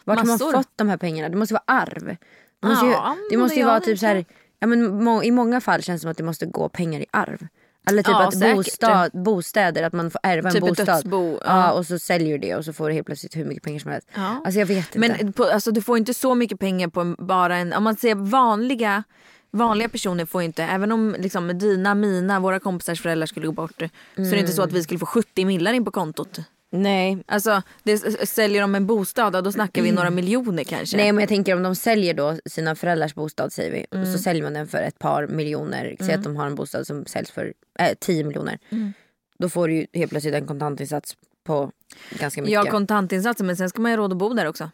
Vart 0.04 0.18
har 0.18 0.26
man 0.26 0.34
massor. 0.34 0.52
fått 0.52 0.72
de 0.76 0.90
här 0.90 0.98
pengarna? 0.98 1.30
Det 1.30 1.38
måste 1.38 1.54
vara 1.54 1.64
arv. 1.68 2.16
Det 2.62 2.68
måste 2.68 2.86
ju, 2.86 2.92
Ja, 2.92 3.16
det 3.32 3.38
måste 3.38 3.58
ju 3.60 3.64
vara 3.66 3.76
ja 3.76 3.80
typ 3.80 4.00
så 4.00 4.06
här, 4.06 4.26
ja, 4.60 4.68
men 4.68 5.04
må, 5.04 5.24
I 5.24 5.32
många 5.32 5.62
fall 5.62 5.82
känns 5.84 6.02
det 6.02 6.04
som 6.04 6.12
att 6.12 6.18
det 6.18 6.24
måste 6.24 6.46
gå 6.46 6.70
pengar 6.70 7.00
i 7.00 7.06
arv. 7.12 7.48
Eller 7.90 8.04
typ 8.04 8.12
Ja, 8.12 8.28
att 8.28 8.34
säkert. 8.40 8.56
bostad, 8.56 9.12
bostäder, 9.14 9.84
att 9.84 9.94
man 9.94 10.12
får 10.12 10.22
ärva 10.24 10.52
Typ 10.52 10.64
en 10.64 10.70
bostad. 10.70 10.86
dödsbo, 10.86 11.32
ja. 11.32 11.40
Ja, 11.46 11.72
och 11.72 11.86
så 11.86 12.00
säljer 12.00 12.32
du 12.32 12.38
det 12.48 12.56
och 12.56 12.66
så 12.66 12.74
får 12.74 12.88
du 12.88 12.94
helt 12.94 13.06
plötsligt 13.06 13.36
hur 13.36 13.46
mycket 13.46 13.64
pengar 13.64 13.80
som 13.80 13.92
helst. 13.92 14.08
Ja. 14.16 14.42
Alltså 14.46 14.60
jag 14.60 14.66
vet 14.66 14.96
inte. 14.96 15.00
Men 15.00 15.34
på, 15.34 15.44
alltså, 15.44 15.72
du 15.72 15.82
får 15.82 15.98
inte 15.98 16.14
så 16.14 16.36
mycket 16.36 16.60
pengar 16.60 16.88
på 16.88 17.02
en, 17.02 17.16
bara 17.20 17.56
en... 17.58 17.74
Om 17.74 17.84
man 17.84 17.96
ser 17.96 18.16
vanliga, 18.16 19.04
vanliga 19.52 19.90
personer 19.90 20.26
får 20.26 20.42
inte... 20.42 20.64
Även 20.64 20.92
om 20.92 21.16
liksom, 21.20 21.58
dina, 21.60 21.96
mina, 21.96 22.40
våra 22.40 22.60
kompisars 22.60 23.02
föräldrar 23.02 23.26
skulle 23.28 23.46
gå 23.46 23.52
bort 23.54 23.78
så 24.16 24.22
är 24.22 24.32
det 24.32 24.40
inte 24.40 24.52
så 24.54 24.62
att 24.62 24.72
vi 24.72 24.84
skulle 24.84 25.00
få 25.00 25.06
70 25.06 25.46
millar 25.46 25.74
in 25.74 25.86
på 25.86 25.92
kontot. 25.92 26.40
Nej. 26.72 27.24
Alltså, 27.26 27.62
det, 27.84 27.98
säljer 28.28 28.62
de 28.62 28.76
en 28.76 28.88
bostad, 28.88 29.44
då 29.44 29.52
snackar 29.52 29.82
vi 29.82 29.92
några 29.92 30.10
miljoner 30.10 30.64
kanske. 30.64 30.98
Nej 30.98 31.12
men 31.12 31.22
jag 31.22 31.30
tänker 31.30 31.56
om 31.56 31.64
de 31.64 31.76
säljer 31.76 32.14
då 32.14 32.38
sina 32.46 32.76
föräldrars 32.76 33.16
bostad 33.16 33.54
säger 33.54 33.72
vi. 33.72 33.86
Och 33.92 33.96
Mm. 33.98 34.14
så 34.14 34.20
säljer 34.20 34.44
man 34.44 34.54
den 34.54 34.68
för 34.68 34.78
ett 34.78 35.00
par 35.00 35.28
miljoner. 35.28 35.96
Säg 36.00 36.14
att 36.14 36.24
de 36.24 36.36
har 36.36 36.46
en 36.48 36.56
bostad 36.56 36.88
som 36.88 37.06
säljs 37.06 37.32
för 37.32 37.54
äh, 37.80 37.94
10 38.00 38.24
miljoner. 38.24 38.60
Mm. 38.70 38.94
Då 39.40 39.50
får 39.50 39.68
du 39.68 39.74
ju 39.76 39.88
helt 39.94 40.10
plötsligt 40.12 40.34
en 40.36 40.48
kontantinsats 40.48 41.18
på 41.44 41.72
ganska 42.20 42.42
mycket. 42.42 42.54
Ja, 42.54 42.72
kontantinsatsen, 42.72 43.48
men 43.48 43.58
sen 43.58 43.70
ska 43.70 43.82
man 43.82 43.92
ju 43.92 43.98
ha 43.98 44.04
råd 44.04 44.12
att 44.12 44.18
bo 44.18 44.34
där 44.34 44.46
också. 44.48 44.72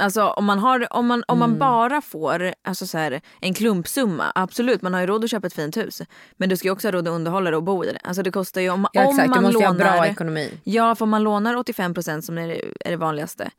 Alltså 0.00 0.22
om 0.22 0.44
man, 0.44 0.58
har, 0.58 0.86
om 0.92 1.06
man, 1.06 1.24
om 1.28 1.38
Mm. 1.42 1.50
man 1.50 1.58
bara 1.58 2.00
får 2.00 2.54
alltså, 2.64 2.86
så 2.86 2.98
här, 2.98 3.20
en 3.40 3.54
klumpsumma, 3.54 4.32
absolut 4.34 4.82
man 4.82 4.94
har 4.94 5.00
ju 5.00 5.06
råd 5.06 5.24
att 5.24 5.30
köpa 5.30 5.46
ett 5.46 5.54
fint 5.54 5.76
hus. 5.76 6.02
Men 6.36 6.48
du 6.48 6.56
ska 6.56 6.68
ju 6.68 6.72
också 6.72 6.88
ha 6.88 6.92
råd 6.92 7.08
att 7.08 7.12
underhålla 7.14 7.50
det 7.50 7.56
och 7.56 7.62
bo 7.62 7.84
i 7.84 7.86
det. 7.92 7.98
Alltså 8.04 8.22
det 8.22 8.30
kostar 8.30 8.60
ju 8.60 8.70
om, 8.70 8.86
ja 8.92 9.04
om 9.06 9.10
exakt, 9.14 9.28
man 9.30 9.38
du 9.38 9.44
måste 9.44 9.58
ju 9.58 9.66
ha 9.66 9.72
lånar... 9.72 9.92
bra 9.96 10.06
ekonomi. 10.06 10.60
Ja, 10.64 10.94
för 10.94 11.02
om 11.04 11.10
man 11.10 11.22
lånar 11.22 11.54
85% 11.56 12.20
som 12.20 12.38
är 12.38 12.48
är 12.80 12.90
det 12.90 12.96
vanligaste. 12.96 13.50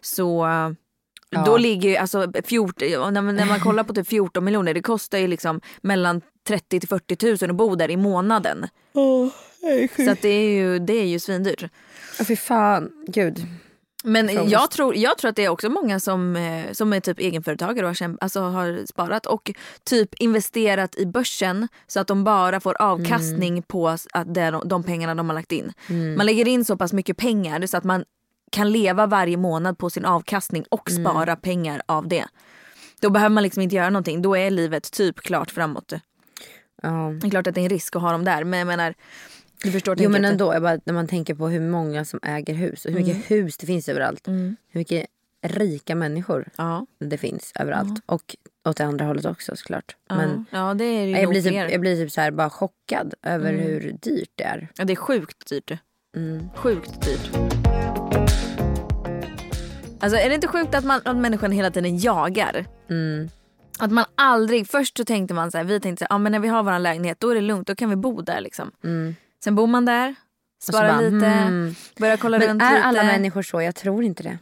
Så 0.00 0.46
Ja. 1.30 1.42
då 1.46 1.56
ligger 1.56 1.88
ju 1.88 1.96
alltså 1.96 2.32
14, 2.44 2.88
ja, 2.90 3.10
när, 3.10 3.22
man, 3.22 3.36
när 3.36 3.46
man 3.46 3.60
kollar 3.60 3.84
på 3.84 3.94
typ 3.94 4.08
14 4.08 4.44
miljoner 4.44 4.74
det 4.74 4.82
kostar 4.82 5.18
ju 5.18 5.26
liksom 5.26 5.60
mellan 5.80 6.20
30 6.48 6.80
till 6.80 6.88
40 6.88 7.26
000 7.46 7.50
att 7.50 7.56
bo 7.56 7.74
där 7.74 7.90
i 7.90 7.96
månaden. 7.96 8.66
Så 10.04 10.10
att 10.10 10.22
det 10.22 10.28
är 10.28 10.50
ju, 10.50 10.78
det 10.78 10.92
är 10.92 11.04
ju 11.06 11.18
svindyrt. 11.18 11.64
Åh 12.20 12.26
fy 12.26 12.36
fan, 12.36 12.90
gud. 13.06 13.46
Men 14.04 14.48
jag 14.50 14.70
tror, 14.70 14.96
jag 14.96 15.18
tror 15.18 15.28
att 15.28 15.36
det 15.36 15.44
är 15.44 15.48
också 15.48 15.68
många 15.68 16.00
som, 16.00 16.36
eh, 16.36 16.72
som 16.72 16.92
är 16.92 17.00
typ 17.00 17.18
egenföretagare 17.18 17.86
och 17.86 17.88
har, 17.88 17.94
kämp- 17.94 18.18
alltså 18.20 18.40
har 18.40 18.86
sparat 18.86 19.26
och 19.26 19.50
typ 19.84 20.14
investerat 20.14 20.96
i 20.96 21.06
börsen 21.06 21.68
så 21.86 22.00
att 22.00 22.06
de 22.06 22.24
bara 22.24 22.60
får 22.60 22.82
avkastning 22.82 23.48
Mm. 23.52 23.62
på 23.62 23.88
att 23.88 24.34
det, 24.34 24.60
de, 24.64 24.82
pengarna 24.82 25.14
de 25.14 25.28
har 25.28 25.34
lagt 25.34 25.52
in. 25.52 25.72
Man 26.16 26.26
lägger 26.26 26.48
in 26.48 26.64
så 26.64 26.76
pass 26.76 26.92
mycket 26.92 27.16
pengar 27.16 27.66
så 27.66 27.76
att 27.76 27.84
man 27.84 28.04
kan 28.52 28.72
leva 28.72 29.06
varje 29.06 29.36
månad 29.36 29.78
på 29.78 29.90
sin 29.90 30.04
avkastning 30.04 30.64
och 30.70 30.90
Mm. 30.90 31.04
spara 31.04 31.36
pengar 31.36 31.82
av 31.86 32.08
det. 32.08 32.24
Då 33.00 33.10
behöver 33.10 33.30
man 33.34 33.42
liksom 33.42 33.62
inte 33.62 33.76
göra 33.76 33.90
någonting. 33.90 34.22
Då 34.22 34.36
är 34.36 34.50
livet 34.50 34.92
typ 34.92 35.20
klart 35.20 35.50
framåt. 35.50 35.92
Ja. 36.82 37.12
Det 37.20 37.26
är 37.26 37.30
klart 37.30 37.46
att 37.46 37.54
det 37.54 37.60
är 37.60 37.62
en 37.62 37.68
risk 37.70 37.96
att 37.96 38.02
ha 38.02 38.12
dem 38.12 38.24
där 38.24 38.44
men 38.44 38.58
jag 38.58 38.66
menar 38.66 38.94
du 39.62 39.72
förstår 39.72 39.96
Jo 39.98 40.10
men 40.10 40.24
ändå, 40.24 40.54
jag 40.54 40.62
bara, 40.62 40.78
när 40.84 40.94
man 40.94 41.06
tänker 41.08 41.34
på 41.34 41.48
hur 41.48 41.60
många 41.60 42.04
som 42.04 42.20
äger 42.22 42.54
hus 42.54 42.84
och 42.84 42.90
hur 42.92 42.98
mycket 42.98 43.14
Mm. 43.14 43.44
hus 43.44 43.56
det 43.56 43.66
finns 43.66 43.88
överallt. 43.88 44.26
Hur 44.28 44.56
mycket 44.72 45.06
rika 45.46 45.94
människor 45.94 46.48
Ja. 46.56 46.86
det 47.00 47.18
finns 47.18 47.52
överallt. 47.54 48.02
Och 48.06 48.36
åt 48.68 48.76
det 48.76 48.84
andra 48.84 49.04
hållet 49.04 49.24
också 49.24 49.56
såklart. 49.56 49.96
Ja. 50.08 50.16
Men 50.16 50.44
ja 50.50 50.74
det 50.74 50.84
är 50.84 51.04
ju 51.04 51.10
jag 51.18 51.30
blir, 51.30 51.42
typ, 51.42 51.70
jag 51.72 51.80
blir 51.80 51.96
typ 51.96 52.12
så 52.12 52.20
här 52.20 52.30
bara 52.30 52.50
chockad 52.50 53.14
över 53.22 53.52
Mm. 53.52 53.64
hur 53.64 53.92
dyrt 54.02 54.30
det 54.34 54.44
är. 54.44 54.68
Ja, 54.76 54.84
det 54.84 54.92
är 54.92 54.96
sjukt 54.96 55.48
dyrt. 55.48 55.70
Mm. 56.16 56.48
Sjukt 56.56 57.02
dyrt. 57.04 57.30
Alltså 60.00 60.18
är 60.18 60.28
det 60.28 60.34
inte 60.34 60.48
sjukt 60.48 60.74
att, 60.74 60.84
man, 60.84 61.00
att 61.04 61.16
människan 61.16 61.52
hela 61.52 61.70
tiden 61.70 61.98
jagar? 61.98 62.66
Mm. 62.90 63.28
Att 63.78 63.90
man 63.92 64.04
aldrig, 64.14 64.68
först 64.68 64.96
så 64.96 65.04
tänkte 65.04 65.34
man 65.34 65.50
så 65.50 65.58
här, 65.58 65.64
vi 65.64 65.80
tänkte 65.80 66.00
så 66.00 66.04
här, 66.10 66.14
ja 66.14 66.18
men 66.18 66.32
när 66.32 66.38
vi 66.38 66.48
har 66.48 66.62
vår 66.62 66.78
lägenhet 66.78 67.20
då 67.20 67.30
är 67.30 67.34
det 67.34 67.40
lugnt, 67.40 67.66
då 67.66 67.74
kan 67.74 67.90
vi 67.90 67.96
bo 67.96 68.20
där 68.22 68.40
liksom. 68.40 68.70
Sen 69.44 69.54
bor 69.54 69.66
man 69.66 69.84
där, 69.84 70.14
sparar 70.62 70.88
bara, 70.88 71.00
lite, 71.00 71.26
mm. 71.26 71.74
börjar 71.98 72.16
kolla 72.16 72.38
Men 72.38 72.48
runt 72.48 72.62
är 72.62 72.74
lite. 72.74 72.84
alla 72.84 73.02
människor 73.02 73.42
så? 73.42 73.62
Jag 73.62 73.74
tror 73.74 74.04
inte 74.04 74.22
det. 74.22 74.38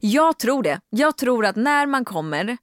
Jag 0.00 0.38
tror 0.38 0.62
det. 0.62 0.80
Jag 0.90 1.16
tror 1.16 1.46
att 1.46 1.56
när 1.56 1.86
man 1.86 2.04
kommer, 2.04 2.56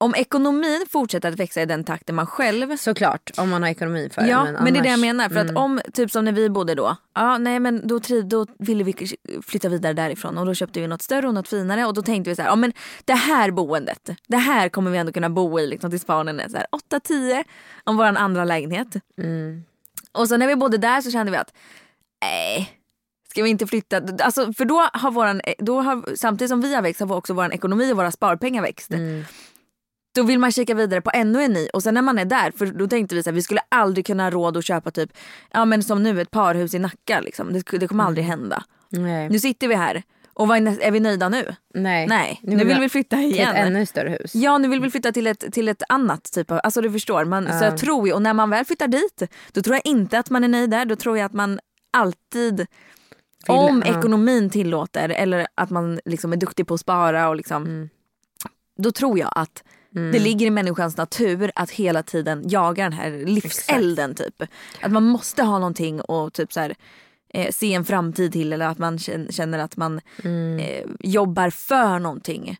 om 0.00 0.14
ekonomin 0.14 0.86
fortsätter 0.90 1.28
att 1.28 1.38
växa 1.38 1.62
i 1.62 1.66
den 1.66 1.84
takten 1.84 2.14
man 2.14 2.26
själv 2.26 2.76
Såklart, 2.76 3.30
om 3.36 3.48
man 3.48 3.62
har 3.62 3.70
ekonomi 3.70 4.08
för 4.12 4.22
Ja, 4.22 4.44
det. 4.44 4.52
men, 4.52 4.72
det 4.72 4.78
är 4.78 4.82
det 4.82 4.88
jag 4.88 4.92
annars- 4.94 5.00
menar. 5.00 5.28
För 5.28 5.36
att 5.36 5.50
mm. 5.50 5.56
om, 5.56 5.80
typ 5.92 6.10
som 6.10 6.24
när 6.24 6.32
vi 6.32 6.50
bodde 6.50 6.74
då, 6.74 6.96
ja 7.14 7.38
nej 7.38 7.60
men 7.60 7.88
då, 7.88 8.00
då 8.24 8.46
ville 8.58 8.84
vi 8.84 8.94
flytta 9.42 9.68
vidare 9.68 9.92
därifrån 9.92 10.38
och 10.38 10.46
då 10.46 10.54
köpte 10.54 10.80
vi 10.80 10.86
något 10.86 11.02
större 11.02 11.28
och 11.28 11.34
något 11.34 11.48
finare 11.48 11.86
och 11.86 11.94
då 11.94 12.02
tänkte 12.02 12.30
vi 12.30 12.36
så 12.36 12.42
här, 12.42 12.48
ja 12.48 12.56
men 12.56 12.72
det 13.04 13.14
här 13.14 13.50
boendet, 13.50 14.10
det 14.28 14.36
här 14.36 14.68
kommer 14.68 14.90
vi 14.90 14.98
ändå 14.98 15.12
kunna 15.12 15.30
bo 15.30 15.60
i 15.60 15.66
liksom 15.66 15.90
tills 15.90 16.06
barnen 16.06 16.40
är 16.40 16.48
så 16.48 16.56
här 16.56 16.66
8-10 16.90 17.44
om 17.84 17.96
vår 17.96 18.04
andra 18.04 18.44
lägenhet. 18.44 18.88
Mm. 19.18 19.64
Och 20.18 20.28
så 20.28 20.36
när 20.36 20.46
vi 20.46 20.56
bodde 20.56 20.78
där 20.78 21.00
så 21.00 21.10
kände 21.10 21.32
vi 21.32 21.38
att, 21.38 21.54
nej, 22.22 22.72
ska 23.30 23.42
vi 23.42 23.50
inte 23.50 23.66
flytta? 23.66 24.02
Alltså, 24.20 24.52
för 24.52 24.64
då 24.64 24.88
har 24.92 25.10
våran, 25.10 25.40
då 25.58 25.80
har, 25.80 26.16
samtidigt 26.16 26.48
som 26.48 26.60
vi 26.60 26.74
har 26.74 26.82
växt 26.82 27.00
har 27.00 27.16
också 27.16 27.34
vår 27.34 27.52
ekonomi 27.54 27.92
och 27.92 27.96
våra 27.96 28.10
sparpengar 28.10 28.62
växt. 28.62 28.90
Mm. 28.90 29.24
Då 30.14 30.22
vill 30.22 30.38
man 30.38 30.52
kika 30.52 30.74
vidare 30.74 31.00
på 31.00 31.10
ännu 31.14 31.42
en 31.42 31.52
ny 31.52 31.68
och 31.68 31.82
sen 31.82 31.94
när 31.94 32.02
man 32.02 32.18
är 32.18 32.24
där, 32.24 32.50
för 32.50 32.66
då 32.66 32.88
tänkte 32.88 33.14
vi 33.14 33.22
här, 33.26 33.32
vi 33.32 33.42
skulle 33.42 33.60
aldrig 33.68 34.06
kunna 34.06 34.22
ha 34.22 34.30
råd 34.30 34.56
att 34.56 34.64
köpa 34.64 34.90
typ, 34.90 35.10
ja 35.52 35.64
men 35.64 35.82
som 35.82 36.02
nu 36.02 36.20
ett 36.20 36.30
parhus 36.30 36.74
i 36.74 36.78
Nacka 36.78 37.20
liksom. 37.20 37.52
Det, 37.52 37.78
det 37.78 37.88
kommer 37.88 38.04
aldrig 38.04 38.26
hända. 38.26 38.64
Nej. 38.88 39.28
Nu 39.28 39.38
sitter 39.38 39.68
vi 39.68 39.74
här 39.74 40.02
och 40.38 40.48
vad 40.48 40.68
är, 40.68 40.80
är 40.80 40.90
vi 40.90 41.00
nöjda 41.00 41.28
nu? 41.28 41.54
Nej. 41.74 42.06
Nej, 42.06 42.40
nu, 42.42 42.56
vill 42.56 42.66
vill 42.66 42.80
vi 42.80 42.88
flytta 42.88 43.16
Till 43.16 43.34
igen. 43.34 43.56
ett 43.56 43.66
ännu 43.66 43.86
större 43.86 44.10
hus. 44.10 44.34
Ja 44.34 44.58
nu 44.58 44.68
vill 44.68 44.80
vi 44.80 44.90
flytta 44.90 45.12
till 45.12 45.26
ett, 45.26 45.52
till 45.52 45.68
ett 45.68 45.82
annat 45.88 46.32
typ 46.32 46.50
av, 46.50 46.60
alltså 46.62 46.80
du 46.80 46.92
förstår. 46.92 47.24
Man, 47.24 47.58
Så 47.58 47.64
jag 47.64 47.78
tror 47.78 48.08
ju, 48.08 48.14
och 48.14 48.22
när 48.22 48.34
man 48.34 48.50
väl 48.50 48.64
flyttar 48.64 48.88
dit 48.88 49.22
då 49.52 49.62
tror 49.62 49.76
jag 49.76 49.86
inte 49.86 50.18
att 50.18 50.30
man 50.30 50.44
är 50.44 50.48
nöjd 50.48 50.70
där. 50.70 50.84
Då 50.84 50.96
tror 50.96 51.18
jag 51.18 51.26
att 51.26 51.32
man 51.32 51.60
alltid 51.92 52.66
Om 53.46 53.82
ja. 53.86 53.98
ekonomin 53.98 54.50
tillåter 54.50 55.08
eller 55.08 55.46
att 55.54 55.70
man 55.70 56.00
liksom 56.04 56.32
är 56.32 56.36
duktig 56.36 56.66
på 56.66 56.74
att 56.74 56.80
spara 56.80 57.28
och 57.28 57.36
liksom. 57.36 57.62
Mm. 57.62 57.88
Då 58.78 58.92
tror 58.92 59.18
jag 59.18 59.32
att 59.34 59.62
det 60.12 60.18
ligger 60.18 60.46
i 60.46 60.50
människans 60.50 60.96
natur 60.96 61.52
att 61.54 61.70
hela 61.70 62.02
tiden 62.02 62.42
jaga 62.48 62.84
den 62.84 62.92
här 62.92 63.10
livselden 63.10 64.14
typ. 64.14 64.42
Att 64.82 64.92
man 64.92 65.04
måste 65.04 65.42
ha 65.42 65.58
någonting 65.58 66.00
och 66.00 66.32
typ 66.32 66.52
så 66.52 66.60
här, 66.60 66.74
eh, 67.34 67.50
se 67.50 67.74
en 67.74 67.84
framtid 67.84 68.32
till 68.32 68.52
eller 68.52 68.66
att 68.66 68.78
man 68.78 68.96
kän- 68.98 69.32
känner 69.32 69.58
att 69.58 69.76
man 69.76 70.00
Mm. 70.24 70.58
eh, 70.58 70.84
jobbar 71.00 71.50
för 71.50 71.98
någonting. 71.98 72.56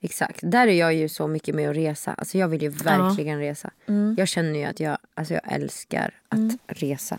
Exakt. 0.00 0.38
Där 0.42 0.66
är 0.66 0.72
jag 0.72 0.94
ju 0.94 1.08
så 1.08 1.26
mycket 1.28 1.54
med 1.54 1.70
att 1.70 1.76
resa. 1.76 2.14
Alltså 2.14 2.38
jag 2.38 2.48
vill 2.48 2.62
ju 2.62 2.68
verkligen 2.68 3.38
resa. 3.38 3.70
Jag 4.16 4.28
känner 4.28 4.58
ju 4.58 4.64
att 4.64 4.80
jag, 4.80 4.98
alltså 5.14 5.34
jag 5.34 5.42
älskar 5.52 6.14
att 6.28 6.38
resa. 6.80 7.18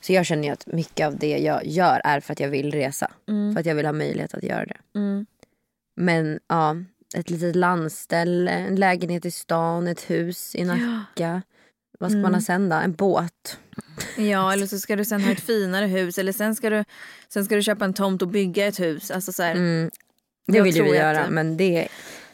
Så 0.00 0.12
jag 0.12 0.26
känner 0.26 0.44
ju 0.44 0.50
att 0.50 0.66
mycket 0.66 1.06
av 1.06 1.16
det 1.16 1.38
jag 1.38 1.66
gör 1.66 2.00
är 2.04 2.20
för 2.20 2.32
att 2.32 2.40
jag 2.40 2.48
vill 2.48 2.72
resa. 2.72 3.10
För 3.54 3.60
att 3.60 3.66
jag 3.66 3.74
vill 3.74 3.86
ha 3.86 3.92
möjlighet 3.92 4.34
att 4.34 4.42
göra 4.42 4.64
det. 4.64 4.76
Men 5.94 6.40
ja, 6.48 6.76
ett 7.16 7.30
litet 7.30 7.56
landställe, 7.56 8.50
en 8.50 8.76
lägenhet 8.76 9.24
i 9.26 9.30
stan, 9.30 9.88
ett 9.88 10.10
hus 10.10 10.54
i 10.54 10.64
Nacka. 10.64 11.42
Vad 11.98 12.10
ska 12.10 12.18
man 12.18 12.34
ha 12.34 12.40
sen 12.40 12.68
då? 12.68 12.76
En 12.76 12.92
båt. 12.92 13.58
Ja 14.16 14.52
eller 14.52 14.66
så 14.66 14.78
ska 14.78 14.96
du 14.96 15.04
sen 15.04 15.22
ha 15.24 15.32
ett 15.32 15.40
finare 15.40 15.86
hus 15.86 16.18
eller 16.18 16.32
sen 16.32 16.54
ska 16.56 16.70
du, 16.70 16.84
sen 17.28 17.44
ska 17.44 17.54
du 17.54 17.62
köpa 17.62 17.84
en 17.84 17.94
tomt 17.94 18.22
och 18.22 18.28
bygga 18.28 18.66
ett 18.66 18.80
hus. 18.80 19.10
Alltså 19.10 19.32
så 19.32 19.42
här, 19.42 19.54
Det 19.54 19.90
Jag 20.58 20.64
vill 20.64 20.82
vi 20.82 20.90
att- 20.90 20.96
göra 20.96 21.26
men 21.30 21.56
det 21.56 21.88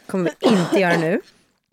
kommer 0.07 0.25
vi 0.41 0.49
inte 0.49 0.81
göra 0.81 0.97
nu. 0.99 1.21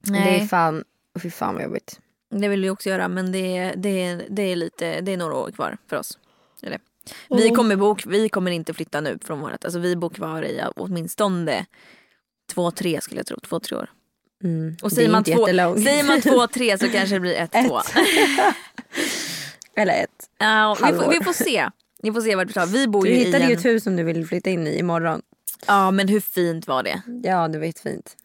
Det 0.01 0.11
Nej. 0.11 0.39
är 0.41 0.47
fan, 0.47 0.83
fy 1.19 1.31
fan 1.31 1.53
vad 1.53 1.63
jobbigt. 1.63 1.99
Det 2.29 2.47
vill 2.47 2.61
vi 2.61 2.69
också 2.69 2.89
göra 2.89 3.07
men 3.07 3.31
det, 3.31 3.73
det, 3.77 4.15
det 4.29 4.41
är 4.41 4.55
lite, 4.55 5.01
det 5.01 5.13
är 5.13 5.17
några 5.17 5.35
år 5.35 5.51
kvar 5.51 5.77
för 5.89 5.95
oss. 5.97 6.17
Eller? 6.63 6.79
Vi, 7.29 7.49
kommer 7.49 7.75
bo, 7.75 7.97
vi 8.05 8.29
kommer 8.29 8.51
inte 8.51 8.73
flytta 8.73 9.01
nu 9.01 9.19
från 9.23 9.39
vårt, 9.39 9.65
alltså 9.65 9.79
vi 9.79 9.95
bor 9.95 10.09
kvar 10.09 10.43
i 10.45 10.61
åtminstone 10.75 11.65
två, 12.53 12.71
tre 12.71 13.01
skulle 13.01 13.19
jag 13.19 13.25
tro, 13.27 13.37
två, 13.39 13.59
tre 13.59 13.77
år. 13.77 13.89
Mm. 14.43 14.75
Och 14.81 14.89
Det 14.89 14.95
säger 14.95 15.07
är 15.07 15.11
man, 15.11 15.19
inte 15.19 15.31
två, 15.31 15.45
säger 15.83 16.03
man 16.03 16.21
två, 16.21 16.47
tre 16.53 16.77
så 16.77 16.89
kanske 16.89 17.15
det 17.15 17.19
blir 17.19 17.35
ett, 17.35 17.51
två. 17.67 17.81
Eller 19.75 19.93
ett. 20.03 20.29
Ja, 20.37 20.77
vi, 20.83 20.97
får, 20.97 21.09
vi 21.09 21.23
får 21.23 21.33
se. 21.33 21.69
Vi 22.03 22.11
får 22.11 22.21
se 22.21 22.35
vart 22.35 22.49
vi 22.49 22.53
tar. 22.53 22.65
Vi 22.65 22.87
bor 22.87 23.03
Du 23.03 23.09
ju 23.09 23.15
hittade 23.15 23.43
en... 23.43 23.49
ju 23.49 23.55
ett 23.55 23.65
hus 23.65 23.83
som 23.83 23.95
du 23.95 24.03
vill 24.03 24.27
flytta 24.27 24.49
in 24.49 24.67
i 24.67 24.79
imorgon. 24.79 25.21
Ja 25.67 25.91
men 25.91 26.07
hur 26.07 26.19
fint 26.19 26.67
var 26.67 26.83
det? 26.83 27.01
Ja 27.23 27.47
det 27.47 27.57
var 27.59 27.65
jättefint. 27.65 28.15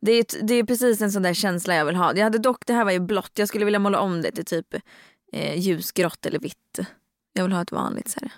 Det 0.00 0.12
är, 0.12 0.24
det 0.42 0.54
är 0.54 0.64
precis 0.64 1.00
en 1.00 1.12
sån 1.12 1.22
där 1.22 1.34
känsla 1.34 1.74
jag 1.74 1.84
vill 1.84 1.96
ha. 1.96 2.14
Jag 2.16 2.24
hade 2.24 2.38
dock, 2.38 2.66
det 2.66 2.72
här 2.72 2.84
var 2.84 2.92
ju 2.92 2.98
blått, 3.00 3.30
jag 3.34 3.48
skulle 3.48 3.64
vilja 3.64 3.78
måla 3.78 4.00
om 4.00 4.22
det 4.22 4.30
till 4.30 4.44
typ 4.44 4.74
eh, 5.32 5.58
ljusgrått 5.58 6.26
eller 6.26 6.38
vitt. 6.38 6.78
Jag 7.32 7.42
vill 7.42 7.52
ha 7.52 7.62
ett 7.62 7.72
vanligt 7.72 8.08
så 8.08 8.20
här. 8.20 8.32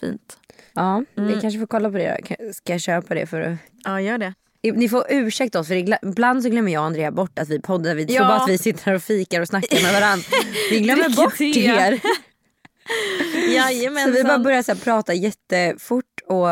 fint. 0.00 0.38
Ja, 0.72 1.04
Mm. 1.16 1.34
vi 1.34 1.40
kanske 1.40 1.60
får 1.60 1.66
kolla 1.66 1.90
på 1.90 1.96
det 1.96 2.20
Ska 2.54 2.72
jag 2.72 2.80
köpa 2.80 3.14
det 3.14 3.26
för 3.26 3.40
att... 3.40 3.58
Ja 3.84 4.00
gör 4.00 4.18
det. 4.18 4.34
Ni 4.72 4.88
får 4.88 5.04
ursäkta 5.08 5.60
oss 5.60 5.68
för 5.68 5.74
ibland 6.04 6.42
så 6.42 6.48
glömmer 6.48 6.72
jag 6.72 6.80
och 6.80 6.86
Andrea 6.86 7.10
bort 7.10 7.38
att 7.38 7.48
vi 7.48 7.60
poddar. 7.60 7.94
Vi 7.94 8.06
tror 8.06 8.16
Ja. 8.16 8.28
bara 8.28 8.40
att 8.40 8.48
vi 8.48 8.58
sitter 8.58 8.84
här 8.84 8.94
och 8.94 9.02
fikar 9.02 9.40
och 9.40 9.48
snackar 9.48 9.82
med 9.82 9.92
varandra. 9.92 10.24
Vi 10.70 10.80
glömmer 10.80 11.16
bort 11.16 11.40
er. 11.40 12.00
Jajamensan. 13.54 14.12
Så 14.12 14.18
vi 14.18 14.24
bara 14.24 14.38
börjar 14.38 14.62
så 14.62 14.72
här 14.72 14.78
prata 14.80 15.14
jättefort 15.14 16.04
och 16.26 16.46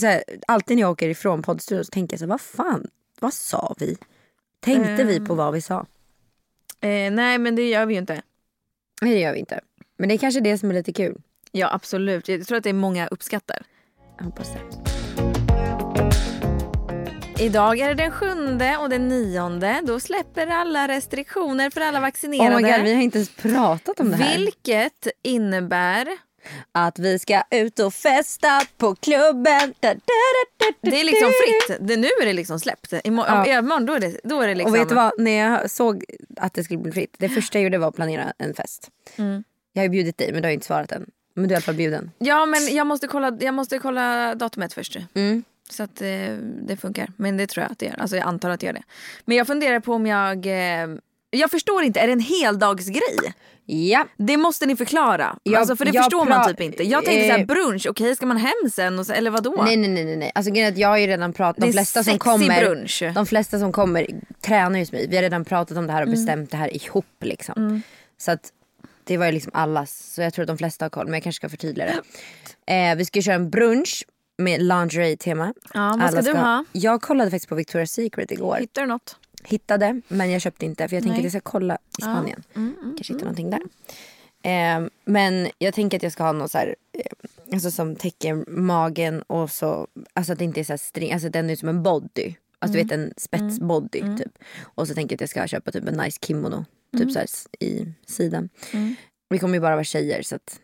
så 0.00 0.06
här, 0.06 0.22
alltid 0.48 0.76
när 0.76 0.80
jag 0.82 0.90
åker 0.90 1.08
ifrån 1.08 1.42
poddstudion 1.42 1.84
så 1.84 1.90
tänker 1.90 2.14
jag 2.14 2.18
så 2.18 2.24
här, 2.24 2.30
vad 2.30 2.40
fan, 2.40 2.86
vad 3.20 3.34
sa 3.34 3.74
vi? 3.78 3.96
Tänkte 4.60 5.04
vi 5.04 5.20
på 5.20 5.34
vad 5.34 5.52
vi 5.54 5.60
sa? 5.60 5.86
eh, 6.80 7.10
nej 7.12 7.38
men 7.38 7.56
det 7.56 7.68
gör 7.68 7.86
vi 7.86 7.94
ju 7.94 8.00
inte. 8.00 8.22
Nej 9.02 9.14
det 9.14 9.20
gör 9.20 9.32
vi 9.32 9.38
inte. 9.38 9.60
Men 9.98 10.08
det 10.08 10.14
är 10.14 10.18
kanske 10.18 10.40
det 10.40 10.58
som 10.58 10.70
är 10.70 10.74
lite 10.74 10.92
kul. 10.92 11.20
Ja 11.52 11.72
absolut, 11.74 12.28
jag 12.28 12.46
tror 12.46 12.58
att 12.58 12.64
det 12.64 12.70
är 12.70 12.74
många 12.74 13.06
uppskattar. 13.06 13.62
Jag 14.18 14.24
hoppas 14.24 14.48
det. 14.52 14.99
Idag 17.40 17.78
är 17.78 17.88
det 17.88 17.94
den 17.94 18.10
sjunde 18.10 18.76
och 18.76 18.88
den 18.88 19.08
nionde. 19.08 19.80
Då 19.84 20.00
släpper 20.00 20.46
alla 20.46 20.88
restriktioner 20.88 21.70
för 21.70 21.80
alla 21.80 22.00
vaccinerade. 22.00 22.56
Oh 22.56 22.62
my 22.62 22.72
god, 22.72 22.80
vi 22.82 22.94
har 22.94 23.02
inte 23.02 23.18
ens 23.18 23.30
pratat 23.30 24.00
om 24.00 24.10
det 24.10 24.16
här. 24.16 24.38
Vilket 24.38 25.08
innebär 25.22 26.08
Att 26.72 26.98
vi 26.98 27.18
ska 27.18 27.42
ut 27.50 27.78
och 27.78 27.94
festa 27.94 28.60
på 28.76 28.94
klubben. 28.94 29.74
Da, 29.80 29.94
da, 29.94 29.94
da, 30.58 30.72
Det 30.80 31.00
är 31.00 31.04
liksom 31.04 31.32
fritt. 31.44 31.88
Det, 31.88 31.96
nu 31.96 32.06
är 32.22 32.26
det 32.26 32.32
liksom 32.32 32.60
släppt. 32.60 32.92
Imorgon, 33.04 33.34
Ja. 33.36 33.46
ja. 33.46 33.58
imorgon 33.58 33.86
då 33.86 33.92
är 33.92 34.00
det, 34.00 34.20
då 34.24 34.40
är 34.40 34.48
det 34.48 34.54
liksom... 34.54 34.72
Och 34.72 34.78
vet 34.78 34.88
du 34.88 34.94
vad, 34.94 35.12
när 35.18 35.38
jag 35.38 35.70
såg 35.70 36.04
att 36.36 36.54
det 36.54 36.64
skulle 36.64 36.78
bli 36.78 36.92
fritt. 36.92 37.14
Det 37.18 37.28
första 37.28 37.58
jag 37.58 37.64
gjorde 37.64 37.78
var 37.78 37.88
att 37.88 37.96
planera 37.96 38.32
en 38.38 38.54
fest. 38.54 38.90
Mm. 39.16 39.44
Jag 39.72 39.80
har 39.80 39.84
ju 39.84 39.90
bjudit 39.90 40.18
dig 40.18 40.32
men 40.32 40.42
du 40.42 40.48
har 40.48 40.52
inte 40.52 40.66
svarat 40.66 40.92
än. 40.92 41.06
Men 41.34 41.48
du 41.48 41.48
är 41.48 41.52
i 41.52 41.56
alla 41.56 41.62
fall 41.62 41.74
bjuden. 41.74 42.10
Ja 42.18 42.46
men 42.46 42.74
jag 42.74 42.86
måste 42.86 43.06
kolla, 43.06 43.38
jag 43.40 43.54
måste 43.54 43.78
kolla 43.78 44.34
datumet 44.34 44.72
först. 44.72 44.96
Mm. 45.14 45.44
Så 45.72 45.82
att 45.82 46.02
eh, 46.02 46.08
det 46.62 46.76
funkar. 46.80 47.08
Men 47.16 47.36
det 47.36 47.46
tror 47.46 47.62
jag 47.62 47.72
att 47.72 47.78
det 47.78 47.86
gör. 47.86 48.00
Alltså 48.00 48.16
jag 48.16 48.26
antar 48.26 48.50
att 48.50 48.60
det 48.60 48.66
gör 48.66 48.72
det. 48.72 48.82
Men 49.24 49.36
jag 49.36 49.46
funderar 49.46 49.80
på 49.80 49.92
om 49.94 50.06
jag... 50.06 50.46
Eh, 50.46 50.88
jag 51.32 51.50
förstår 51.50 51.82
inte, 51.82 52.00
är 52.00 52.06
det 52.06 52.12
en 52.12 52.20
heldagsgrej? 52.20 53.34
Ja. 53.66 54.06
Det 54.16 54.36
måste 54.36 54.66
ni 54.66 54.76
förklara. 54.76 55.36
Jag- 55.42 55.54
alltså, 55.60 55.76
för 55.76 55.84
det 55.84 55.92
förstår 55.92 56.24
man 56.24 56.48
typ 56.48 56.60
inte. 56.60 56.82
Jag 56.82 57.04
tänkte 57.04 57.26
eh, 57.26 57.32
såhär 57.32 57.44
brunch, 57.46 57.86
okej 57.90 58.16
ska 58.16 58.26
man 58.26 58.36
hem 58.36 58.70
sen? 58.72 58.98
Och 58.98 59.06
så, 59.06 59.12
eller 59.12 59.30
vadå? 59.30 59.62
Nej 59.64 59.76
nej 59.76 59.88
nej 60.04 60.16
nej. 60.16 60.32
Alltså 60.34 60.52
grejen 60.52 60.78
jag 60.78 60.88
har 60.88 60.96
ju 60.98 61.06
redan 61.06 61.32
pratat. 61.32 61.60
De 61.64 61.72
flesta 61.72 62.04
som 62.04 62.18
kommer. 62.18 62.60
brunch. 62.60 63.02
De 63.14 63.26
flesta 63.26 63.58
som 63.58 63.72
kommer 63.72 64.06
tränar 64.40 64.78
ju 64.78 64.86
mig. 64.92 65.06
Vi 65.08 65.16
har 65.16 65.22
redan 65.22 65.44
pratat 65.44 65.76
om 65.78 65.86
det 65.86 65.92
här 65.92 66.02
och 66.02 66.08
Mm. 66.08 66.20
bestämt 66.20 66.50
det 66.50 66.56
här 66.56 66.76
ihop 66.76 67.06
liksom. 67.20 67.82
Så 68.18 68.30
att 68.30 68.52
det 69.04 69.16
var 69.16 69.26
ju 69.26 69.32
liksom 69.32 69.52
allas. 69.54 70.12
Så 70.14 70.22
jag 70.22 70.34
tror 70.34 70.42
att 70.42 70.46
de 70.48 70.58
flesta 70.58 70.84
har 70.84 70.90
koll. 70.90 71.04
Men 71.06 71.14
jag 71.14 71.22
kanske 71.22 71.36
ska 71.36 71.48
förtydliga 71.48 71.86
det. 71.86 72.00
Eh, 72.66 72.96
vi 72.96 73.04
ska 73.04 73.22
köra 73.22 73.34
en 73.34 73.50
brunch 73.50 74.04
med 74.40 74.62
lingerie-tema. 74.62 75.54
Ja, 75.74 75.96
vad 76.00 76.10
ska 76.10 76.18
Alla 76.18 76.32
du 76.32 76.38
ha? 76.38 76.64
Jag 76.72 77.02
kollade 77.02 77.30
faktiskt 77.30 77.48
på 77.48 77.58
Victoria's 77.58 77.86
Secret 77.86 78.30
igår. 78.30 78.56
Hittar 78.60 78.82
du 78.82 78.88
något? 78.88 79.16
Hittade 79.44 80.00
men 80.08 80.30
jag 80.30 80.40
köpte 80.40 80.64
inte 80.66 80.88
för 80.88 80.96
jag 80.96 81.02
tänker 81.02 81.18
Nej. 81.18 81.26
att 81.26 81.34
jag 81.34 81.42
ska 81.42 81.50
kolla 81.50 81.78
i 81.98 82.02
Spanien. 82.02 82.42
Mm, 82.56 82.74
Kanske 82.96 83.12
hitta 83.12 83.24
någonting 83.24 83.50
där. 83.50 83.60
Eh, 84.42 84.86
men 85.04 85.48
jag 85.58 85.74
tänker 85.74 85.96
att 85.96 86.02
jag 86.02 86.12
ska 86.12 86.22
ha 86.22 86.32
något 86.32 86.50
så 86.50 86.58
här, 86.58 86.76
eh, 86.92 87.52
alltså 87.52 87.70
som 87.70 87.96
täcker 87.96 88.50
magen 88.50 89.22
och 89.22 89.50
så, 89.50 89.86
alltså 90.12 90.32
att 90.32 90.38
det 90.38 90.44
inte 90.44 90.60
är 90.60 90.64
så 90.64 90.72
här 90.72 90.78
string, 90.78 91.12
alltså 91.12 91.28
den 91.28 91.50
är 91.50 91.56
som 91.56 91.68
en 91.68 91.82
body. 91.82 92.34
Alltså 92.58 92.78
du 92.78 92.82
vet 92.82 92.92
en 92.92 93.12
spetsbody 93.16 94.00
typ. 94.18 94.32
Och 94.62 94.88
så 94.88 94.94
tänker 94.94 95.12
jag 95.12 95.16
att 95.16 95.20
jag 95.20 95.30
ska 95.30 95.46
köpa 95.46 95.72
typ 95.72 95.88
en 95.88 95.94
nice 95.94 96.18
kimono. 96.26 96.64
Typ 96.98 97.12
så 97.12 97.18
här 97.18 97.28
i 97.60 97.92
sidan. 98.06 98.48
Vi 99.28 99.38
kommer 99.38 99.54
ju 99.54 99.60
bara 99.60 99.74
vara 99.74 99.84
tjejer 99.84 100.22
så 100.22 100.34
att. 100.36 100.60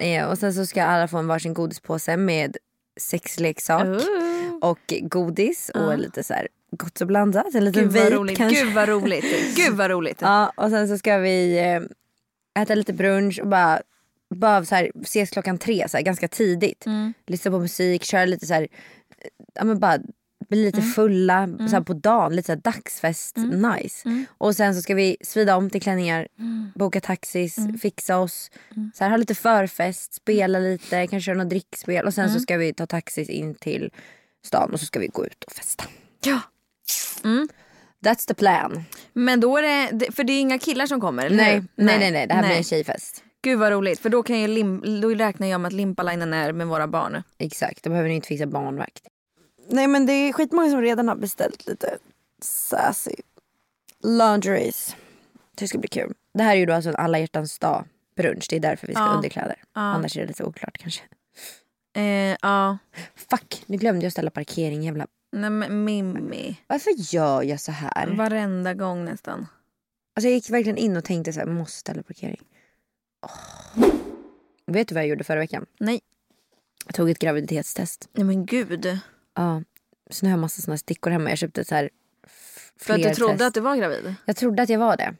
Eh, 0.00 0.24
och 0.24 0.38
sen 0.38 0.54
så 0.54 0.66
ska 0.66 0.84
alla 0.84 1.08
få 1.08 1.18
en 1.18 1.26
varsin 1.26 1.54
godispåse 1.54 2.16
med 2.16 2.56
sexleksak 3.00 3.86
Oh. 3.86 4.56
och 4.60 4.94
godis 5.02 5.70
och 5.74 5.98
lite 5.98 6.24
så 6.24 6.34
här 6.34 6.48
gott 6.70 7.00
och 7.00 7.06
blandat. 7.06 7.54
En 7.54 7.64
liten 7.64 7.82
Gud 7.82 7.92
vad 7.92 8.02
vape 8.04 8.14
roligt. 8.16 8.36
kanske. 8.38 8.64
Gud 8.64 8.74
vad 8.74 8.88
roligt. 8.88 9.56
Gud 9.56 9.74
vad 9.76 9.90
roligt. 9.90 10.18
Ja, 10.20 10.52
och 10.56 10.70
sen 10.70 10.88
så 10.88 10.98
ska 10.98 11.18
vi 11.18 11.58
eh, 11.58 12.62
äta 12.62 12.74
lite 12.74 12.92
brunch 12.92 13.40
och 13.40 13.48
bara, 13.48 13.80
bara 14.34 14.64
så 14.64 14.74
här, 14.74 14.90
ses 15.02 15.30
klockan 15.30 15.58
tre, 15.58 15.88
så 15.88 15.96
här, 15.96 16.04
ganska 16.04 16.28
tidigt. 16.28 16.86
Mm. 16.86 17.14
Lyssna 17.26 17.50
på 17.50 17.58
musik, 17.58 18.04
köra 18.04 18.24
lite 18.24 18.46
så 18.46 18.54
här, 18.54 18.62
eh, 18.62 18.68
ja 19.54 19.64
men 19.64 19.78
bara 19.78 19.98
bli 20.50 20.64
lite 20.64 20.78
Mm. 20.78 20.90
fulla 20.90 21.48
så 21.58 21.76
här, 21.76 21.80
på 21.80 21.92
dagen, 21.94 22.36
lite 22.36 22.52
så 22.54 22.60
dagsfest, 22.60 23.36
nice. 23.36 24.08
Mm. 24.08 24.24
Och 24.38 24.56
sen 24.56 24.74
så 24.74 24.82
ska 24.82 24.94
vi 24.94 25.16
svida 25.20 25.56
om 25.56 25.70
till 25.70 25.82
klänningar, 25.82 26.28
boka 26.74 27.00
taxis, 27.00 27.58
Mm. 27.58 27.78
fixa 27.78 28.18
oss, 28.18 28.50
så 28.94 29.04
här, 29.04 29.10
ha 29.10 29.16
lite 29.16 29.34
förfest, 29.34 30.14
spela 30.14 30.58
lite, 30.58 31.06
kanske 31.06 31.20
köra 31.20 31.36
något 31.36 31.50
drickspel 31.50 32.06
och 32.06 32.14
sen 32.14 32.24
Mm. 32.24 32.34
så 32.34 32.40
ska 32.40 32.56
vi 32.56 32.74
ta 32.74 32.86
taxis 32.86 33.28
in 33.28 33.54
till 33.54 33.90
stan 34.46 34.72
och 34.72 34.80
så 34.80 34.86
ska 34.86 34.98
vi 35.00 35.06
gå 35.06 35.26
ut 35.26 35.44
och 35.44 35.52
festa. 35.52 35.84
Ja. 36.24 36.40
That's 38.04 38.26
the 38.28 38.34
plan. 38.34 38.84
Men 39.12 39.40
då 39.40 39.56
är 39.56 39.62
det, 39.92 40.12
för 40.12 40.24
det 40.24 40.32
är 40.32 40.40
inga 40.40 40.58
killar 40.58 40.86
som 40.86 41.00
kommer 41.00 41.26
eller 41.26 41.36
Nej, 41.36 41.62
nej, 41.76 41.98
nej, 41.98 42.10
nej, 42.10 42.26
det 42.26 42.34
här 42.34 42.46
blir 42.46 42.56
en 42.56 42.64
tjejfest. 42.64 43.24
Gud 43.42 43.58
vad 43.58 43.72
roligt 43.72 44.00
för 44.00 44.08
då, 44.08 44.22
kan 44.22 44.40
jag 44.40 44.50
lim, 44.50 45.00
då 45.00 45.08
räknar 45.08 45.46
jag 45.46 45.60
med 45.60 45.66
att 45.68 45.72
Limpalinen 45.72 46.32
är 46.32 46.52
med 46.52 46.66
våra 46.66 46.86
barn. 46.88 47.22
Exakt, 47.38 47.82
då 47.84 47.90
behöver 47.90 48.08
ni 48.08 48.14
inte 48.14 48.28
fixa 48.28 48.46
barnvakt. 48.46 49.02
Nej 49.70 49.86
men 49.86 50.06
det 50.06 50.12
är 50.12 50.32
skitmånga 50.32 50.70
som 50.70 50.82
redan 50.82 51.08
har 51.08 51.16
beställt 51.16 51.66
lite 51.66 51.98
sassy 52.42 53.14
lingeries. 54.02 54.96
Det 55.54 55.68
ska 55.68 55.78
bli 55.78 55.88
kul. 55.88 56.14
Det 56.34 56.42
här 56.42 56.52
är 56.52 56.56
ju 56.60 56.66
då 56.66 56.72
alltså 56.72 56.90
en 56.90 56.96
alla 56.96 57.18
hjärtans 57.18 57.58
dag 57.58 57.84
brunch. 58.16 58.46
Det 58.50 58.56
är 58.56 58.60
därför 58.60 58.86
vi 58.86 58.92
ska 58.94 59.02
Ja. 59.02 59.14
underkläder. 59.14 59.56
Annars 59.72 60.16
är 60.16 60.20
det 60.20 60.26
lite 60.26 60.44
oklart 60.44 60.78
kanske. 60.78 61.02
Eh, 61.96 62.36
ja, 62.42 62.78
Fuck, 63.30 63.62
nu 63.66 63.76
glömde 63.76 64.06
jag 64.06 64.12
ställa 64.12 64.30
parkering. 64.30 64.82
Jävla... 64.82 65.06
nej 65.32 65.50
men 65.50 65.84
Mimmi. 65.84 66.56
Varför 66.66 66.90
gör 67.14 67.42
jag 67.42 67.60
så 67.60 67.72
här? 67.72 68.06
Varenda 68.16 68.74
gång 68.74 69.04
nästan. 69.04 69.46
Alltså 70.14 70.28
jag 70.28 70.34
gick 70.34 70.50
verkligen 70.50 70.78
in 70.78 70.96
och 70.96 71.04
tänkte 71.04 71.32
så 71.32 71.40
här, 71.40 71.46
måste 71.46 71.78
ställa 71.78 72.02
parkering. 72.02 72.40
Åh. 73.26 73.86
Vet 74.66 74.88
du 74.88 74.94
vad 74.94 75.02
jag 75.04 75.08
gjorde 75.08 75.24
förra 75.24 75.38
veckan? 75.38 75.66
Nej. 75.80 76.00
Jag 76.86 76.94
tog 76.94 77.10
ett 77.10 77.18
graviditetstest. 77.18 78.08
Nej 78.12 78.24
men 78.24 78.46
gud. 78.46 78.98
Ja. 79.36 79.62
Så 80.10 80.26
nu 80.26 80.30
har 80.30 80.32
jag 80.38 80.40
massa 80.40 80.62
såna 80.62 80.76
stickor 80.78 81.10
hemma. 81.10 81.28
Jag 81.30 81.38
köpte 81.38 81.64
så 81.64 81.74
här 81.74 81.90
För 82.80 82.94
att 82.94 83.02
du 83.02 83.14
trodde 83.14 83.32
test. 83.32 83.42
att 83.44 83.54
du 83.54 83.60
var 83.60 83.76
gravid? 83.76 84.14
Jag 84.24 84.36
trodde 84.36 84.62
att 84.62 84.68
jag 84.68 84.78
var 84.78 84.96
det. 84.96 85.14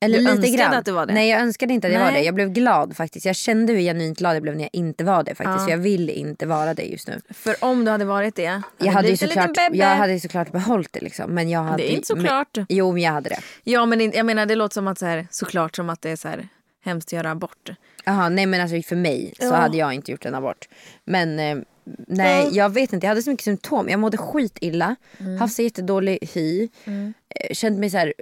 Eller 0.00 0.18
Du 0.18 0.24
lite 0.24 0.32
önskade 0.36 0.56
grann. 0.56 0.74
att 0.74 0.84
du 0.84 0.92
var 0.92 1.06
det? 1.06 1.14
Nej 1.14 1.28
jag 1.30 1.40
önskade 1.40 1.74
inte 1.74 1.86
att 1.86 1.92
jag 1.92 2.00
var 2.00 2.12
det. 2.12 2.20
Jag 2.20 2.34
blev 2.34 2.48
glad 2.52 2.96
faktiskt. 2.96 3.26
Jag 3.26 3.36
kände 3.36 3.72
hur 3.72 3.80
genuint 3.80 4.18
glad 4.18 4.36
jag 4.36 4.42
blev 4.42 4.54
när 4.56 4.62
jag 4.62 4.70
inte 4.72 5.04
var 5.04 5.22
det 5.22 5.34
faktiskt. 5.34 5.58
Ja. 5.58 5.64
För 5.64 5.70
jag 5.70 5.78
vill 5.78 6.10
inte 6.10 6.46
vara 6.46 6.74
det 6.74 6.82
just 6.82 7.08
nu. 7.08 7.20
För 7.30 7.56
om 7.64 7.84
du 7.84 7.90
hade 7.90 8.04
varit 8.04 8.34
det. 8.34 8.46
hade 8.46 8.62
Jag 8.78 8.92
hade, 8.92 9.08
ju 9.08 9.16
såklart, 9.16 9.50
jag 9.72 9.86
hade 9.96 10.20
såklart 10.20 10.52
behållit 10.52 10.92
det 10.92 11.00
liksom. 11.00 11.30
Men 11.34 11.48
jag 11.50 11.62
hade, 11.62 11.76
Det 11.76 11.92
är 11.92 11.94
inte 11.94 12.06
såklart. 12.06 12.56
Men, 12.56 12.66
jo 12.68 12.92
men 12.92 13.02
jag 13.02 13.12
hade 13.12 13.28
det. 13.28 13.40
Ja 13.64 13.86
men 13.86 14.12
jag 14.12 14.26
menar 14.26 14.46
det 14.46 14.54
låter 14.54 14.74
som 14.74 14.86
att 14.88 14.98
så 14.98 15.06
här, 15.06 15.26
såklart 15.30 15.76
som 15.76 15.90
att 15.90 16.02
det 16.02 16.10
är 16.10 16.16
så 16.16 16.28
här 16.28 16.48
hemskt 16.84 17.08
att 17.08 17.12
göra 17.12 17.30
abort. 17.30 17.70
Jaha 18.04 18.28
nej 18.28 18.46
men 18.46 18.60
alltså 18.60 18.82
för 18.82 18.96
mig 18.96 19.32
så 19.40 19.44
Ja. 19.46 19.54
hade 19.56 19.76
jag 19.76 19.94
inte 19.94 20.10
gjort 20.12 20.24
en 20.26 20.34
abort. 20.34 20.68
Men 21.04 21.38
eh, 21.38 21.58
nej 22.06 22.48
jag 22.52 22.70
vet 22.70 22.92
inte. 22.92 23.06
Jag 23.06 23.08
hade 23.10 23.22
så 23.22 23.30
mycket 23.30 23.44
symptom. 23.44 23.88
Jag 23.88 24.00
mådde 24.00 24.16
skitilla. 24.16 24.96
Mm. 25.18 25.36
Haft 25.36 25.54
så 25.56 25.62
jättedålig 25.62 26.18
hy. 26.34 26.68
Eh, 26.84 27.52
Känt 27.52 27.78
mig 27.78 27.90
så 27.90 27.96
här 27.96 28.14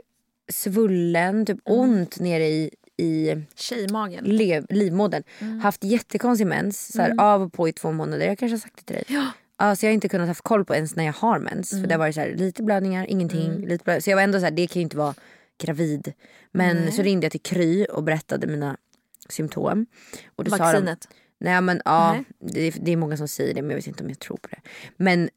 svullen. 0.52 1.46
Typ 1.46 1.68
Mm. 1.68 1.80
ont 1.80 2.20
nere 2.20 2.46
i, 2.46 2.70
i 2.96 3.42
Tjejmagen. 3.54 4.24
lev, 4.24 4.66
livmodern. 4.70 5.22
Mm. 5.38 5.60
Haft 5.60 5.84
jättekonstig 5.84 6.46
mens. 6.46 6.92
Så 6.92 7.02
här, 7.02 7.14
Av 7.18 7.42
och 7.42 7.52
på 7.52 7.68
i 7.68 7.72
två 7.72 7.92
månader. 7.92 8.26
Jag 8.26 8.38
kanske 8.38 8.54
har 8.54 8.60
sagt 8.60 8.76
det 8.76 8.84
till 8.84 8.94
dig. 8.96 9.04
Ja. 9.08 9.26
Alltså 9.56 9.86
jag 9.86 9.90
har 9.90 9.94
inte 9.94 10.08
kunnat 10.08 10.28
haft 10.28 10.42
koll 10.42 10.64
på 10.64 10.74
ens 10.74 10.96
när 10.96 11.04
jag 11.04 11.12
har 11.12 11.38
mens. 11.38 11.70
För 11.70 11.78
det 11.86 11.94
har 11.94 11.98
varit 11.98 12.14
så 12.14 12.20
här, 12.20 12.34
lite 12.36 12.62
blödningar, 12.62 13.06
ingenting. 13.08 13.66
Lite 13.66 13.84
blöd... 13.84 14.04
Så 14.04 14.10
jag 14.10 14.16
var 14.16 14.22
ändå 14.22 14.38
så 14.38 14.44
här, 14.44 14.50
det 14.50 14.66
kan 14.66 14.80
ju 14.80 14.82
inte 14.82 14.96
vara 14.96 15.14
gravid. 15.58 16.12
Men 16.52 16.92
så 16.92 17.02
ringde 17.02 17.24
jag 17.24 17.30
till 17.32 17.42
Kry 17.42 17.84
och 17.84 18.02
berättade 18.02 18.46
mina 18.46 18.76
symptom. 19.28 19.86
Och 20.36 20.44
då 20.44 20.50
Sa 20.50 20.56
de, 20.56 20.62
Vaccinet. 20.62 21.08
Nej 21.40 21.60
men 21.60 21.82
ja, 21.84 22.12
Nej. 22.12 22.24
det, 22.38 22.70
det 22.84 22.92
är 22.92 22.96
många 22.96 23.16
som 23.16 23.28
säger 23.28 23.54
det 23.54 23.62
men 23.62 23.70
jag 23.70 23.76
vet 23.76 23.86
inte 23.86 24.02
om 24.02 24.08
jag 24.08 24.18
tror 24.18 24.36
på 24.36 24.48
det. 24.48 24.60
Men 24.96 25.30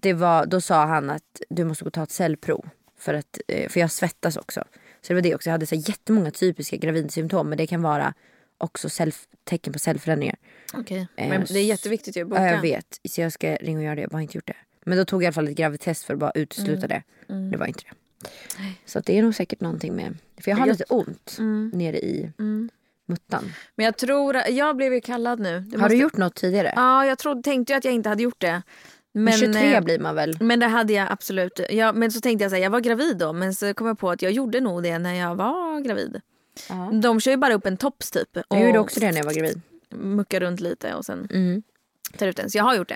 det 0.00 0.12
var, 0.12 0.46
då 0.46 0.60
sa 0.60 0.84
han 0.86 1.10
att 1.10 1.40
du 1.50 1.64
måste 1.64 1.84
gå 1.84 1.88
och 1.88 1.92
ta 1.94 2.02
ett 2.02 2.10
cellprov. 2.10 2.68
För, 2.98 3.14
att, 3.14 3.38
eh, 3.48 3.68
för 3.68 3.80
jag 3.80 3.90
svettas 3.90 4.36
också. 4.36 4.64
Så 5.00 5.08
det 5.08 5.14
var 5.14 5.20
det 5.22 5.34
också. 5.34 5.48
Jag 5.48 5.52
hade 5.52 5.66
så 5.66 5.74
jättemånga 5.74 6.30
typiska 6.30 6.76
gravidsymptom. 6.76 7.48
Men 7.48 7.58
det 7.58 7.66
kan 7.66 7.82
vara 7.82 8.14
också 8.58 8.88
self, 8.88 9.26
tecken 9.44 9.72
på 9.72 9.78
cellförändringar. 9.78 10.36
Okej. 10.74 11.06
Eh, 11.16 11.28
Men 11.28 11.44
det 11.44 11.58
är 11.58 11.64
jätteviktigt 11.64 12.16
ju 12.16 12.22
att 12.22 12.28
boka. 12.28 12.44
Ja, 12.46 12.50
jag 12.50 12.60
vet. 12.60 13.00
Så 13.08 13.20
jag 13.20 13.32
ska 13.32 13.56
ringa 13.56 13.78
och 13.78 13.84
göra 13.84 13.94
det. 13.94 14.00
Jag 14.00 14.10
har 14.10 14.20
inte 14.20 14.36
gjort 14.38 14.46
det. 14.46 14.56
Men 14.84 14.98
då 14.98 15.04
tog 15.04 15.22
jag 15.22 15.24
i 15.24 15.26
alla 15.26 15.32
fall 15.34 15.48
ett 15.48 15.56
gravidtest 15.56 16.04
för 16.04 16.14
att 16.14 16.20
bara 16.20 16.32
utesluta 16.34 16.86
Mm. 16.86 16.88
det. 17.28 17.50
Det 17.50 17.56
var 17.56 17.66
inte 17.66 17.82
det. 17.90 17.94
Så 18.86 18.98
att 18.98 19.06
det 19.06 19.18
är 19.18 19.22
nog 19.22 19.34
säkert 19.34 19.60
någonting 19.60 19.94
med... 19.96 20.16
För 20.40 20.50
jag 20.50 20.58
har 20.58 20.66
lite 20.66 20.84
ont 20.88 21.36
nere 21.72 21.98
i 21.98 22.30
muttan. 23.08 23.52
Men 23.76 23.84
jag 23.86 23.96
tror, 23.96 24.36
jag 24.36 24.76
blev 24.76 24.94
ju 24.94 25.00
kallad 25.00 25.40
nu. 25.40 25.60
Det 25.60 25.76
Har 25.76 25.82
måste- 25.82 25.94
du 25.94 26.00
gjort 26.00 26.16
något 26.16 26.34
tidigare? 26.34 26.72
Ja 26.76 27.06
jag 27.06 27.18
trodde, 27.18 27.42
tänkte 27.42 27.76
att 27.76 27.84
jag 27.84 27.94
inte 27.94 28.08
hade 28.08 28.22
gjort 28.22 28.40
det. 28.40 28.62
Men, 29.12 29.24
Men 29.24 29.32
23 29.34 29.74
eh, 29.74 29.80
blir 29.80 29.98
man 29.98 30.14
väl? 30.14 30.36
Men 30.40 30.60
det 30.60 30.66
hade 30.66 30.92
jag 30.92 31.08
absolut. 31.12 31.60
Ja, 31.70 31.92
men 31.92 32.12
så 32.12 32.20
tänkte 32.20 32.44
jag 32.44 32.50
säga 32.50 32.62
jag 32.62 32.70
var 32.70 32.80
gravid 32.80 33.16
då 33.16 33.32
men 33.32 33.54
så 33.54 33.74
kom 33.74 33.86
jag 33.86 33.98
på 33.98 34.10
att 34.10 34.22
jag 34.22 34.32
gjorde 34.32 34.60
nog 34.60 34.82
det 34.82 34.98
när 34.98 35.14
jag 35.14 35.34
var 35.34 35.80
gravid. 35.80 36.20
Ja. 36.68 36.90
De 37.02 37.20
kör 37.20 37.30
ju 37.30 37.36
bara 37.36 37.54
upp 37.54 37.66
en 37.66 37.76
tops 37.76 38.10
typ. 38.10 38.36
Och 38.48 38.56
Jag 38.56 38.66
gjorde 38.66 38.78
också 38.78 39.00
det 39.00 39.10
när 39.10 39.18
jag 39.18 39.24
var 39.24 39.32
gravid. 39.32 39.60
muckar 39.90 40.40
runt 40.40 40.60
lite 40.60 40.94
och 40.94 41.04
sen 41.04 41.28
Mm. 41.32 41.62
tar 42.18 42.26
ut 42.26 42.36
den. 42.36 42.50
Så 42.50 42.58
jag 42.58 42.64
har 42.64 42.74
gjort 42.76 42.92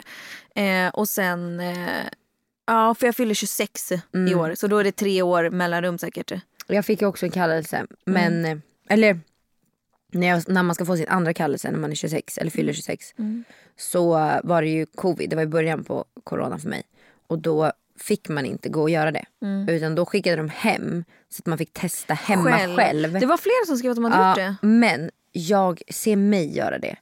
det. 0.55 0.63
Eh, 0.63 0.89
och 0.89 1.09
sen, 1.09 1.61
eh, 1.61 1.77
ja 2.67 2.95
för 2.95 3.07
jag 3.07 3.17
fyller 3.17 3.35
26 3.35 3.93
i 3.93 4.03
Mm. 4.15 4.39
år 4.39 4.55
så 4.55 4.67
då 4.67 4.79
är 4.79 4.85
det 4.85 4.93
tre 4.93 5.23
år 5.23 5.51
mellanrum 5.51 5.99
säkert. 5.99 6.33
Jag 6.67 6.85
fick 6.85 7.03
också 7.03 7.27
en 7.27 7.33
kallelse. 7.33 7.77
Mm. 7.77 7.89
Men, 8.05 8.45
eh, 8.45 8.59
eller 8.89 9.21
när, 10.13 10.27
jag, 10.29 10.43
när 10.49 10.63
man 10.63 10.75
ska 10.75 10.85
få 10.85 10.97
sin 10.97 11.09
andra 11.09 11.35
kallelse 11.35 11.71
när 11.71 11.79
man 11.79 11.91
är 11.91 11.95
26 11.95 12.39
eller 12.39 12.45
Mm. 12.45 12.51
fyller 12.51 12.73
26. 12.73 13.15
Så 13.77 14.09
var 14.45 14.63
det 14.63 14.69
ju 14.69 14.87
covid, 14.87 15.31
det 15.31 15.37
var 15.37 15.43
i 15.43 15.47
början 15.47 15.85
på 15.85 16.05
corona 16.25 16.59
för 16.59 16.69
mig. 16.69 16.83
Och 17.27 17.39
då 17.39 17.73
fick 17.99 18.29
man 18.29 18.47
inte 18.47 18.69
gå 18.69 18.83
och 18.83 18.91
göra 18.91 19.11
det. 19.13 19.25
Mm. 19.43 19.69
Utan 19.69 19.95
då 19.95 20.07
skickade 20.07 20.37
de 20.37 20.49
hem 20.49 21.05
så 21.29 21.41
att 21.41 21.47
man 21.47 21.59
fick 21.59 21.73
testa 21.73 22.15
hemma 22.15 22.59
själv. 22.77 23.13
Det 23.21 23.27
var 23.27 23.37
flera 23.37 23.67
som 23.67 23.77
skrev 23.77 23.91
att 23.91 23.97
de 23.97 24.05
hade 24.05 24.29
gjort 24.29 24.37
det. 24.61 24.67
Men 24.67 25.11
jag 25.33 25.83
ser 25.89 26.17
mig 26.17 26.57
göra 26.57 26.79
det. 26.79 26.97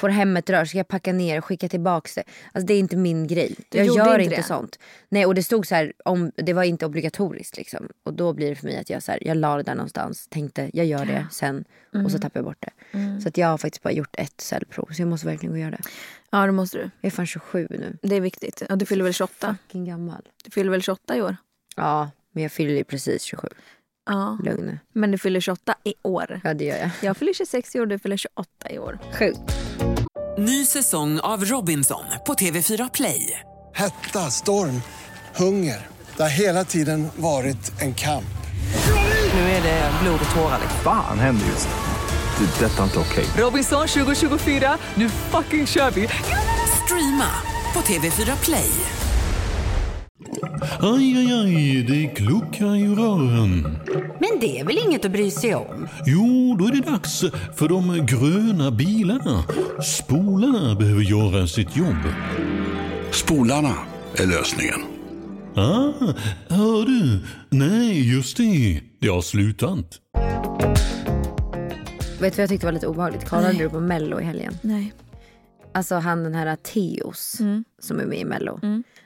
Får 0.00 0.08
hem 0.08 0.36
ett 0.36 0.50
rör, 0.50 0.64
ska 0.64 0.78
jag 0.78 0.88
packa 0.88 1.12
ner 1.12 1.38
och 1.38 1.44
skicka 1.44 1.68
tillbaks 1.68 2.14
det. 2.14 2.22
Alltså 2.52 2.66
det 2.66 2.74
är 2.74 2.78
inte 2.78 2.96
min 2.96 3.26
grej. 3.26 3.54
Du 3.68 3.78
jag 3.78 3.86
gör 3.86 4.18
inte 4.18 4.36
det? 4.36 4.42
sånt. 4.42 4.78
Nej 5.08 5.26
och 5.26 5.34
det 5.34 5.42
stod 5.42 5.66
så 5.66 5.74
här, 5.74 5.92
om, 6.04 6.32
det 6.36 6.52
var 6.52 6.62
inte 6.62 6.86
obligatoriskt 6.86 7.56
liksom. 7.56 7.88
Och 8.04 8.14
då 8.14 8.32
blir 8.32 8.48
det 8.50 8.56
för 8.56 8.66
mig 8.66 8.76
att 8.78 8.90
jag 8.90 9.02
så 9.02 9.12
här, 9.12 9.26
jag 9.26 9.36
la 9.36 9.56
det 9.56 9.62
där 9.62 9.74
någonstans, 9.74 10.26
tänkte 10.28 10.70
jag 10.72 10.86
gör 10.86 11.04
det 11.04 11.26
sen 11.30 11.64
och 11.88 11.94
Mm. 11.94 12.10
så 12.10 12.18
tappar 12.18 12.40
jag 12.40 12.44
bort 12.44 12.64
det. 12.92 13.20
Så 13.22 13.28
att 13.28 13.36
jag 13.36 13.46
har 13.48 13.58
faktiskt 13.58 13.82
bara 13.82 13.92
gjort 13.92 14.14
ett 14.18 14.40
cellprov 14.40 14.88
så 14.92 15.02
jag 15.02 15.08
måste 15.08 15.26
verkligen 15.26 15.52
gå 15.52 15.56
och 15.56 15.60
göra 15.62 15.70
det. 15.70 15.82
Ja 16.30 16.46
det 16.46 16.52
måste 16.52 16.78
du. 16.78 16.82
Jag 16.82 16.90
är 17.00 17.10
fan 17.10 17.26
27 17.26 17.66
nu. 17.70 17.98
Det 18.02 18.16
är 18.16 18.20
viktigt. 18.20 18.62
Ja, 18.68 18.76
du 18.76 18.86
fyller 18.86 19.04
väl 19.04 19.12
28? 19.14 19.56
Fucking 19.66 19.84
gammal. 19.84 20.22
Du 20.44 20.50
fyller 20.50 20.70
väl 20.70 20.82
28 20.82 21.16
i 21.16 21.22
år? 21.22 21.36
Ja 21.76 22.10
men 22.32 22.42
jag 22.42 22.52
fyller 22.52 22.74
ju 22.74 22.84
precis 22.84 23.22
27. 23.22 23.48
Ja. 24.10 24.38
Lugn. 24.44 24.78
Men 24.92 25.10
du 25.10 25.18
fyller 25.18 25.40
28 25.40 25.74
i 25.84 25.94
år. 26.02 26.40
Ja 26.44 26.54
det 26.54 26.64
gör 26.64 26.76
jag. 26.76 26.90
Jag 27.02 27.16
fyller 27.16 27.32
26 27.32 27.74
i 27.76 27.80
år, 27.80 27.86
du 27.86 27.98
fyller 27.98 28.16
28 28.16 28.48
i 28.70 28.78
år. 28.78 28.98
Sjukt. 29.12 29.40
Ny 30.38 30.64
säsong 30.64 31.20
av 31.20 31.44
Robinson 31.44 32.04
på 32.26 32.34
TV4 32.34 32.90
Play. 32.94 33.40
Hetta, 33.74 34.18
storm, 34.30 34.82
hunger. 35.36 35.86
Det 36.16 36.22
har 36.22 36.30
hela 36.30 36.64
tiden 36.64 37.08
varit 37.16 37.80
en 37.82 37.94
kamp. 37.94 38.24
Nu 39.34 39.40
är 39.40 39.62
det 39.62 39.90
blod 40.02 40.20
och 40.28 40.34
tårar. 40.34 40.58
liksom. 40.62 40.80
Fan 40.84 41.18
händer 41.18 41.46
just 41.46 41.68
nu. 41.68 41.74
Det. 42.46 42.64
är 42.64 42.68
Detta 42.68 42.80
är 42.80 42.84
inte 42.84 42.98
okej. 42.98 43.24
Robinson 43.44 43.86
2024, 43.88 44.78
nu 44.94 45.08
fucking 45.08 45.66
kör 45.66 45.90
vi! 45.90 46.08
Streama 46.84 47.30
på 47.72 47.80
TV4 47.80 48.44
Play. 48.44 48.70
Aj, 50.80 51.16
aj, 51.18 51.32
aj, 51.32 51.82
det 51.88 52.06
kluckar 52.06 52.76
i 52.76 52.88
rören. 52.88 53.78
Men 54.18 54.40
det 54.40 54.60
är 54.60 54.64
väl 54.64 54.78
inget 54.86 55.04
att 55.04 55.12
bry 55.12 55.30
sig 55.30 55.54
om? 55.54 55.88
Jo, 56.06 56.56
då 56.58 56.66
är 56.66 56.72
det 56.72 56.90
dags 56.90 57.20
för 57.56 57.68
de 57.68 58.06
gröna 58.06 58.70
bilarna. 58.70 59.44
Spolarna 59.84 60.74
behöver 60.74 61.02
göra 61.02 61.46
sitt 61.46 61.76
jobb. 61.76 61.96
Spolarna 63.10 63.74
är 64.16 64.26
lösningen. 64.26 64.80
Ah, 65.54 65.92
hör 66.48 66.86
du? 66.86 67.20
Nej, 67.50 68.14
just 68.14 68.36
det. 68.36 68.80
Det 69.00 69.08
har 69.08 69.22
slutat. 69.22 69.98
Vet 72.20 72.32
du 72.32 72.36
vad 72.36 72.38
jag 72.38 72.48
tyckte 72.48 72.66
var 72.66 72.72
lite 72.72 72.86
obehagligt? 72.86 73.28
Kollade 73.28 73.58
du 73.58 73.68
på 73.68 73.80
mello 73.80 74.20
i 74.20 74.24
helgen? 74.24 74.54
Nej. 74.62 74.92
Alltså 75.74 75.94
han 75.94 76.24
den 76.24 76.34
här 76.34 76.56
Teos 76.56 77.36
som 77.78 78.00
är 78.00 78.04
med 78.06 78.18
i 78.18 78.24
mello. 78.24 78.60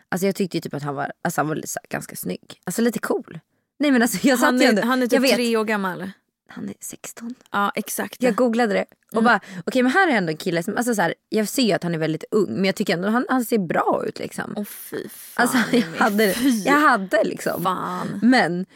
Alltså 0.09 0.27
jag 0.27 0.35
tyckte 0.35 0.57
ju 0.57 0.61
typ 0.61 0.75
att 0.75 0.83
han 0.83 0.95
var, 0.95 1.13
alltså 1.23 1.41
han 1.41 1.49
var 1.49 1.55
lite 1.57 1.69
ganska 1.91 2.17
snygg. 2.17 2.61
Alltså 2.65 2.83
lite 2.83 2.99
cool. 2.99 3.41
Nej 3.79 3.91
men 3.91 4.03
alltså 4.03 4.27
jag 4.29 4.37
Han 4.37 4.63
är, 4.63 4.69
ändå, 4.69 4.83
han 4.83 5.03
är 5.03 5.07
typ 5.07 5.35
tre 5.35 5.57
år 5.57 5.65
gammal. 5.65 6.11
han 6.49 6.69
är 6.69 6.75
16. 6.81 7.35
Ja 7.53 7.73
exakt. 7.75 8.23
Jag 8.23 8.35
googlade 8.35 8.75
det 8.75 8.85
och 9.13 9.23
bara 9.25 9.41
okej 9.67 9.83
men 9.83 9.93
här 9.93 10.09
är 10.09 10.13
ändå 10.13 10.31
en 10.31 10.37
kille 10.37 10.63
som, 10.63 10.77
alltså 10.77 10.95
så 10.95 11.03
här, 11.03 11.15
jag 11.29 11.49
ser 11.49 11.63
ju 11.63 11.73
att 11.73 11.83
han 11.83 11.95
är 11.95 11.99
väldigt 11.99 12.25
ung 12.31 12.55
men 12.55 12.65
jag 12.65 12.75
tycker 12.75 12.95
ändå 12.95 13.09
han, 13.09 13.27
han 13.29 13.45
ser 13.45 13.59
bra 13.59 14.05
ut 14.09 14.19
liksom. 14.19 14.55
Åh 14.57 14.65
fy 14.65 15.09
fan. 15.09 15.43
alltså 15.43 15.77
jag 15.77 16.05
hade, 16.05 16.33
Fy 16.35 16.49
jag 16.65 16.81
hade 16.81 17.25
liksom. 17.25 17.63
fan. 17.63 18.19
Men 18.23 18.67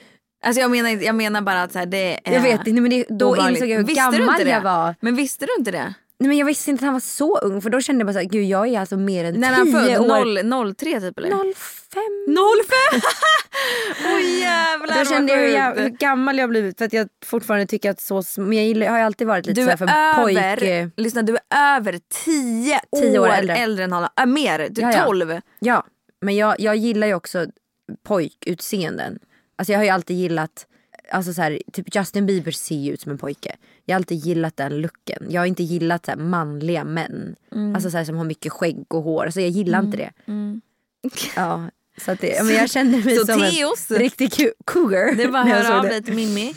Alltså 0.44 0.60
jag 0.60 0.70
menar, 0.70 0.88
jag 0.90 1.14
menar 1.14 1.40
bara 1.42 1.62
att 1.62 1.72
så 1.72 1.78
här, 1.78 1.86
det 1.86 2.28
är 2.28 2.34
jag 2.34 2.42
vet 2.42 2.66
inte 2.66 2.80
men 2.80 2.90
det, 2.90 3.06
då 3.08 3.30
obehagligt. 3.32 3.56
insåg 3.56 3.68
jag 3.70 3.76
hur 3.76 3.84
Visste 3.84 4.00
gammal 4.18 4.46
jag 4.46 4.60
var. 4.60 4.94
Men 5.00 5.16
visste 5.16 5.46
du 5.46 5.52
inte 5.58 5.70
det? 5.70 5.94
Nej 6.20 6.28
men 6.28 6.36
jag 6.38 6.46
visste 6.46 6.70
inte 6.70 6.80
att 6.82 6.86
han 6.86 6.92
var 6.92 7.00
så 7.00 7.38
ung 7.38 7.62
för 7.62 7.70
då 7.70 7.80
kände 7.80 8.04
jag 8.04 8.14
bara 8.14 8.24
gud 8.24 8.44
jag 8.44 8.68
är 8.68 8.80
alltså 8.80 8.96
mer 8.96 9.24
än 9.24 9.32
10 9.34 9.40
När 9.40 9.52
han 9.52 9.72
född? 9.72 9.98
år. 10.00 10.42
Noll- 10.42 10.74
03 10.74 11.00
typ 11.00 11.18
eller? 11.18 11.30
05. 11.54 12.02
05? 12.92 13.00
Åh 14.14 14.20
jävlar 14.40 14.98
Då 14.98 15.10
kände 15.10 15.32
jag 15.32 15.40
hur, 15.40 15.48
jag 15.48 15.74
hur 15.74 15.88
gammal 15.88 16.38
jag 16.38 16.48
blivit 16.50 16.78
för 16.78 16.84
att 16.84 16.92
jag 16.92 17.08
fortfarande 17.24 17.66
tycker 17.66 17.90
att 17.90 18.00
så 18.00 18.22
men 18.36 18.52
jag 18.52 18.66
gillar, 18.66 18.86
har 18.88 18.98
ju 18.98 19.04
alltid 19.04 19.26
varit 19.26 19.46
lite 19.46 19.60
Du 19.60 19.70
så 19.70 19.76
för 19.76 19.84
över, 19.84 20.22
pojk. 20.22 20.92
lyssna 20.96 21.22
du 21.22 21.36
är 21.50 21.76
över 21.76 22.00
10 22.24 22.80
Tio 22.96 23.18
år, 23.18 23.28
år 23.28 23.32
äldre. 23.32 23.56
äldre. 23.56 23.84
än 23.84 23.92
honom. 23.92 24.08
Äh, 24.20 24.26
mer, 24.26 24.68
du 24.70 24.82
är 24.82 24.86
Ja, 24.92 24.98
ja. 24.98 25.04
12. 25.04 25.40
Ja, 25.58 25.84
men 26.20 26.36
jag, 26.36 26.60
jag 26.60 26.76
gillar 26.76 27.06
ju 27.06 27.14
också 27.14 27.46
pojkutseenden. 28.08 29.18
Alltså 29.56 29.72
jag 29.72 29.78
har 29.80 29.84
ju 29.84 29.90
alltid 29.90 30.16
gillat, 30.16 30.66
alltså 31.10 31.32
så 31.34 31.42
här, 31.42 31.60
typ 31.72 31.94
Justin 31.96 32.26
Bieber 32.26 32.50
ser 32.52 32.76
ju 32.76 32.92
ut 32.92 33.00
som 33.00 33.12
en 33.12 33.18
pojke. 33.18 33.56
Jag 33.84 33.94
har 33.94 33.98
alltid 33.98 34.18
gillat 34.18 34.56
den 34.56 34.80
looken. 34.80 35.26
Jag 35.28 35.40
har 35.40 35.46
inte 35.46 35.62
gillat 35.62 36.06
så 36.06 36.12
manliga 36.18 36.84
män. 36.84 37.36
Mm. 37.52 37.74
Alltså 37.74 37.90
så 37.90 37.96
här, 37.96 38.04
som 38.04 38.16
har 38.16 38.24
mycket 38.24 38.52
skägg 38.52 38.84
och 38.88 39.02
hår. 39.02 39.24
Alltså 39.24 39.40
jag 39.40 39.50
gillar 39.50 39.82
inte 39.82 39.96
det. 39.96 40.10
Ja, 41.36 41.70
så 42.04 42.10
att 42.10 42.20
det, 42.20 42.44
men 42.44 42.54
jag 42.54 42.70
kände 42.70 42.98
mig 43.04 43.16
Så 43.16 43.26
som 43.26 43.42
en 43.42 43.98
riktig 43.98 44.32
cougar. 44.66 45.14
Det 45.16 45.26
var 45.26 45.44
höra 45.44 45.76
av 45.78 45.82
det. 45.82 45.88
dig 45.88 46.02
till 46.02 46.14
Mimmi. 46.14 46.54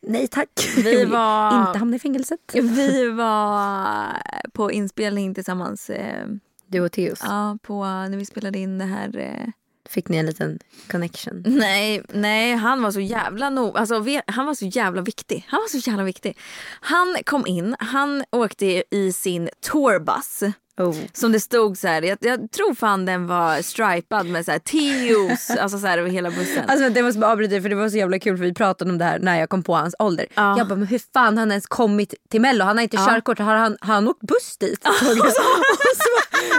Nej 0.00 0.28
tack. 0.28 0.48
Vi 0.76 1.04
var- 1.04 1.66
inte 1.68 1.78
hamna 1.78 1.96
i 1.96 1.98
fängelset. 1.98 2.38
Vi 2.52 3.10
var 3.10 4.06
på 4.52 4.72
inspelning 4.72 5.34
tillsammans 5.34 5.90
eh, 5.90 6.26
Du 6.66 6.80
och 6.80 6.92
Theos. 6.92 7.20
ja, 7.24 7.58
på, 7.62 7.84
när 7.84 8.16
vi 8.16 8.24
spelade 8.24 8.58
in 8.58 8.78
det 8.78 8.84
här 8.84 9.18
eh, 9.18 9.48
Fick 9.88 10.08
ni 10.08 10.16
en 10.16 10.26
liten 10.26 10.58
connection? 10.90 11.42
Nej, 11.46 12.02
nej, 12.08 12.54
han 12.54 12.82
var 12.82 12.90
så 12.90 13.00
jävla 13.00 13.50
no, 13.50 13.76
alltså, 13.76 14.04
Han 14.26 14.46
var 14.46 14.54
så 14.54 14.66
jävla 14.66 15.02
viktig. 15.02 15.46
Han 15.48 15.60
var 15.60 15.80
så 15.80 15.90
jävla 15.90 16.04
viktig. 16.04 16.38
Han 16.80 17.16
kom 17.26 17.46
in, 17.46 17.76
han 17.78 18.24
åkte 18.30 18.84
i 18.90 19.12
sin 19.12 19.48
tourbuss 19.60 20.42
Oh. 20.80 20.94
Som 21.12 21.32
det 21.32 21.40
stod 21.40 21.78
så 21.78 21.88
här, 21.88 22.02
jag, 22.02 22.18
jag 22.20 22.50
tror 22.50 22.74
fan 22.74 23.04
den 23.06 23.26
var 23.26 23.62
stripad 23.62 24.26
med 24.26 24.44
så 24.44 24.50
här 24.50 24.58
Teos, 24.58 25.50
alltså 25.60 25.78
så 25.78 25.86
här 25.86 25.98
över 25.98 26.10
hela 26.10 26.30
bussen. 26.30 26.64
Alltså 26.68 26.88
det 26.90 27.02
måste 27.02 27.18
bara 27.20 27.32
avbryta 27.32 27.62
för 27.62 27.68
det 27.68 27.74
var 27.74 27.88
så 27.88 27.96
jävla 27.96 28.18
kul 28.18 28.36
för 28.36 28.44
vi 28.44 28.54
pratade 28.54 28.90
om 28.90 28.98
det 28.98 29.04
här 29.04 29.18
när 29.18 29.40
jag 29.40 29.48
kom 29.48 29.62
på 29.62 29.74
hans 29.74 29.94
ålder. 29.98 30.26
Ja. 30.34 30.58
Jag 30.58 30.68
bara, 30.68 30.76
men 30.76 30.86
hur 30.88 31.00
fan 31.12 31.36
har 31.36 31.42
han 31.42 31.50
ens 31.50 31.66
kommit 31.66 32.14
till 32.30 32.40
mello? 32.40 32.64
Han 32.64 32.76
har 32.76 32.82
inte 32.82 32.96
Ja. 32.96 33.06
körkort, 33.06 33.38
har 33.38 33.54
han, 33.54 33.76
har 33.80 33.94
han 33.94 34.08
åkt 34.08 34.20
buss 34.20 34.56
dit? 34.60 34.86
och, 34.86 34.92
så, 34.92 35.42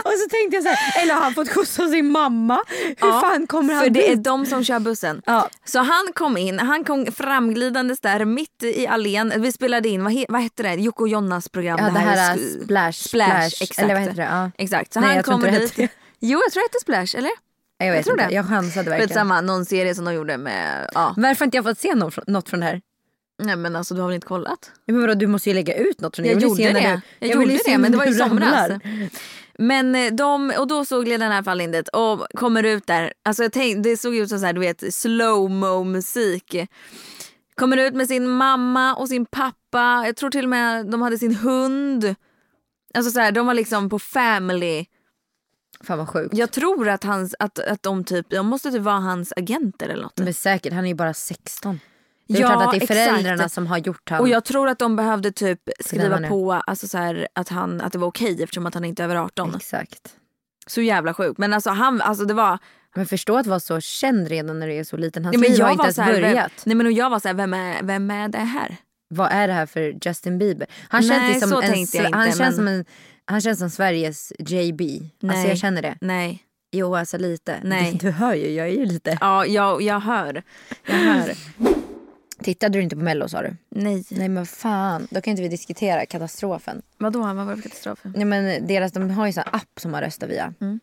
och 0.03 0.11
så 0.19 0.29
tänkte 0.29 0.55
jag 0.55 0.63
så 0.63 0.69
här, 0.69 1.03
eller 1.03 1.13
har 1.13 1.21
han 1.21 1.33
fått 1.33 1.49
skjuts 1.49 1.79
av 1.79 1.87
sin 1.87 2.11
mamma? 2.11 2.59
Hur 2.79 2.95
Ja, 2.99 3.21
fan 3.21 3.47
kommer 3.47 3.73
han 3.73 3.83
För 3.83 3.89
det 3.89 4.07
är 4.11 4.15
dit? 4.15 4.23
de 4.23 4.45
som 4.45 4.63
kör 4.63 4.79
bussen. 4.79 5.21
Så 5.65 5.79
han 5.79 6.07
kom 6.13 6.37
in, 6.37 6.59
han 6.59 6.83
kom 6.83 7.05
framglidandes 7.11 7.99
där 7.99 8.25
mitt 8.25 8.63
i 8.63 8.87
allén. 8.87 9.33
Vi 9.37 9.51
spelade 9.51 9.89
in, 9.89 10.03
vad, 10.03 10.13
he, 10.13 10.25
vad 10.29 10.41
hette 10.41 10.63
det? 10.63 10.73
Jocke 10.73 11.01
och 11.03 11.09
Jonnas 11.09 11.49
program. 11.49 11.79
Ja 11.81 11.89
det 11.89 11.99
här 11.99 12.33
är 12.33 12.37
sk- 12.37 12.63
splash, 12.63 12.91
Splash, 12.93 13.63
exakt. 13.63 14.12
Det? 14.15 14.23
Ja. 14.23 14.51
Exakt, 14.57 14.93
så 14.93 14.99
Nej, 14.99 15.07
han 15.07 15.15
jag 15.15 15.25
kommer 15.25 15.51
dit. 15.51 15.77
hette 15.77 15.93
Jo 16.19 16.39
jag 16.45 16.51
tror 16.53 16.61
det 16.61 16.65
hette 16.65 16.79
Splash, 16.81 17.19
eller? 17.19 17.31
Jag 17.77 17.87
vet 17.87 17.95
Jag 17.95 18.05
tror 18.05 18.19
inte, 18.19 18.27
det. 18.29 18.35
jag 18.35 18.47
chansade 18.47 18.89
verkligen. 18.89 19.07
Skitsamma, 19.09 19.41
någon 19.41 19.65
serie 19.65 19.95
som 19.95 20.05
de 20.05 20.13
gjorde 20.13 20.37
med, 20.37 20.89
ja. 20.93 21.13
Varför 21.17 21.45
inte 21.45 21.57
jag 21.57 21.63
fått 21.65 21.79
se 21.79 21.95
något 21.95 22.13
från, 22.13 22.23
något 22.27 22.49
från 22.49 22.59
det 22.59 22.65
här? 22.65 22.81
Nej 23.43 23.55
men 23.55 23.75
alltså 23.75 23.93
du 23.95 24.01
har 24.01 24.07
väl 24.07 24.15
inte 24.15 24.27
kollat? 24.27 24.71
Ja, 24.85 24.93
Men 24.93 25.01
vadå, 25.01 25.13
du 25.13 25.27
måste 25.27 25.49
ju 25.49 25.55
lägga 25.55 25.75
ut 25.75 26.01
något 26.01 26.15
från 26.15 26.23
det. 26.23 26.31
Jag, 26.31 26.41
ju 26.41 26.47
gjorde 26.47 26.73
det. 26.73 27.01
Jag, 27.19 27.29
ju 27.29 27.33
gjorde 27.35 27.59
det 27.65 27.77
men 27.77 27.91
det 27.91 27.97
var 27.97 28.05
ramlar. 28.19 28.67
somras. 28.67 29.11
Men 29.59 29.95
eh, 29.95 30.11
de, 30.13 30.53
och 30.57 30.67
då 30.67 30.85
såg 30.85 31.07
ledaren 31.07 31.31
i 31.31 31.35
alla 31.35 31.43
fall 31.43 31.61
in 31.61 31.71
dit 31.71 31.87
och 31.87 32.25
kommer 32.35 32.63
ut 32.63 32.87
där. 32.87 33.13
Alltså 33.23 33.43
jag 33.43 33.51
tänkte, 33.53 33.89
det 33.89 33.97
såg 33.97 34.15
ut 34.15 34.29
som 34.29 34.39
så 34.39 34.45
här, 34.45 34.53
du 34.53 34.59
vet 34.59 34.93
slow-mo 34.93 35.83
musik. 35.83 36.55
Kommer 37.55 37.77
ut 37.77 37.93
med 37.93 38.07
sin 38.07 38.29
mamma 38.29 38.95
och 38.95 39.07
sin 39.07 39.25
pappa. 39.25 40.03
Jag 40.05 40.15
tror 40.15 40.29
till 40.29 40.43
och 40.45 40.49
med 40.49 40.85
de 40.85 41.01
hade 41.01 41.17
sin 41.17 41.35
hund. 41.35 42.15
Alltså 42.93 43.11
så 43.11 43.19
här, 43.19 43.31
de 43.31 43.45
var 43.47 43.53
liksom 43.53 43.89
på 43.89 43.99
family. 43.99 44.85
Fan 45.81 45.97
vad 45.97 46.09
sjukt. 46.09 46.37
Jag 46.37 46.51
tror 46.51 46.89
att, 46.89 47.03
hans, 47.03 47.35
att, 47.39 47.59
att 47.59 47.83
de 47.83 48.03
typ, 48.03 48.29
de 48.29 48.47
måste 48.47 48.71
typ 48.71 48.81
vara 48.81 48.99
hans 48.99 49.33
agenter 49.35 49.89
eller 49.89 50.03
något. 50.03 50.17
Men 50.17 50.33
säkert, 50.33 50.73
han 50.73 50.83
är 50.83 50.87
ju 50.89 50.95
bara 50.95 51.13
16. 51.13 51.79
Det 52.27 52.37
är 52.37 52.41
Ja, 52.41 52.47
klart 52.47 52.63
att 52.63 52.71
det 52.71 52.77
är 52.77 52.81
exakt. 52.81 52.99
föräldrarna 52.99 53.49
som 53.49 53.67
har 53.67 53.77
gjort 53.77 54.09
han. 54.09 54.19
Och 54.19 54.27
jag 54.29 54.43
tror 54.43 54.67
att 54.69 54.79
de 54.79 54.95
behövde 54.95 55.31
typ 55.31 55.59
skriva 55.79 56.27
på 56.27 56.53
alltså 56.53 56.87
så 56.87 56.97
här, 56.97 57.27
att, 57.33 57.49
han, 57.49 57.81
att 57.81 57.91
det 57.93 57.97
var 57.99 58.07
okej 58.07 58.43
eftersom 58.43 58.65
att 58.65 58.73
han 58.73 58.85
inte 58.85 59.03
är 59.03 59.05
över 59.05 59.15
18. 59.15 59.55
Exakt. 59.55 60.15
Så 60.67 60.81
jävla 60.81 61.13
sjukt. 61.13 61.37
Men 61.37 61.53
alltså 61.53 61.69
han, 61.69 62.01
alltså 62.01 62.25
det 62.25 62.33
var... 62.33 62.57
Men 62.95 63.05
förstå 63.05 63.37
att 63.37 63.47
vara 63.47 63.59
så 63.59 63.79
känd 63.81 64.27
redan 64.27 64.59
när 64.59 64.67
du 64.67 64.73
är 64.73 64.83
så 64.83 64.97
liten. 64.97 65.25
Hans 65.25 65.35
Ja, 65.35 65.41
liv 65.49 65.61
har 65.61 65.71
inte 65.71 65.83
ens 65.83 65.97
här, 65.97 66.13
börjat. 66.13 66.35
Vem, 66.35 66.51
nej 66.63 66.75
men 66.75 66.85
och 66.85 66.91
jag 66.91 67.09
var 67.09 67.19
så 67.19 67.27
här, 67.27 67.35
vem 67.35 67.53
är, 67.53 67.83
vem 67.83 68.11
är 68.11 68.27
det 68.27 68.37
här? 68.37 68.77
Vad 69.13 69.31
är 69.31 69.47
det 69.47 69.53
här 69.53 69.65
för 69.65 69.95
Justin 70.07 70.37
Bieber? 70.37 70.67
Han 70.89 71.01
Nej, 71.07 71.09
känns, 71.09 71.35
ju 71.35 71.39
som 71.39 71.49
en, 71.53 71.61
jag 71.61 71.69
han, 71.69 72.27
inte, 72.27 72.37
känns 72.37 72.39
men- 72.39 72.53
som 72.55 72.67
en, 72.67 72.85
han 73.25 73.41
känns 73.41 73.59
som 73.59 73.69
Sveriges 73.69 74.33
JB. 74.39 74.81
Alltså 74.81 75.07
Nej. 75.19 75.47
jag 75.47 75.57
känner 75.57 75.81
det. 75.81 75.97
Nej. 76.01 76.43
Jo 76.71 76.95
alltså 76.95 77.17
lite. 77.17 77.59
Nej. 77.63 77.91
Du, 77.91 77.97
du 77.97 78.11
hör 78.11 78.33
ju, 78.33 78.49
jag 78.51 78.67
är 78.67 78.71
ju 78.71 78.85
lite. 78.85 79.17
Ja, 79.21 79.45
jag, 79.45 79.81
jag 79.81 79.99
hör. 79.99 80.43
Jag 80.87 80.95
hör. 80.95 81.33
Tittade 82.43 82.77
du 82.77 82.81
inte 82.83 82.95
på 82.95 83.01
mello 83.01 83.27
sa 83.29 83.41
du? 83.41 83.55
Nej. 83.69 84.03
Nej 84.09 84.29
men 84.29 84.45
fan, 84.45 85.07
då 85.11 85.21
kan 85.21 85.31
inte 85.31 85.41
vi 85.43 85.47
diskutera 85.49 86.05
katastrofen. 86.05 86.81
Vadå, 86.97 87.19
vad 87.19 87.35
var 87.35 87.45
det 87.45 87.55
för 87.55 87.69
katastrof? 87.69 87.99
Nej 88.03 88.25
men 88.25 88.67
deras, 88.67 88.91
de 88.91 89.09
har 89.09 89.27
ju 89.27 89.33
en 89.37 89.43
app 89.51 89.79
som 89.79 89.91
man 89.91 90.01
röstar 90.01 90.27
via. 90.27 90.53
Mm. 90.61 90.79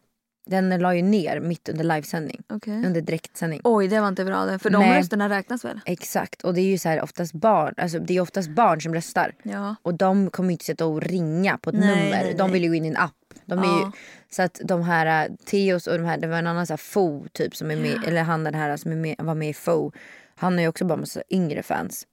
Den 0.51 0.81
la 0.81 0.95
ju 0.95 1.03
ner 1.03 1.41
mitt 1.41 1.69
under 1.69 1.85
livesändning. 1.85 2.43
Okej. 2.49 2.87
Under 2.87 3.01
direktsändning. 3.01 3.61
Oj, 3.65 3.89
det 3.89 4.01
var 4.01 4.09
inte 4.09 4.25
bra. 4.25 4.59
För 4.59 4.71
de 4.71 4.79
Nej. 4.79 4.99
rösterna 4.99 5.29
räknas 5.29 5.65
väl? 5.65 5.81
Exakt 5.87 6.43
och 6.45 6.55
det 6.55 6.61
är 6.61 6.65
ju 6.65 6.79
så 6.79 6.89
här 6.89 7.01
oftast 7.03 7.33
barn, 7.33 7.75
alltså 7.77 7.99
det 7.99 8.17
är 8.17 8.21
oftast 8.21 8.51
barn 8.51 8.81
som 8.81 8.95
röstar. 8.95 9.35
Ja. 9.43 9.75
Och 9.83 9.95
de 9.95 10.31
kommer 10.31 10.49
ju 10.49 10.53
inte 10.53 10.65
sitta 10.65 10.87
och 10.87 11.03
ringa 11.03 11.59
på 11.59 11.71
ett 11.71 11.77
Nej, 11.77 11.89
nummer. 11.89 12.23
nej, 12.25 12.35
De 12.39 12.53
vill 12.53 12.63
ju 12.63 12.69
gå 12.69 12.75
in 12.75 12.85
i 12.85 12.89
en 12.89 12.97
app. 12.97 13.13
De 13.45 13.59
är 13.59 13.65
Ja. 13.65 13.81
ju, 13.87 13.91
så 14.31 14.43
att 14.43 14.61
de 14.65 14.83
här 14.83 15.25
äh, 15.29 15.35
Theos 15.45 15.87
och 15.87 15.99
de 15.99 16.05
här, 16.05 16.19
det 16.19 16.27
var 16.27 16.39
en 16.39 16.47
annan 16.47 16.67
så 16.67 16.73
här 16.73 16.79
Fo 16.79 17.27
typ 17.33 17.57
som 17.57 17.71
är 17.71 17.77
med, 17.77 17.99
eller 18.07 18.23
han 18.23 18.45
den 18.45 18.55
här 18.55 18.77
som 18.77 18.93
är 18.93 18.97
med, 18.97 19.15
var 19.19 19.35
med 19.35 19.49
i 19.49 19.55
Fo. 19.55 19.93
Han 20.37 20.55
har 20.55 20.61
ju 20.61 20.69
också 20.69 20.85
bara 20.85 20.97
massa 20.99 21.23
yngre 21.31 21.63
fans. 21.63 22.07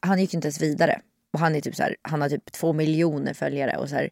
Han 0.00 0.20
gick 0.20 0.32
ju 0.34 0.36
inte 0.36 0.46
ens 0.48 0.60
vidare. 0.62 1.00
Och 1.32 1.38
han 1.38 1.54
är 1.54 1.60
typ 1.60 1.76
så 1.76 1.82
här, 1.82 1.96
han 2.02 2.20
har 2.22 2.28
typ 2.28 2.52
två 2.52 2.72
miljoner 2.72 3.34
följare 3.34 3.76
och 3.76 3.88
så 3.88 3.94
här. 3.94 4.10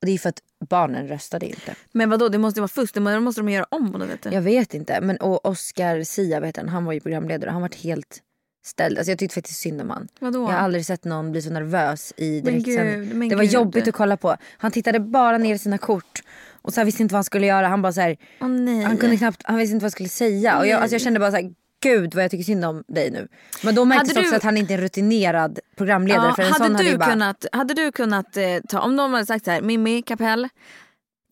Och 0.00 0.06
det 0.06 0.12
är 0.12 0.18
för 0.18 0.28
att 0.28 0.42
barnen 0.68 1.08
röstade 1.08 1.46
inte. 1.46 1.74
Men 1.92 2.10
vadå, 2.10 2.28
det 2.28 2.38
måste 2.38 2.60
vara 2.60 2.68
fusk. 2.68 2.94
Det 2.94 3.00
må- 3.00 3.10
det 3.10 3.20
måste 3.20 3.40
de 3.40 3.48
göra 3.48 3.66
om 3.70 3.92
på 3.92 3.98
något 3.98 4.08
sätt. 4.08 4.32
Jag 4.32 4.42
vet 4.42 4.74
inte. 4.74 5.00
Men 5.00 5.16
och 5.16 5.46
Oscar 5.46 6.02
Sia 6.02 6.40
vet 6.40 6.56
han, 6.56 6.68
han 6.68 6.84
var 6.84 6.92
ju 6.92 7.00
programledare. 7.00 7.50
Han 7.50 7.60
var 7.62 7.82
helt 7.82 8.22
ställd. 8.66 8.98
Alltså 8.98 9.10
jag 9.10 9.18
tyckte 9.18 9.34
faktiskt 9.34 9.60
synd 9.60 9.80
om 9.80 9.90
han. 9.90 10.08
Vadå? 10.20 10.38
Jag 10.42 10.46
har 10.46 10.52
aldrig 10.58 10.86
sett 10.86 11.04
någon 11.04 11.30
bli 11.32 11.42
så 11.42 11.50
nervös 11.50 12.12
i 12.16 12.40
direktsändning. 12.40 13.28
Det 13.28 13.36
var 13.36 13.42
gud. 13.44 13.52
jobbigt 13.52 13.88
att 13.88 13.94
kolla 13.94 14.16
på. 14.16 14.36
Han 14.58 14.70
tittade 14.72 15.00
bara 15.00 15.38
ner 15.38 15.54
i 15.54 15.58
sina 15.58 15.78
kort. 15.78 16.22
Och 16.62 16.74
så 16.74 16.84
visste 16.84 17.02
inte 17.02 17.12
vad 17.12 17.18
han 17.18 17.24
skulle 17.24 17.46
göra. 17.46 17.68
Han 17.68 17.82
bara 17.82 17.92
så 17.92 18.00
här, 18.00 18.16
nej. 18.40 18.82
han 18.82 18.96
kunde 18.96 19.16
knappt, 19.16 19.42
han 19.44 19.56
visste 19.58 19.72
inte 19.72 19.82
vad 19.82 19.86
han 19.86 19.90
skulle 19.90 20.08
säga. 20.08 20.58
Och 20.58 20.66
jag, 20.66 20.80
alltså 20.82 20.94
jag 20.94 21.02
kände 21.02 21.20
bara 21.20 21.30
så 21.30 21.36
här, 21.36 21.50
gud 21.82 22.14
vad 22.14 22.24
jag 22.24 22.30
tycker 22.30 22.44
synd 22.44 22.64
om 22.64 22.84
dig 22.88 23.10
nu. 23.10 23.28
Men 23.62 23.74
då 23.74 23.84
märktes 23.84 24.08
Hade 24.08 24.20
också 24.20 24.30
du- 24.30 24.36
att 24.36 24.42
han 24.42 24.56
inte 24.56 24.72
är 24.74 24.78
en 24.78 24.82
rutinerad 24.84 25.58
programledare. 25.76 26.26
Ja, 26.28 26.34
för 26.34 26.42
en 26.42 26.54
sån 26.54 26.62
hade, 26.62 26.74
hade 26.76 26.90
du 26.90 26.96
bara, 26.98 27.10
kunnat, 27.10 27.46
hade 27.52 27.74
du 27.74 27.92
kunnat 27.92 28.36
eh, 28.36 28.44
ta, 28.68 28.80
om 28.80 28.96
de 28.96 29.12
hade 29.12 29.26
sagt 29.26 29.44
så 29.44 29.50
här, 29.50 29.60
Mimmi 29.62 30.02
Kapell, 30.02 30.48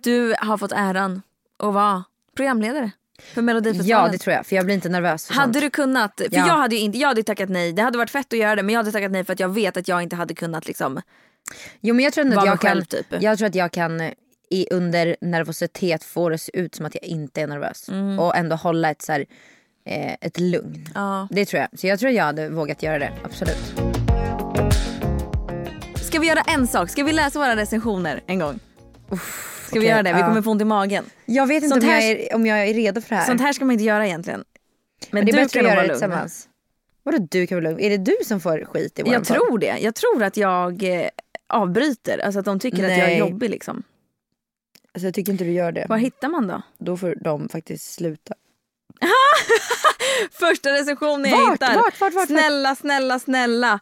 du 0.02 0.34
har 0.38 0.58
fått 0.58 0.72
äran 0.72 1.22
att 1.58 1.74
vara 1.74 2.04
programledare 2.36 2.90
för 3.34 3.42
Melodifestivalen. 3.42 4.06
Ja 4.06 4.12
det 4.12 4.18
tror 4.18 4.34
jag, 4.34 4.46
för 4.46 4.56
jag 4.56 4.64
blir 4.64 4.74
inte 4.74 4.88
nervös 4.88 5.30
Hade 5.30 5.52
sånt. 5.52 5.62
du 5.64 5.70
kunnat, 5.70 6.12
för 6.16 6.28
Ja. 6.30 6.46
jag 6.46 6.56
hade 6.56 6.74
ju 6.74 6.80
inte, 6.80 6.98
jag 6.98 7.08
hade 7.08 7.22
tackat 7.22 7.48
nej. 7.48 7.72
Det 7.72 7.82
hade 7.82 7.98
varit 7.98 8.10
fett 8.10 8.32
att 8.32 8.38
göra 8.38 8.56
det 8.56 8.62
men 8.62 8.72
jag 8.72 8.78
hade 8.80 8.92
tackat 8.92 9.10
nej 9.12 9.24
för 9.24 9.32
att 9.32 9.40
jag 9.40 9.48
vet 9.48 9.76
att 9.76 9.88
jag 9.88 10.02
inte 10.02 10.16
hade 10.16 10.34
kunnat 10.34 10.66
liksom. 10.66 11.00
Jo 11.80 11.94
men 11.94 12.04
jag 12.04 12.12
tror 12.14 12.38
att 12.38 12.46
jag 12.46 12.60
själv, 12.60 12.84
kan, 12.84 13.02
typ. 13.02 13.22
jag 13.22 13.38
tror 13.38 13.48
att 13.48 13.54
jag 13.54 13.72
kan 13.72 14.00
eh, 14.00 14.12
i, 14.50 14.66
under 14.70 15.16
nervositet 15.20 16.04
få 16.04 16.28
det 16.28 16.38
se 16.38 16.58
ut 16.58 16.74
som 16.74 16.86
att 16.86 16.94
jag 16.94 17.04
inte 17.04 17.40
är 17.42 17.46
nervös. 17.46 17.88
Mm. 17.88 18.18
Och 18.18 18.36
ändå 18.36 18.56
hålla 18.56 18.90
ett, 18.90 19.02
så 19.02 19.12
här, 19.12 19.26
eh, 19.86 20.12
ett 20.20 20.40
lugn. 20.40 20.88
Ja. 20.94 21.28
Det 21.30 21.44
tror 21.46 21.60
jag. 21.60 21.80
Så 21.80 21.86
jag 21.86 21.98
tror 21.98 22.12
jag 22.12 22.24
hade 22.24 22.48
vågat 22.48 22.82
göra 22.82 22.98
det, 22.98 23.12
absolut. 23.24 23.74
Ska 26.02 26.20
vi 26.20 26.26
göra 26.26 26.40
en 26.40 26.66
sak? 26.66 26.90
Ska 26.90 27.04
vi 27.04 27.12
läsa 27.12 27.38
våra 27.38 27.56
recensioner 27.56 28.20
en 28.26 28.38
gång? 28.38 28.58
Ska 29.68 29.80
vi 29.80 29.86
göra 29.88 30.02
det? 30.02 30.12
Vi 30.12 30.20
kommer 30.22 30.42
få 30.42 30.50
ont 30.50 30.62
i 30.62 30.64
magen. 30.64 31.04
Jag 31.24 31.46
vet 31.46 31.56
inte 31.56 31.68
Sånt 31.68 31.82
om, 31.84 31.88
här- 31.90 32.00
jag 32.00 32.20
är, 32.20 32.34
om 32.34 32.46
jag 32.46 32.68
är 32.68 32.74
redo 32.74 33.00
för 33.00 33.08
det 33.08 33.14
här. 33.16 33.26
Sånt 33.26 33.40
här 33.40 33.52
ska 33.52 33.64
man 33.64 33.72
inte 33.72 33.84
göra 33.84 34.06
egentligen. 34.06 34.44
Men, 35.00 35.08
men 35.10 35.26
det 35.26 35.32
är 35.32 35.44
bättre 35.44 35.60
att 35.60 35.66
göra 35.66 35.82
det 35.82 35.88
tillsammans. 35.88 36.48
Vadå 37.02 37.18
du 37.30 37.46
kan 37.46 37.56
vara 37.62 37.70
lugn? 37.70 37.80
Är 37.80 37.90
det 37.90 37.96
du 37.96 38.16
som 38.24 38.40
får 38.40 38.64
skit 38.64 38.98
i 38.98 39.02
våran 39.02 39.12
Jag 39.12 39.26
podd? 39.28 39.36
tror 39.36 39.58
det. 39.58 39.78
Jag 39.80 39.94
tror 39.94 40.22
att 40.22 40.36
jag 40.36 40.82
eh, 40.82 41.08
avbryter. 41.46 42.18
Alltså 42.18 42.38
att 42.38 42.44
de 42.44 42.58
tycker 42.58 42.84
att 42.84 42.90
jag 42.90 42.98
är 42.98 43.06
Nej. 43.06 43.18
jobbig 43.18 43.50
liksom. 43.50 43.82
Alltså, 44.94 45.06
jag 45.06 45.14
tycker 45.14 45.32
inte 45.32 45.44
du 45.44 45.52
gör 45.52 45.72
det. 45.72 45.86
Var 45.88 45.96
hittar 45.96 46.28
man 46.28 46.46
då? 46.46 46.62
Då 46.78 46.96
får 46.96 47.14
de 47.20 47.48
faktiskt 47.48 47.92
sluta. 47.94 48.34
Första 50.32 50.72
recensionen 50.72 51.30
jag 51.30 51.40
Vart? 51.40 51.52
hittar. 51.52 51.74
Vart? 51.74 52.00
Vart? 52.00 52.14
Vart? 52.14 52.26
Snälla, 52.26 52.74
snälla, 52.74 53.18
snälla. 53.18 53.80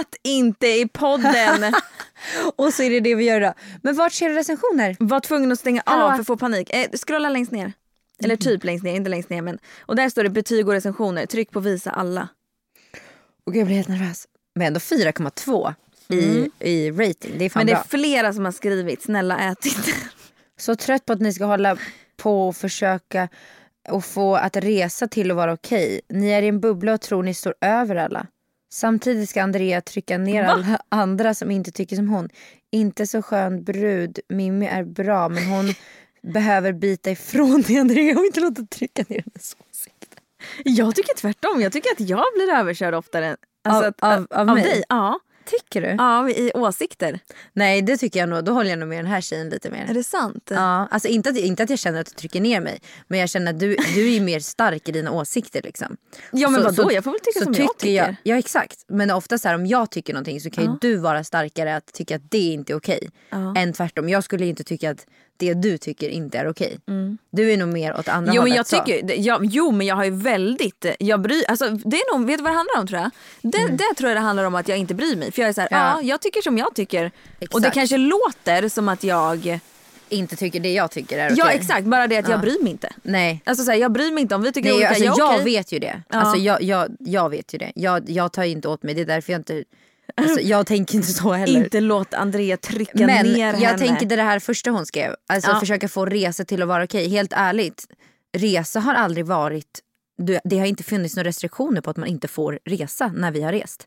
Ät 0.00 0.14
inte 0.22 0.66
i 0.66 0.88
podden. 0.92 1.74
Och 2.56 2.72
så 2.74 2.82
är 2.82 2.90
det 2.90 3.00
det 3.00 3.14
vi 3.14 3.24
gör 3.24 3.40
då. 3.40 3.54
Men 3.82 3.96
vart 3.96 4.12
ser 4.12 4.28
du 4.28 4.34
recensioner? 4.34 4.96
Var 5.00 5.20
tvungen 5.20 5.52
att 5.52 5.58
stänga 5.60 5.82
Hallå? 5.86 6.04
av 6.04 6.12
för 6.12 6.20
att 6.20 6.26
få 6.26 6.36
panik. 6.36 6.70
Eh, 6.74 6.90
scrolla 7.06 7.28
längst 7.28 7.52
ner. 7.52 7.72
Eller 8.24 8.36
typ 8.36 8.64
längst 8.64 8.84
ner, 8.84 8.94
inte 8.94 9.10
längst 9.10 9.30
ner. 9.30 9.42
Men, 9.42 9.58
och 9.80 9.96
där 9.96 10.08
står 10.08 10.22
det 10.22 10.30
betyg 10.30 10.68
och 10.68 10.72
recensioner. 10.74 11.26
Tryck 11.26 11.50
på 11.50 11.60
visa 11.60 11.90
alla. 11.90 12.28
Och 13.46 13.56
jag 13.56 13.66
blir 13.66 13.76
helt 13.76 13.88
nervös. 13.88 14.26
Men 14.54 14.66
ändå 14.66 14.80
4,2 14.80 15.74
i, 16.08 16.50
i 16.60 16.90
rating. 16.90 17.34
Det 17.38 17.44
är 17.44 17.50
fan 17.50 17.60
Men 17.60 17.66
det 17.66 17.72
är 17.72 17.76
bra. 17.76 17.84
flera 17.88 18.32
som 18.32 18.44
har 18.44 18.52
skrivit 18.52 19.02
snälla 19.02 19.38
ät 19.38 19.66
inte. 19.66 19.92
Så 20.58 20.76
trött 20.76 21.04
på 21.04 21.12
att 21.12 21.20
ni 21.20 21.32
ska 21.32 21.44
hålla 21.44 21.76
på 22.16 22.48
och 22.48 22.56
försöka 22.56 23.28
och 23.90 24.04
få 24.04 24.36
att 24.36 24.56
resa 24.56 25.08
till 25.08 25.30
att 25.30 25.36
vara 25.36 25.52
okej. 25.52 26.00
Ni 26.08 26.28
är 26.30 26.42
i 26.42 26.48
en 26.48 26.60
bubbla 26.60 26.92
och 26.94 27.00
tror 27.00 27.22
ni 27.22 27.34
står 27.34 27.54
över 27.60 27.96
alla. 27.96 28.26
Samtidigt 28.72 29.30
ska 29.30 29.42
Andrea 29.42 29.80
trycka 29.80 30.18
ner 30.18 30.44
alla 30.44 30.80
andra 30.88 31.34
som 31.34 31.50
inte 31.50 31.70
tycker 31.72 31.96
som 31.96 32.08
hon. 32.08 32.28
Inte 32.72 33.06
så 33.06 33.22
skön 33.22 33.64
brud. 33.64 34.18
Mimmi 34.28 34.66
är 34.66 34.84
bra 34.84 35.28
men 35.28 35.46
hon 35.46 35.74
behöver 36.32 36.72
bita 36.72 37.10
ifrån 37.10 37.62
till 37.62 37.80
Andrea 37.80 38.18
och 38.18 38.24
inte 38.24 38.40
låta 38.40 38.62
trycka 38.62 39.04
ner 39.08 39.22
hennes 39.24 39.56
åsikter. 39.70 40.18
Jag 40.64 40.94
tycker 40.94 41.14
tvärtom. 41.16 41.60
Jag 41.60 41.72
tycker 41.72 41.90
att 41.92 42.00
jag 42.08 42.24
blir 42.34 42.54
överkörd 42.54 42.94
oftare. 42.94 43.36
Alltså 43.68 43.84
Av- 43.86 43.94
att, 44.12 44.32
av- 44.32 44.48
av 44.48 44.54
mig? 44.54 44.64
dig? 44.64 44.82
Ja. 44.88 45.20
Tycker 45.46 45.80
du? 45.82 45.88
ja, 45.88 46.30
i 46.30 46.50
åsikter. 46.54 47.20
Nej 47.52 47.82
det 47.82 47.96
tycker 47.96 48.20
jag 48.20 48.28
nog. 48.28 48.44
Då 48.44 48.52
håller 48.52 48.70
jag 48.70 48.78
nog 48.78 48.88
med 48.88 48.98
den 48.98 49.06
här 49.06 49.20
tjejen 49.20 49.48
lite 49.48 49.70
mer. 49.70 49.86
Är 49.90 49.94
det 49.94 50.04
sant? 50.04 50.48
Ja, 50.50 50.88
alltså 50.90 51.08
inte 51.08 51.30
att, 51.30 51.36
inte 51.36 51.62
att 51.62 51.70
jag 51.70 51.78
känner 51.78 52.00
att 52.00 52.06
du 52.06 52.12
trycker 52.12 52.40
ner 52.40 52.60
mig. 52.60 52.80
Men 53.08 53.18
jag 53.20 53.28
känner 53.30 53.52
att 53.52 53.60
du, 53.60 53.76
du 53.94 54.06
är 54.08 54.14
ju 54.14 54.20
mer 54.20 54.40
stark 54.40 54.88
i 54.88 54.92
dina 54.92 55.10
åsikter. 55.10 55.62
Liksom. 55.62 55.96
Ja 56.32 56.50
men 56.50 56.60
Så- 56.60 56.64
vadå, 56.68 56.82
så- 56.88 56.94
jag 56.94 57.04
får 57.04 57.10
väl 57.10 57.20
tycka 57.20 57.44
som 57.44 57.52
jag 57.54 57.78
tycker. 57.78 57.94
Jag, 57.94 58.16
ja 58.22 58.36
exakt. 58.38 58.84
Men 58.88 59.10
ofta 59.10 59.38
så 59.38 59.48
här, 59.48 59.54
om 59.54 59.66
jag 59.66 59.90
tycker 59.90 60.12
någonting 60.12 60.40
så 60.40 60.50
kan 60.50 60.64
ju 60.64 60.70
Ja. 60.70 60.78
du 60.80 60.96
vara 60.96 61.24
starkare 61.24 61.76
att 61.76 61.92
tycka 61.92 62.16
att 62.16 62.30
det 62.30 62.38
inte 62.38 62.72
är 62.72 62.76
okej. 62.76 63.10
Ja. 63.30 63.54
Än 63.56 63.72
tvärtom. 63.72 64.08
Jag 64.08 64.24
skulle 64.24 64.44
ju 64.44 64.50
inte 64.50 64.64
tycka 64.64 64.90
att 64.90 65.06
det 65.38 65.54
du 65.54 65.78
tycker 65.78 66.08
inte 66.08 66.38
är 66.38 66.48
okej. 66.48 66.78
Du 67.30 67.52
är 67.52 67.56
nog 67.56 67.68
mer 67.68 67.98
åt 67.98 68.08
andra 68.08 68.32
Mm. 68.32 68.34
Jo 68.36 68.42
men 68.42 68.52
hållet. 68.52 68.56
jag 68.56 68.66
så. 68.66 68.84
tycker, 68.84 69.20
jag, 69.20 69.44
jo 69.44 69.70
men 69.70 69.86
jag 69.86 69.96
har 69.96 70.04
ju 70.04 70.10
väldigt, 70.10 70.86
jag 70.98 71.20
bryr, 71.20 71.44
alltså 71.48 71.70
det 71.70 71.96
är 71.96 72.18
nog, 72.18 72.26
vet 72.26 72.38
du 72.38 72.42
vad 72.44 72.52
det 72.52 72.56
handlar 72.56 72.80
om 72.80 72.86
tror 72.86 73.00
jag? 73.00 73.10
Det, 73.52 73.76
det 73.76 73.94
tror 73.96 74.10
jag 74.10 74.16
det 74.16 74.20
handlar 74.20 74.44
om 74.44 74.54
att 74.54 74.68
jag 74.68 74.78
inte 74.78 74.94
bryr 74.94 75.16
mig. 75.16 75.32
För 75.32 75.42
jag 75.42 75.48
är 75.48 75.52
såhär, 75.52 75.68
ja. 75.70 75.76
Mm. 75.92 76.06
Ja. 76.06 76.10
jag 76.12 76.20
tycker 76.20 76.42
som 76.42 76.58
jag 76.58 76.74
tycker. 76.74 77.04
Och 77.06 77.10
det 77.40 77.44
Exakt. 77.68 77.74
kanske 77.74 77.96
låter 77.96 78.68
som 78.68 78.88
att 78.88 79.04
jag 79.04 79.58
inte 80.08 80.36
tycker 80.36 80.60
det 80.60 80.72
jag 80.72 80.90
tycker 80.90 81.18
är 81.18 81.26
okej. 81.26 81.36
Ja 81.38 81.50
exakt, 81.50 81.86
bara 81.86 82.06
det 82.06 82.16
att 82.16 82.28
jag 82.28 82.38
Ja. 82.38 82.42
bryr 82.42 82.62
mig 82.62 82.72
inte. 82.72 82.92
Nej. 83.02 83.42
Alltså 83.44 83.64
så 83.64 83.70
här, 83.70 83.78
jag 83.78 83.92
bryr 83.92 84.12
mig 84.12 84.22
inte 84.22 84.34
om 84.34 84.42
vi 84.42 84.52
tycker 84.52 84.68
Nej, 84.68 84.74
olika. 84.76 84.88
alltså, 84.88 85.04
jag, 85.04 85.18
jag 85.38 85.44
vet 85.44 85.72
ju 85.72 85.78
det. 85.78 86.02
Ja. 86.08 86.18
Alltså, 86.20 86.36
jag, 86.42 86.62
jag, 86.62 86.96
jag 86.98 87.30
vet 87.30 87.54
ju 87.54 87.58
det. 87.58 87.72
Jag, 87.74 88.10
jag 88.10 88.32
tar 88.32 88.42
inte 88.42 88.68
åt 88.68 88.82
mig. 88.82 88.94
Det 88.94 89.00
är 89.00 89.04
därför 89.06 89.32
jag 89.32 89.40
inte... 89.40 89.64
Alltså, 90.14 90.40
jag 90.40 90.66
tänker 90.66 90.94
inte 90.94 91.12
så 91.12 91.32
heller. 91.32 91.60
Inte 91.64 91.80
låt 91.80 92.14
Andrea 92.14 92.56
trycka 92.56 93.06
Men 93.06 93.26
ner 93.26 93.46
jag 93.52 93.52
henne. 93.58 93.78
tänker 93.78 94.06
det 94.16 94.22
här 94.22 94.38
första 94.38 94.70
hon 94.70 94.86
skrev. 94.86 95.14
Alltså 95.28 95.50
Ja. 95.50 95.60
försöka 95.60 95.88
få 95.88 96.06
resa 96.06 96.44
till 96.44 96.62
att 96.62 96.68
vara 96.68 96.84
okej. 96.84 97.08
Helt 97.08 97.32
ärligt. 97.36 97.86
Resa 98.36 98.80
har 98.80 98.94
aldrig 98.94 99.26
varit... 99.26 99.80
Det 100.44 100.58
har 100.58 100.66
inte 100.66 100.82
funnits 100.84 101.16
några 101.16 101.28
restriktioner 101.28 101.80
på 101.80 101.90
att 101.90 101.96
man 101.96 102.08
inte 102.08 102.28
får 102.28 102.58
resa 102.64 103.12
när 103.14 103.30
vi 103.30 103.42
har 103.42 103.52
rest. 103.52 103.86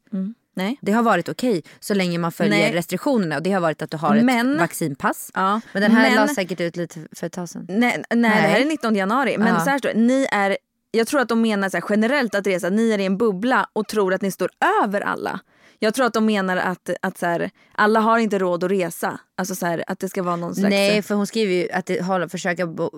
Nej. 0.55 0.77
Det 0.81 0.91
har 0.91 1.03
varit 1.03 1.29
okej 1.29 1.63
så 1.79 1.93
länge 1.93 2.17
man 2.17 2.31
följer 2.31 2.59
Nej. 2.59 2.73
restriktionerna. 2.73 3.35
Och 3.35 3.43
det 3.43 3.51
har 3.51 3.61
varit 3.61 3.81
att 3.81 3.91
du 3.91 3.97
har 3.97 4.15
ett 4.15 4.25
Men- 4.25 4.57
vaccinpass. 4.57 5.31
Ja. 5.33 5.61
Men 5.73 5.81
den 5.81 5.91
här 5.91 6.01
Men- 6.09 6.15
la 6.15 6.27
säkert 6.33 6.61
ut 6.61 6.75
lite 6.77 6.99
för 7.11 7.27
ett 7.27 7.33
tag 7.33 7.49
sedan. 7.49 7.65
Nej, 7.69 7.77
nej, 7.79 8.03
det 8.09 8.15
Nej. 8.15 8.29
här 8.29 8.59
är 8.61 8.65
19 8.65 8.95
januari. 8.95 9.37
Men 9.37 9.47
Ja. 9.47 9.59
så 9.59 9.69
här 9.69 9.77
står 9.79 9.89
det, 9.89 9.99
ni 9.99 10.27
är, 10.31 10.57
jag 10.91 11.07
tror 11.07 11.21
att 11.21 11.29
de 11.29 11.41
menar 11.41 11.69
så 11.69 11.79
generellt 11.89 12.35
att 12.35 12.47
resa, 12.47 12.69
ni 12.69 12.91
är 12.91 12.99
i 12.99 13.05
en 13.05 13.17
bubbla 13.17 13.69
och 13.73 13.87
tror 13.87 14.13
att 14.13 14.21
ni 14.21 14.31
står 14.31 14.49
över 14.83 15.01
alla. 15.01 15.39
Jag 15.79 15.93
tror 15.93 16.05
att 16.05 16.13
de 16.13 16.25
menar 16.25 16.57
att, 16.57 16.89
att 17.01 17.17
så 17.17 17.25
här, 17.25 17.49
alla 17.71 17.99
har 17.99 18.19
inte 18.19 18.39
råd 18.39 18.63
att 18.63 18.71
resa. 18.71 19.19
Alltså 19.37 19.55
så 19.55 19.65
här, 19.65 19.83
att 19.87 19.99
det 19.99 20.09
ska 20.09 20.23
vara 20.23 20.35
någon 20.35 20.55
slags... 20.55 20.69
Nej 20.69 21.01
för 21.01 21.15
hon 21.15 21.27
skriver 21.27 21.53
ju 21.53 21.71
att 21.71 21.85
det 21.85 21.99
har, 22.01 22.27
försöka 22.27 22.67
bo, 22.67 22.89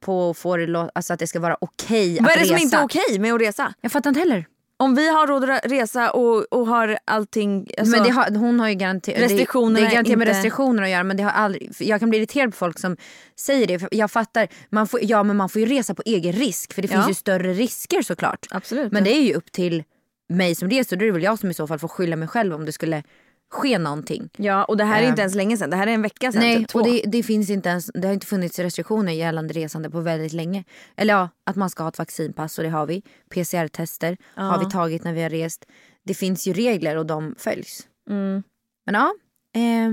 på 0.00 0.30
att 0.30 0.36
få 0.38 0.56
det 0.56 0.90
alltså 0.94 1.12
att 1.12 1.18
det 1.18 1.26
ska 1.26 1.40
vara 1.40 1.56
okej 1.60 2.18
Vad 2.20 2.30
att 2.30 2.36
är 2.36 2.40
det 2.40 2.46
som 2.46 2.54
resa. 2.54 2.64
inte 2.64 2.76
är 2.76 2.84
okej 2.84 3.18
med 3.18 3.34
att 3.34 3.40
resa? 3.40 3.74
Jag 3.80 3.92
fattar 3.92 4.10
inte 4.10 4.20
heller. 4.20 4.46
Om 4.78 4.94
vi 4.94 5.08
har 5.08 5.26
råd 5.26 5.50
att 5.50 5.66
resa 5.66 6.10
och, 6.10 6.52
och 6.52 6.66
har 6.66 6.98
allting... 7.04 7.68
Alltså, 7.78 8.02
men 8.02 8.12
har, 8.12 8.30
hon 8.30 8.60
har 8.60 8.68
ju 8.68 8.74
garanterat, 8.74 9.28
det, 9.28 9.34
det 9.36 9.42
är 9.42 9.46
garanterat 9.54 9.94
med 10.06 10.12
inte- 10.12 10.26
restriktioner 10.26 10.82
att 10.82 10.90
göra 10.90 11.04
men 11.04 11.16
det 11.16 11.22
har 11.22 11.30
aldrig, 11.30 11.72
jag 11.78 12.00
kan 12.00 12.08
bli 12.10 12.18
irriterad 12.18 12.50
på 12.50 12.56
folk 12.56 12.78
som 12.78 12.96
säger 13.40 13.66
det. 13.66 13.78
För 13.78 13.88
jag 13.92 14.10
fattar, 14.10 14.48
man 14.70 14.88
får, 14.88 15.00
ja 15.02 15.22
men 15.22 15.36
man 15.36 15.48
får 15.48 15.60
ju 15.62 15.66
resa 15.66 15.94
på 15.94 16.02
egen 16.06 16.32
risk 16.32 16.72
för 16.72 16.82
det 16.82 16.88
Ja. 16.90 16.94
finns 16.96 17.10
ju 17.10 17.14
större 17.14 17.52
risker 17.52 18.02
såklart. 18.02 18.46
Absolut. 18.50 18.92
Men 18.92 19.04
det 19.04 19.10
är 19.16 19.22
ju 19.22 19.34
upp 19.34 19.52
till 19.52 19.84
mig 20.28 20.54
som 20.54 20.70
reser, 20.70 20.96
då 20.96 21.04
är 21.04 21.06
det 21.06 21.12
väl 21.12 21.22
jag 21.22 21.38
som 21.38 21.50
i 21.50 21.54
så 21.54 21.66
fall 21.66 21.78
får 21.78 21.88
skylla 21.88 22.16
mig 22.16 22.28
själv 22.28 22.54
om 22.54 22.64
det 22.64 22.72
skulle 22.72 23.02
ske 23.50 23.78
någonting. 23.78 24.30
Ja 24.36 24.64
och 24.64 24.76
det 24.76 24.84
här 24.84 25.02
är 25.02 25.08
inte 25.08 25.20
ens 25.20 25.34
länge 25.34 25.56
sedan, 25.56 25.70
det 25.70 25.76
här 25.76 25.86
är 25.86 25.92
en 25.92 26.02
vecka 26.02 26.32
sedan. 26.32 26.40
Nej, 26.40 26.58
typ 26.58 26.74
och 26.74 26.84
det, 26.84 27.02
det 27.06 27.22
finns 27.22 27.50
inte 27.50 27.68
ens, 27.68 27.90
det 27.94 28.06
har 28.06 28.14
inte 28.14 28.26
funnits 28.26 28.58
restriktioner 28.58 29.12
gällande 29.12 29.54
resande 29.54 29.90
på 29.90 30.00
väldigt 30.00 30.32
länge. 30.32 30.64
Eller 30.96 31.14
ja, 31.14 31.28
att 31.44 31.56
man 31.56 31.70
ska 31.70 31.82
ha 31.82 31.88
ett 31.88 31.98
vaccinpass 31.98 32.58
och 32.58 32.64
det 32.64 32.70
har 32.70 32.86
vi. 32.86 33.02
PCR-tester 33.30 34.16
har 34.34 34.58
vi 34.58 34.70
tagit 34.70 35.04
när 35.04 35.12
vi 35.12 35.22
har 35.22 35.30
rest. 35.30 35.64
Det 36.04 36.14
finns 36.14 36.46
ju 36.46 36.52
regler 36.52 36.96
och 36.96 37.06
de 37.06 37.34
följs. 37.38 37.88
Mm. 38.10 38.42
Men 38.86 38.94
ja, 38.94 39.14
eh, 39.60 39.92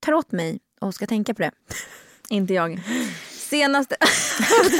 tar 0.00 0.12
åt 0.12 0.32
mig 0.32 0.58
och 0.80 0.94
ska 0.94 1.06
tänka 1.06 1.34
på 1.34 1.42
det. 1.42 1.50
Inte 2.28 2.54
jag. 2.54 2.80
Senaste... 3.30 3.96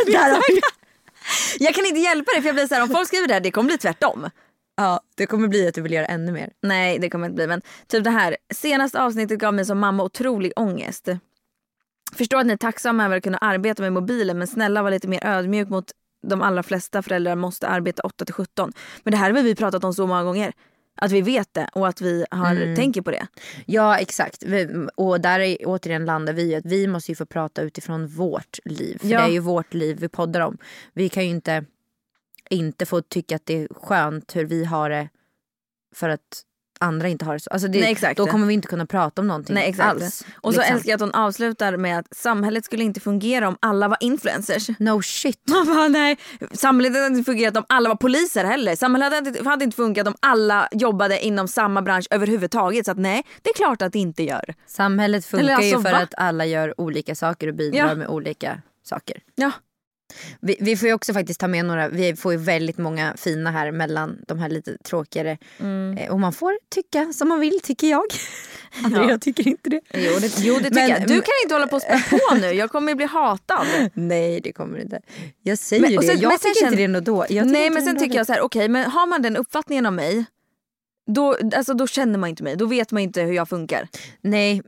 jag 1.58 1.74
kan 1.74 1.86
inte 1.86 2.00
hjälpa 2.00 2.32
det 2.34 2.42
för 2.42 2.48
jag 2.48 2.54
blir 2.54 2.66
så 2.66 2.74
här, 2.74 2.82
om 2.82 2.88
folk 2.88 3.08
skriver 3.08 3.28
det 3.28 3.34
här 3.34 3.40
det 3.40 3.50
kommer 3.50 3.66
bli 3.66 3.78
tvärtom. 3.78 4.30
Ja, 4.78 5.00
det 5.14 5.26
kommer 5.26 5.48
bli 5.48 5.68
att 5.68 5.74
du 5.74 5.80
vill 5.82 5.92
göra 5.92 6.06
ännu 6.06 6.32
mer. 6.32 6.50
Nej 6.62 6.98
det 6.98 7.10
kommer 7.10 7.26
inte 7.26 7.34
bli 7.34 7.46
men 7.46 7.62
typ 7.86 8.04
det 8.04 8.10
här. 8.10 8.36
Senaste 8.54 9.02
avsnittet 9.02 9.38
gav 9.38 9.54
mig 9.54 9.64
som 9.64 9.78
mamma 9.78 10.02
otrolig 10.02 10.52
ångest. 10.56 11.08
Förstår 12.12 12.38
att 12.38 12.46
ni 12.46 12.52
är 12.52 12.56
tacksamma 12.56 13.04
över 13.04 13.16
att 13.16 13.22
kunna 13.22 13.38
arbeta 13.38 13.82
med 13.82 13.92
mobilen 13.92 14.38
men 14.38 14.46
snälla 14.46 14.82
var 14.82 14.90
lite 14.90 15.08
mer 15.08 15.26
ödmjuk 15.26 15.68
mot 15.68 15.84
de 16.26 16.42
allra 16.42 16.62
flesta 16.62 17.02
föräldrar 17.02 17.34
måste 17.36 17.68
arbeta 17.68 18.02
8 18.02 18.24
till 18.24 18.34
17. 18.34 18.72
Men 19.02 19.10
det 19.10 19.16
här 19.16 19.32
har 19.32 19.42
vi 19.42 19.54
pratat 19.54 19.84
om 19.84 19.94
så 19.94 20.06
många 20.06 20.24
gånger. 20.24 20.52
Att 21.00 21.12
vi 21.12 21.20
vet 21.20 21.54
det 21.54 21.68
och 21.72 21.88
att 21.88 22.00
vi 22.00 22.24
har, 22.30 22.76
tänker 22.76 23.02
på 23.02 23.10
det. 23.10 23.26
Ja 23.66 23.98
exakt. 23.98 24.44
Och 24.94 25.20
där 25.20 25.40
är, 25.40 25.56
återigen 25.64 26.04
landar 26.04 26.32
vi 26.32 26.54
att 26.54 26.66
vi 26.66 26.86
måste 26.86 27.12
ju 27.12 27.16
få 27.16 27.26
prata 27.26 27.62
utifrån 27.62 28.06
vårt 28.06 28.58
liv. 28.64 28.98
För 29.00 29.08
Ja. 29.08 29.18
det 29.20 29.24
är 29.26 29.32
ju 29.32 29.38
vårt 29.38 29.74
liv 29.74 29.96
vi 30.00 30.08
poddar 30.08 30.40
om. 30.40 30.58
Vi 30.92 31.08
kan 31.08 31.24
ju 31.24 31.30
inte, 31.30 31.64
inte 32.50 32.86
få 32.86 33.02
tycka 33.02 33.36
att 33.36 33.46
det 33.46 33.62
är 33.62 33.68
skönt 33.74 34.36
hur 34.36 34.44
vi 34.44 34.64
har 34.64 34.90
det 34.90 35.08
för 35.94 36.08
att 36.08 36.44
andra 36.80 37.08
inte 37.08 37.24
har 37.24 37.34
det 37.34 37.40
så. 37.40 37.50
Alltså 37.50 37.68
det, 37.68 37.80
Nej. 38.02 38.14
Då 38.16 38.26
kommer 38.26 38.46
vi 38.46 38.54
inte 38.54 38.68
kunna 38.68 38.86
prata 38.86 39.20
om 39.22 39.28
någonting 39.28 39.54
Nej, 39.54 39.74
alls. 39.78 40.24
Och 40.34 40.54
så 40.54 40.60
liksom. 40.60 40.74
älskar 40.74 40.90
jag 40.90 40.96
att 40.96 41.00
hon 41.00 41.14
avslutar 41.14 41.76
med 41.76 41.98
att 41.98 42.16
samhället 42.16 42.64
skulle 42.64 42.84
inte 42.84 43.00
fungera 43.00 43.48
om 43.48 43.56
alla 43.60 43.88
var 43.88 43.96
influencers. 44.00 44.68
No 44.78 45.02
shit. 45.02 45.42
Man 45.48 45.66
bara, 45.66 45.88
nej. 45.88 46.18
Samhället 46.52 46.94
hade 46.94 47.06
inte 47.06 47.24
fungerat 47.24 47.56
om 47.56 47.64
alla 47.68 47.88
var 47.88 47.96
poliser 47.96 48.44
heller. 48.44 48.76
Samhället 48.76 49.12
hade 49.12 49.28
inte, 49.28 49.48
hade 49.48 49.64
inte 49.64 49.76
funkat 49.76 50.06
om 50.06 50.14
alla 50.20 50.68
jobbade 50.72 51.26
inom 51.26 51.48
samma 51.48 51.82
bransch 51.82 52.06
överhuvudtaget. 52.10 52.84
Så 52.84 52.90
att 52.90 52.98
nej, 52.98 53.22
det 53.42 53.50
är 53.50 53.54
klart 53.54 53.82
att 53.82 53.92
det 53.92 53.98
inte 53.98 54.22
gör. 54.22 54.54
Samhället 54.66 55.26
funkar 55.26 55.48
alltså, 55.54 55.76
ju 55.76 55.82
för 55.82 55.92
va? 55.92 55.98
att 55.98 56.14
alla 56.16 56.46
gör 56.46 56.80
olika 56.80 57.14
saker 57.14 57.48
och 57.48 57.54
bidrar 57.54 57.88
Ja. 57.88 57.94
med 57.94 58.08
olika 58.08 58.62
saker. 58.82 59.22
Ja. 59.34 59.50
Vi, 60.40 60.56
vi 60.60 60.76
får 60.76 60.88
ju 60.88 60.94
också 60.94 61.12
faktiskt 61.12 61.40
ta 61.40 61.48
med 61.48 61.64
några, 61.64 61.88
vi 61.88 62.16
får 62.16 62.32
ju 62.32 62.38
väldigt 62.38 62.78
många 62.78 63.14
fina 63.16 63.50
här 63.50 63.70
mellan 63.72 64.18
de 64.28 64.38
här 64.38 64.48
lite 64.48 64.78
tråkigare. 64.78 65.38
Mm. 65.60 65.98
Eh, 65.98 66.10
och 66.12 66.20
man 66.20 66.32
får 66.32 66.52
tycka 66.74 67.12
som 67.12 67.28
man 67.28 67.40
vill 67.40 67.60
tycker 67.62 67.90
jag. 67.90 68.04
Andrea 68.84 69.18
tycker 69.18 69.48
inte 69.48 69.70
det. 69.70 69.80
Jo 69.94 70.10
det, 70.20 70.38
jo, 70.38 70.54
det 70.54 70.60
tycker 70.64 70.74
Men- 70.74 70.90
jag. 70.90 71.00
Du 71.00 71.20
kan 71.20 71.34
inte 71.42 71.54
hålla 71.54 71.66
på 71.66 71.76
och 71.76 71.82
spä 71.82 72.02
på 72.10 72.34
nu. 72.40 72.46
Jag 72.52 72.70
kommer 72.70 72.92
ju 72.92 72.94
bli 72.96 73.06
hatad. 73.06 73.66
Nej 73.94 74.40
det 74.40 74.52
kommer 74.52 74.76
det 74.76 74.82
inte. 74.82 75.00
Jag 75.42 75.58
säger 75.58 75.82
Men- 75.82 75.90
det, 75.96 76.02
sen- 76.06 76.20
jag 76.20 76.40
sen 76.40 76.54
tycker 76.54 76.66
känner- 76.66 76.80
inte 76.82 77.00
det 77.00 77.00
då. 77.00 77.26
Jag 77.28 77.46
Nej 77.46 77.70
men 77.70 77.82
sen 77.84 77.98
tycker 77.98 78.16
jag 78.16 78.26
så 78.26 78.32
här, 78.32 78.40
okej 78.40 78.68
men 78.68 78.90
har 78.90 79.06
man 79.06 79.22
den 79.22 79.36
uppfattningen 79.36 79.86
om 79.86 79.94
mig 79.96 80.24
då, 81.10 81.36
alltså, 81.56 81.74
då 81.74 81.86
känner 81.86 82.18
man 82.18 82.28
inte 82.30 82.42
mig. 82.42 82.56
Då 82.56 82.66
vet 82.66 82.90
man 82.92 83.02
inte 83.02 83.22
hur 83.22 83.32
jag 83.32 83.48
funkar. 83.48 83.88
Nej, 84.20 84.62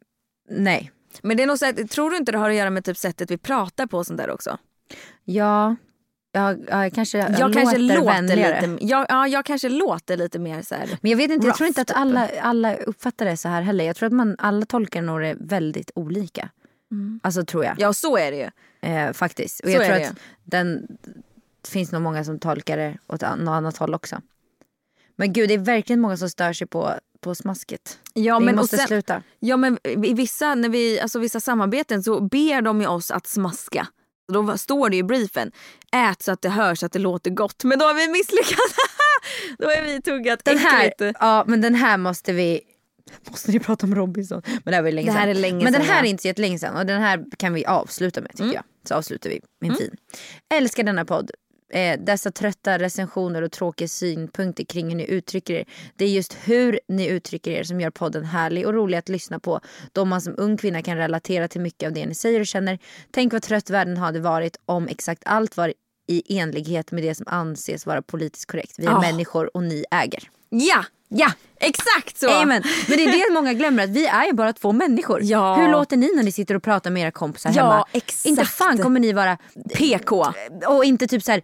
nej. 0.51 0.91
Men 1.23 1.37
det 1.37 1.43
är 1.43 1.47
nog 1.47 1.59
så 1.59 1.67
att, 1.67 1.91
tror 1.91 2.11
du 2.11 2.17
inte 2.17 2.33
det 2.33 2.39
har 2.39 2.51
att 2.51 2.57
göra 2.57 2.71
med 2.71 2.85
typ 2.85 2.97
sättet 2.99 3.31
vi 3.31 3.39
pratar 3.39 3.87
på 3.87 3.99
och 3.99 4.07
sånt 4.07 4.19
där 4.19 4.31
också? 4.31 4.59
Ja, 5.35 5.77
jag, 6.33 6.59
jag 6.69 6.93
kanske, 6.95 7.19
jag 7.19 7.31
Jag 7.31 7.53
kanske 7.53 7.79
låter 7.79 7.97
låter 8.01 8.13
vänligare. 8.13 8.67
lite, 8.67 8.85
jag, 8.87 9.07
ja, 9.09 9.29
jag 9.29 9.45
kanske 9.45 9.69
låter 9.69 10.17
lite 10.17 10.39
mer 10.39 10.63
så 10.63 10.75
här. 10.75 10.99
Men 11.01 11.11
jag 11.11 11.19
vet 11.19 11.31
inte, 11.31 11.47
jag 11.47 11.57
tror 11.57 11.67
inte 11.69 11.81
att 11.81 11.89
typ. 11.89 11.97
alla, 11.97 12.29
alla 12.41 12.77
uppfattar 12.77 13.27
det 13.27 13.37
så 13.37 13.49
här 13.49 13.63
heller. 13.63 13.85
Jag 13.85 13.97
tror 13.97 14.07
att 14.07 14.13
man, 14.13 14.37
alla 14.39 14.67
tolkar 14.67 15.03
nog 15.03 15.21
det 15.21 15.37
väldigt 15.41 15.91
olika. 15.95 16.49
Alltså 17.23 17.45
tror 17.45 17.65
jag. 17.65 17.75
Ja 17.79 17.93
så 17.93 18.17
är 18.17 18.31
det 18.31 18.37
ju. 18.37 18.51
Eh, 18.91 19.13
faktiskt. 19.13 19.61
Och 19.61 19.71
jag 19.71 19.85
tror 19.87 19.97
att 19.97 20.15
den, 20.45 20.87
det 21.63 21.71
finns 21.71 21.93
nog 21.93 22.03
många 22.03 22.25
som 22.25 22.39
tolkar 22.39 22.77
det 22.77 22.99
åt 23.07 23.21
något 23.21 23.49
annat 23.49 23.77
håll 23.77 23.95
också. 23.95 24.21
Men 25.17 25.33
gud 25.33 25.49
det 25.49 25.55
är 25.55 25.59
verkligen 25.59 26.01
många 26.01 26.17
som 26.17 26.31
stör 26.31 26.53
sig 26.53 26.67
på, 26.67 26.95
på 27.21 27.35
smasket. 27.35 27.99
Ja, 28.15 28.39
Vi 28.39 28.45
men, 28.45 28.57
måste 28.57 28.77
sen, 28.77 28.87
sluta. 28.87 29.23
ja 29.39 29.57
men 29.57 29.79
i 29.85 30.15
vissa, 30.15 30.55
när 30.55 30.69
vi, 30.69 31.01
alltså 31.01 31.19
vissa 31.19 31.41
samarbeten 31.41 32.03
så 32.03 32.21
ber 32.21 32.63
de 32.63 32.81
ju 32.81 32.87
oss 32.87 33.11
att 33.11 33.27
smaska. 33.27 33.87
Då 34.33 34.59
står 34.59 34.91
det 34.91 34.97
i 34.97 35.03
briefen, 35.03 35.53
ät 35.93 36.23
så 36.23 36.33
att 36.33 36.43
det 36.43 36.49
hörs 36.49 36.83
att 36.83 36.93
det 36.93 36.99
låter 36.99 37.31
gott. 37.31 37.65
Men 37.65 37.79
då 37.79 37.85
har 37.85 37.95
vi 37.95 38.09
misslyckats. 38.09 38.75
då 39.59 39.67
har 39.67 39.83
vi 39.83 40.03
tuggat 40.03 40.45
Den 40.45 40.59
här, 40.59 40.87
äckligt. 40.87 41.17
ja 41.21 41.45
men 41.47 41.61
den 41.61 41.75
här 41.75 41.97
måste 41.97 42.33
vi 42.33 42.61
Måste 43.31 43.51
ni 43.51 43.59
prata 43.59 43.87
om 43.87 43.95
Robinson? 43.95 44.43
Men 44.47 44.61
det 44.65 44.75
här 44.75 44.83
var 44.83 44.91
länge 44.91 45.07
Det 45.07 45.13
här 45.13 45.21
sedan. 45.21 45.31
är 45.31 45.35
länge 45.35 45.65
Men 45.65 45.73
den 45.73 45.83
här 45.83 45.95
ja. 45.99 46.05
är 46.05 46.11
inte 46.11 46.23
så 46.23 46.29
jättelänge 46.29 46.59
sedan 46.59 46.77
och 46.77 46.87
den 46.87 47.03
här 47.03 47.25
kan 47.39 47.55
vi 47.55 47.67
avsluta 47.67 48.21
med 48.21 48.31
tycker 48.31 48.55
jag. 48.55 48.65
Så 48.89 48.95
avslutar 48.95 49.31
vi 49.31 49.41
med 49.61 49.71
en 49.71 49.77
fin. 49.77 49.97
Älskar 50.55 50.83
denna 50.83 51.05
podd. 51.05 51.31
Eh, 51.73 52.01
dessa 52.01 52.31
trötta 52.31 52.79
recensioner 52.79 53.43
och 53.43 53.53
tråkiga 53.53 53.89
synpunkter 53.89 54.65
kring 54.65 54.89
hur 54.89 54.97
ni 54.97 55.11
uttrycker 55.11 55.55
er. 55.55 55.65
Det 55.97 56.05
är 56.05 56.09
just 56.09 56.37
hur 56.45 56.81
ni 56.89 57.07
uttrycker 57.07 57.51
er 57.51 57.63
som 57.65 57.81
gör 57.81 57.91
podden 57.91 58.25
härlig 58.25 58.67
och 58.67 58.75
rolig 58.75 58.99
att 58.99 59.09
lyssna 59.09 59.39
på. 59.39 59.61
Då 59.93 60.05
man 60.05 60.21
som 60.21 60.35
ung 60.39 60.57
kvinna 60.57 60.83
kan 60.83 60.97
relatera 60.97 61.49
till 61.49 61.61
mycket 61.61 61.87
av 61.87 61.93
det 61.93 62.07
ni 62.07 62.15
säger 62.15 62.41
och 62.41 62.47
känner. 62.47 62.79
Tänk 63.11 63.33
vad 63.33 63.43
trött 63.43 63.71
världen 63.71 63.97
hade 63.97 64.21
varit 64.21 64.57
om 64.67 64.89
exakt 64.89 65.23
allt 65.27 65.57
var 65.57 65.73
i 66.09 66.39
enlighet 66.39 66.91
med 66.93 67.03
det 67.03 67.15
som 67.15 67.27
anses 67.29 67.87
vara 67.87 68.03
politiskt 68.03 68.51
korrekt. 68.51 68.75
Vi 68.79 68.87
är 68.87 68.91
Ah. 68.91 69.01
människor 69.01 69.57
och 69.57 69.63
ni 69.63 69.85
äger. 69.91 70.31
Ja, 70.51 70.85
Ja! 71.09 71.33
exakt 71.61 72.19
så. 72.19 72.31
Amen. 72.31 72.63
Men 72.89 72.97
det 72.99 73.05
är 73.05 73.29
det 73.29 73.35
många 73.35 73.53
glömmer 73.53 73.85
att 73.85 73.91
vi 73.91 74.07
är 74.07 74.25
ju 74.27 74.33
bara 74.33 74.53
två 74.53 74.73
människor. 74.73 75.21
Ja. 75.23 75.55
Hur 75.57 75.69
låter 75.69 75.97
ni 75.97 76.11
när 76.17 76.23
ni 76.23 76.33
sitter 76.33 76.55
och 76.55 76.63
pratar 76.63 76.91
med 76.91 77.03
era 77.03 77.11
kompisar 77.11 77.53
Ja, 77.57 77.63
hemma? 77.63 77.87
exakt. 77.93 78.27
Inte 78.27 78.45
fan 78.45 78.79
kommer 78.79 79.01
ni 79.01 79.13
vara 79.13 79.39
PK. 79.75 80.27
och 80.69 80.85
inte 80.85 81.07
typ 81.07 81.23
så 81.23 81.33
här 81.33 81.43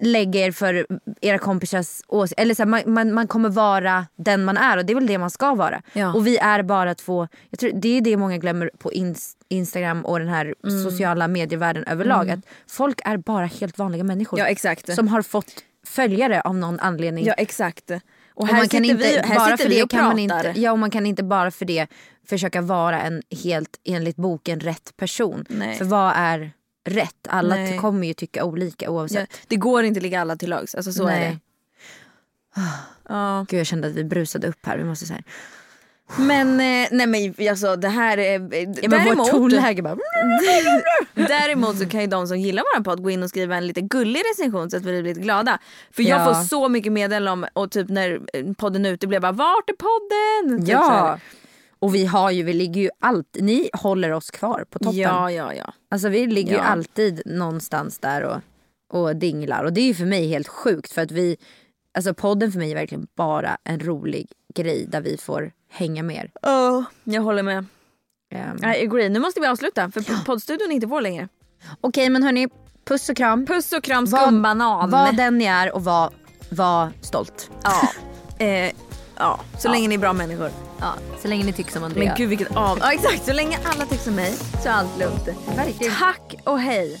lägga 0.00 0.40
er 0.46 0.52
för 0.52 0.86
era 1.20 1.38
kompisars 1.38 2.00
åsikt. 2.08 2.40
Eller 2.40 2.54
så 2.54 2.62
här, 2.62 2.66
man, 2.68 2.82
man, 2.86 3.14
man 3.14 3.26
kommer 3.26 3.48
vara 3.48 4.06
den 4.16 4.44
man 4.44 4.56
är 4.56 4.76
och 4.76 4.84
det 4.86 4.92
är 4.92 4.94
väl 4.94 5.06
det 5.06 5.18
man 5.18 5.30
ska 5.30 5.54
vara. 5.54 5.82
Ja. 5.92 6.14
Och 6.14 6.26
vi 6.26 6.38
är 6.38 6.62
bara 6.62 6.94
två, 6.94 7.28
jag 7.50 7.58
tror 7.58 7.70
det 7.74 7.96
är 7.96 8.00
det 8.00 8.16
många 8.16 8.36
glömmer 8.38 8.70
på 8.78 8.92
ins, 8.92 9.36
Instagram 9.48 10.04
och 10.04 10.18
den 10.18 10.28
här 10.28 10.54
Mm. 10.64 10.84
sociala 10.84 11.28
medievärlden 11.28 11.84
överlag. 11.84 12.30
Att 12.30 12.40
folk 12.68 13.00
är 13.04 13.16
bara 13.16 13.46
helt 13.46 13.78
vanliga 13.78 14.04
människor. 14.04 14.38
Ja 14.38 14.46
exakt. 14.46 14.94
Som 14.94 15.08
har 15.08 15.22
fått 15.22 15.52
följare 15.86 16.40
av 16.40 16.54
någon 16.56 16.80
anledning. 16.80 17.24
Ja 17.24 17.32
exakt. 17.32 17.90
Och 18.34 18.42
Och 18.42 18.46
här 18.48 18.54
man 18.54 18.68
kan 18.68 18.82
sitter 18.84 18.94
inte, 18.94 19.22
vi, 19.22 19.28
här 19.28 19.34
bara 19.36 19.44
sitter 19.50 19.64
för 19.64 19.70
vi 19.70 19.76
det 19.76 19.82
och 19.82 19.90
kan 19.90 20.04
man 20.04 20.28
pratar. 20.28 20.48
inte, 20.48 20.60
ja, 20.60 20.72
och 20.72 20.78
man 20.78 20.90
kan 20.90 21.06
inte 21.06 21.22
bara 21.22 21.50
för 21.50 21.64
det 21.64 21.86
försöka 22.28 22.60
vara 22.60 23.02
en 23.02 23.22
helt 23.44 23.80
enligt 23.84 24.16
boken 24.16 24.60
rätt 24.60 24.96
person. 24.96 25.44
Nej. 25.48 25.78
För 25.78 25.84
vad 25.84 26.12
är 26.16 26.52
rätt? 26.88 27.26
Alla 27.28 27.54
Nej. 27.54 27.78
kommer 27.78 28.06
ju 28.06 28.14
tycka 28.14 28.44
olika 28.44 28.90
oavsett. 28.90 29.28
Ja, 29.32 29.38
det 29.48 29.56
går 29.56 29.84
inte 29.84 29.98
att 29.98 30.02
ligga 30.02 30.20
alla 30.20 30.36
till 30.36 30.50
lags. 30.50 30.74
Alltså 30.74 30.92
så 30.92 31.02
är 31.06 31.20
Nej. 31.20 31.30
det. 31.30 31.38
Ja. 33.08 33.46
Gud 33.48 33.60
jag 33.60 33.66
kände 33.66 33.88
att 33.88 33.94
vi 33.94 34.04
brusade 34.04 34.48
upp 34.48 34.66
här. 34.66 34.78
Vi 34.78 34.84
måste 34.84 35.06
så 35.06 35.12
här. 35.12 35.24
Men 36.18 36.48
eh, 36.60 36.88
nej 36.90 37.06
men 37.36 37.48
alltså 37.50 37.76
det 37.76 37.88
här 37.88 38.18
är... 38.18 38.32
Ja, 38.82 38.88
men 38.88 39.18
vårt 39.18 39.30
tonläge 39.30 39.82
bara... 39.82 39.96
Däremot 41.14 41.78
så 41.78 41.86
kan 41.88 42.00
ju 42.00 42.06
de 42.06 42.26
som 42.28 42.38
gillar 42.38 42.62
vår 42.76 42.84
podd 42.84 43.02
gå 43.02 43.10
in 43.10 43.22
och 43.22 43.28
skriva 43.28 43.56
en 43.56 43.66
lite 43.66 43.80
gullig 43.80 44.20
recension 44.32 44.70
så 44.70 44.76
att 44.76 44.82
vi 44.82 44.90
blir 45.02 45.02
lite 45.02 45.20
glada. 45.20 45.58
För 45.90 46.02
jag 46.02 46.20
Ja. 46.20 46.24
får 46.34 46.42
så 46.42 46.68
mycket 46.68 46.92
meddelanden 46.92 47.32
om 47.32 47.62
och 47.62 47.70
typ 47.70 47.88
när 47.88 48.20
podden 48.54 48.86
är 48.86 48.92
ute 48.92 49.06
blir 49.06 49.16
jag 49.16 49.22
bara 49.22 49.32
vart 49.32 49.70
är 49.70 49.74
podden? 49.74 50.60
Typ 50.66 50.68
Ja. 50.72 51.18
Och 51.78 51.94
vi 51.94 52.06
har 52.06 52.30
ju, 52.30 52.42
vi 52.42 52.52
ligger 52.52 52.80
ju 52.80 52.90
alltid, 53.00 53.44
ni 53.44 53.70
håller 53.72 54.12
oss 54.12 54.30
kvar 54.30 54.64
på 54.70 54.78
toppen. 54.78 54.98
Ja 54.98 55.30
ja 55.30 55.54
ja. 55.54 55.72
Alltså 55.90 56.08
vi 56.08 56.26
ligger 56.26 56.50
ju 56.50 56.56
Ja. 56.56 56.62
alltid 56.62 57.22
någonstans 57.26 57.98
där 57.98 58.22
och, 58.22 58.40
och 59.00 59.16
dinglar. 59.16 59.64
Och 59.64 59.72
det 59.72 59.80
är 59.80 59.86
ju 59.86 59.94
för 59.94 60.04
mig 60.04 60.28
helt 60.28 60.48
sjukt 60.48 60.92
för 60.92 61.02
att 61.02 61.10
vi, 61.10 61.36
alltså 61.94 62.14
podden 62.14 62.52
för 62.52 62.58
mig 62.58 62.70
är 62.70 62.74
verkligen 62.74 63.06
bara 63.16 63.56
en 63.64 63.80
rolig 63.80 64.28
grej 64.54 64.86
där 64.88 65.00
vi 65.00 65.16
får 65.16 65.50
hänga 65.72 66.02
mer. 66.02 66.30
Oh, 66.42 66.82
jag 67.04 67.22
håller 67.22 67.42
med. 67.42 67.66
Um, 68.34 68.70
I 68.70 68.84
agree. 68.86 69.08
Nu 69.08 69.18
måste 69.20 69.40
vi 69.40 69.46
avsluta 69.46 69.90
för 69.90 70.24
poddstudion 70.24 70.70
är 70.70 70.74
inte 70.74 70.86
vår 70.86 71.00
längre. 71.00 71.28
Okej 71.80 72.10
men 72.10 72.22
hörni, 72.22 72.48
puss 72.84 73.08
och 73.08 73.16
kram. 73.16 73.46
Puss 73.46 73.72
och 73.72 73.84
kram 73.84 74.06
skumbanan. 74.06 74.90
Var 74.90 75.12
den 75.12 75.38
ni 75.38 75.44
är 75.44 75.74
och 75.74 75.84
var, 75.84 76.10
var 76.48 76.92
stolt. 77.00 77.50
Ja. 77.62 77.88
eh, 78.46 78.72
ja, 79.16 79.40
så 79.58 79.68
länge 79.68 79.88
ni 79.88 79.94
är 79.94 79.98
bra 79.98 80.12
människor. 80.12 80.50
Ja, 80.80 80.94
så 81.22 81.28
länge 81.28 81.44
ni 81.44 81.52
tycker 81.52 81.72
som 81.72 81.84
Andrea. 81.84 82.04
Men 82.04 82.16
gud 82.16 82.28
vilket 82.28 82.56
av... 82.56 82.78
Ja 82.80 82.92
exakt, 82.92 83.24
så 83.24 83.32
länge 83.32 83.58
alla 83.64 83.86
tycker 83.86 84.04
som 84.04 84.14
mig 84.14 84.32
så 84.62 84.68
är 84.68 84.72
allt 84.72 84.98
lugnt. 84.98 85.28
Verkligen. 85.56 85.94
Tack 85.94 86.34
och 86.44 86.58
hej. 86.58 87.00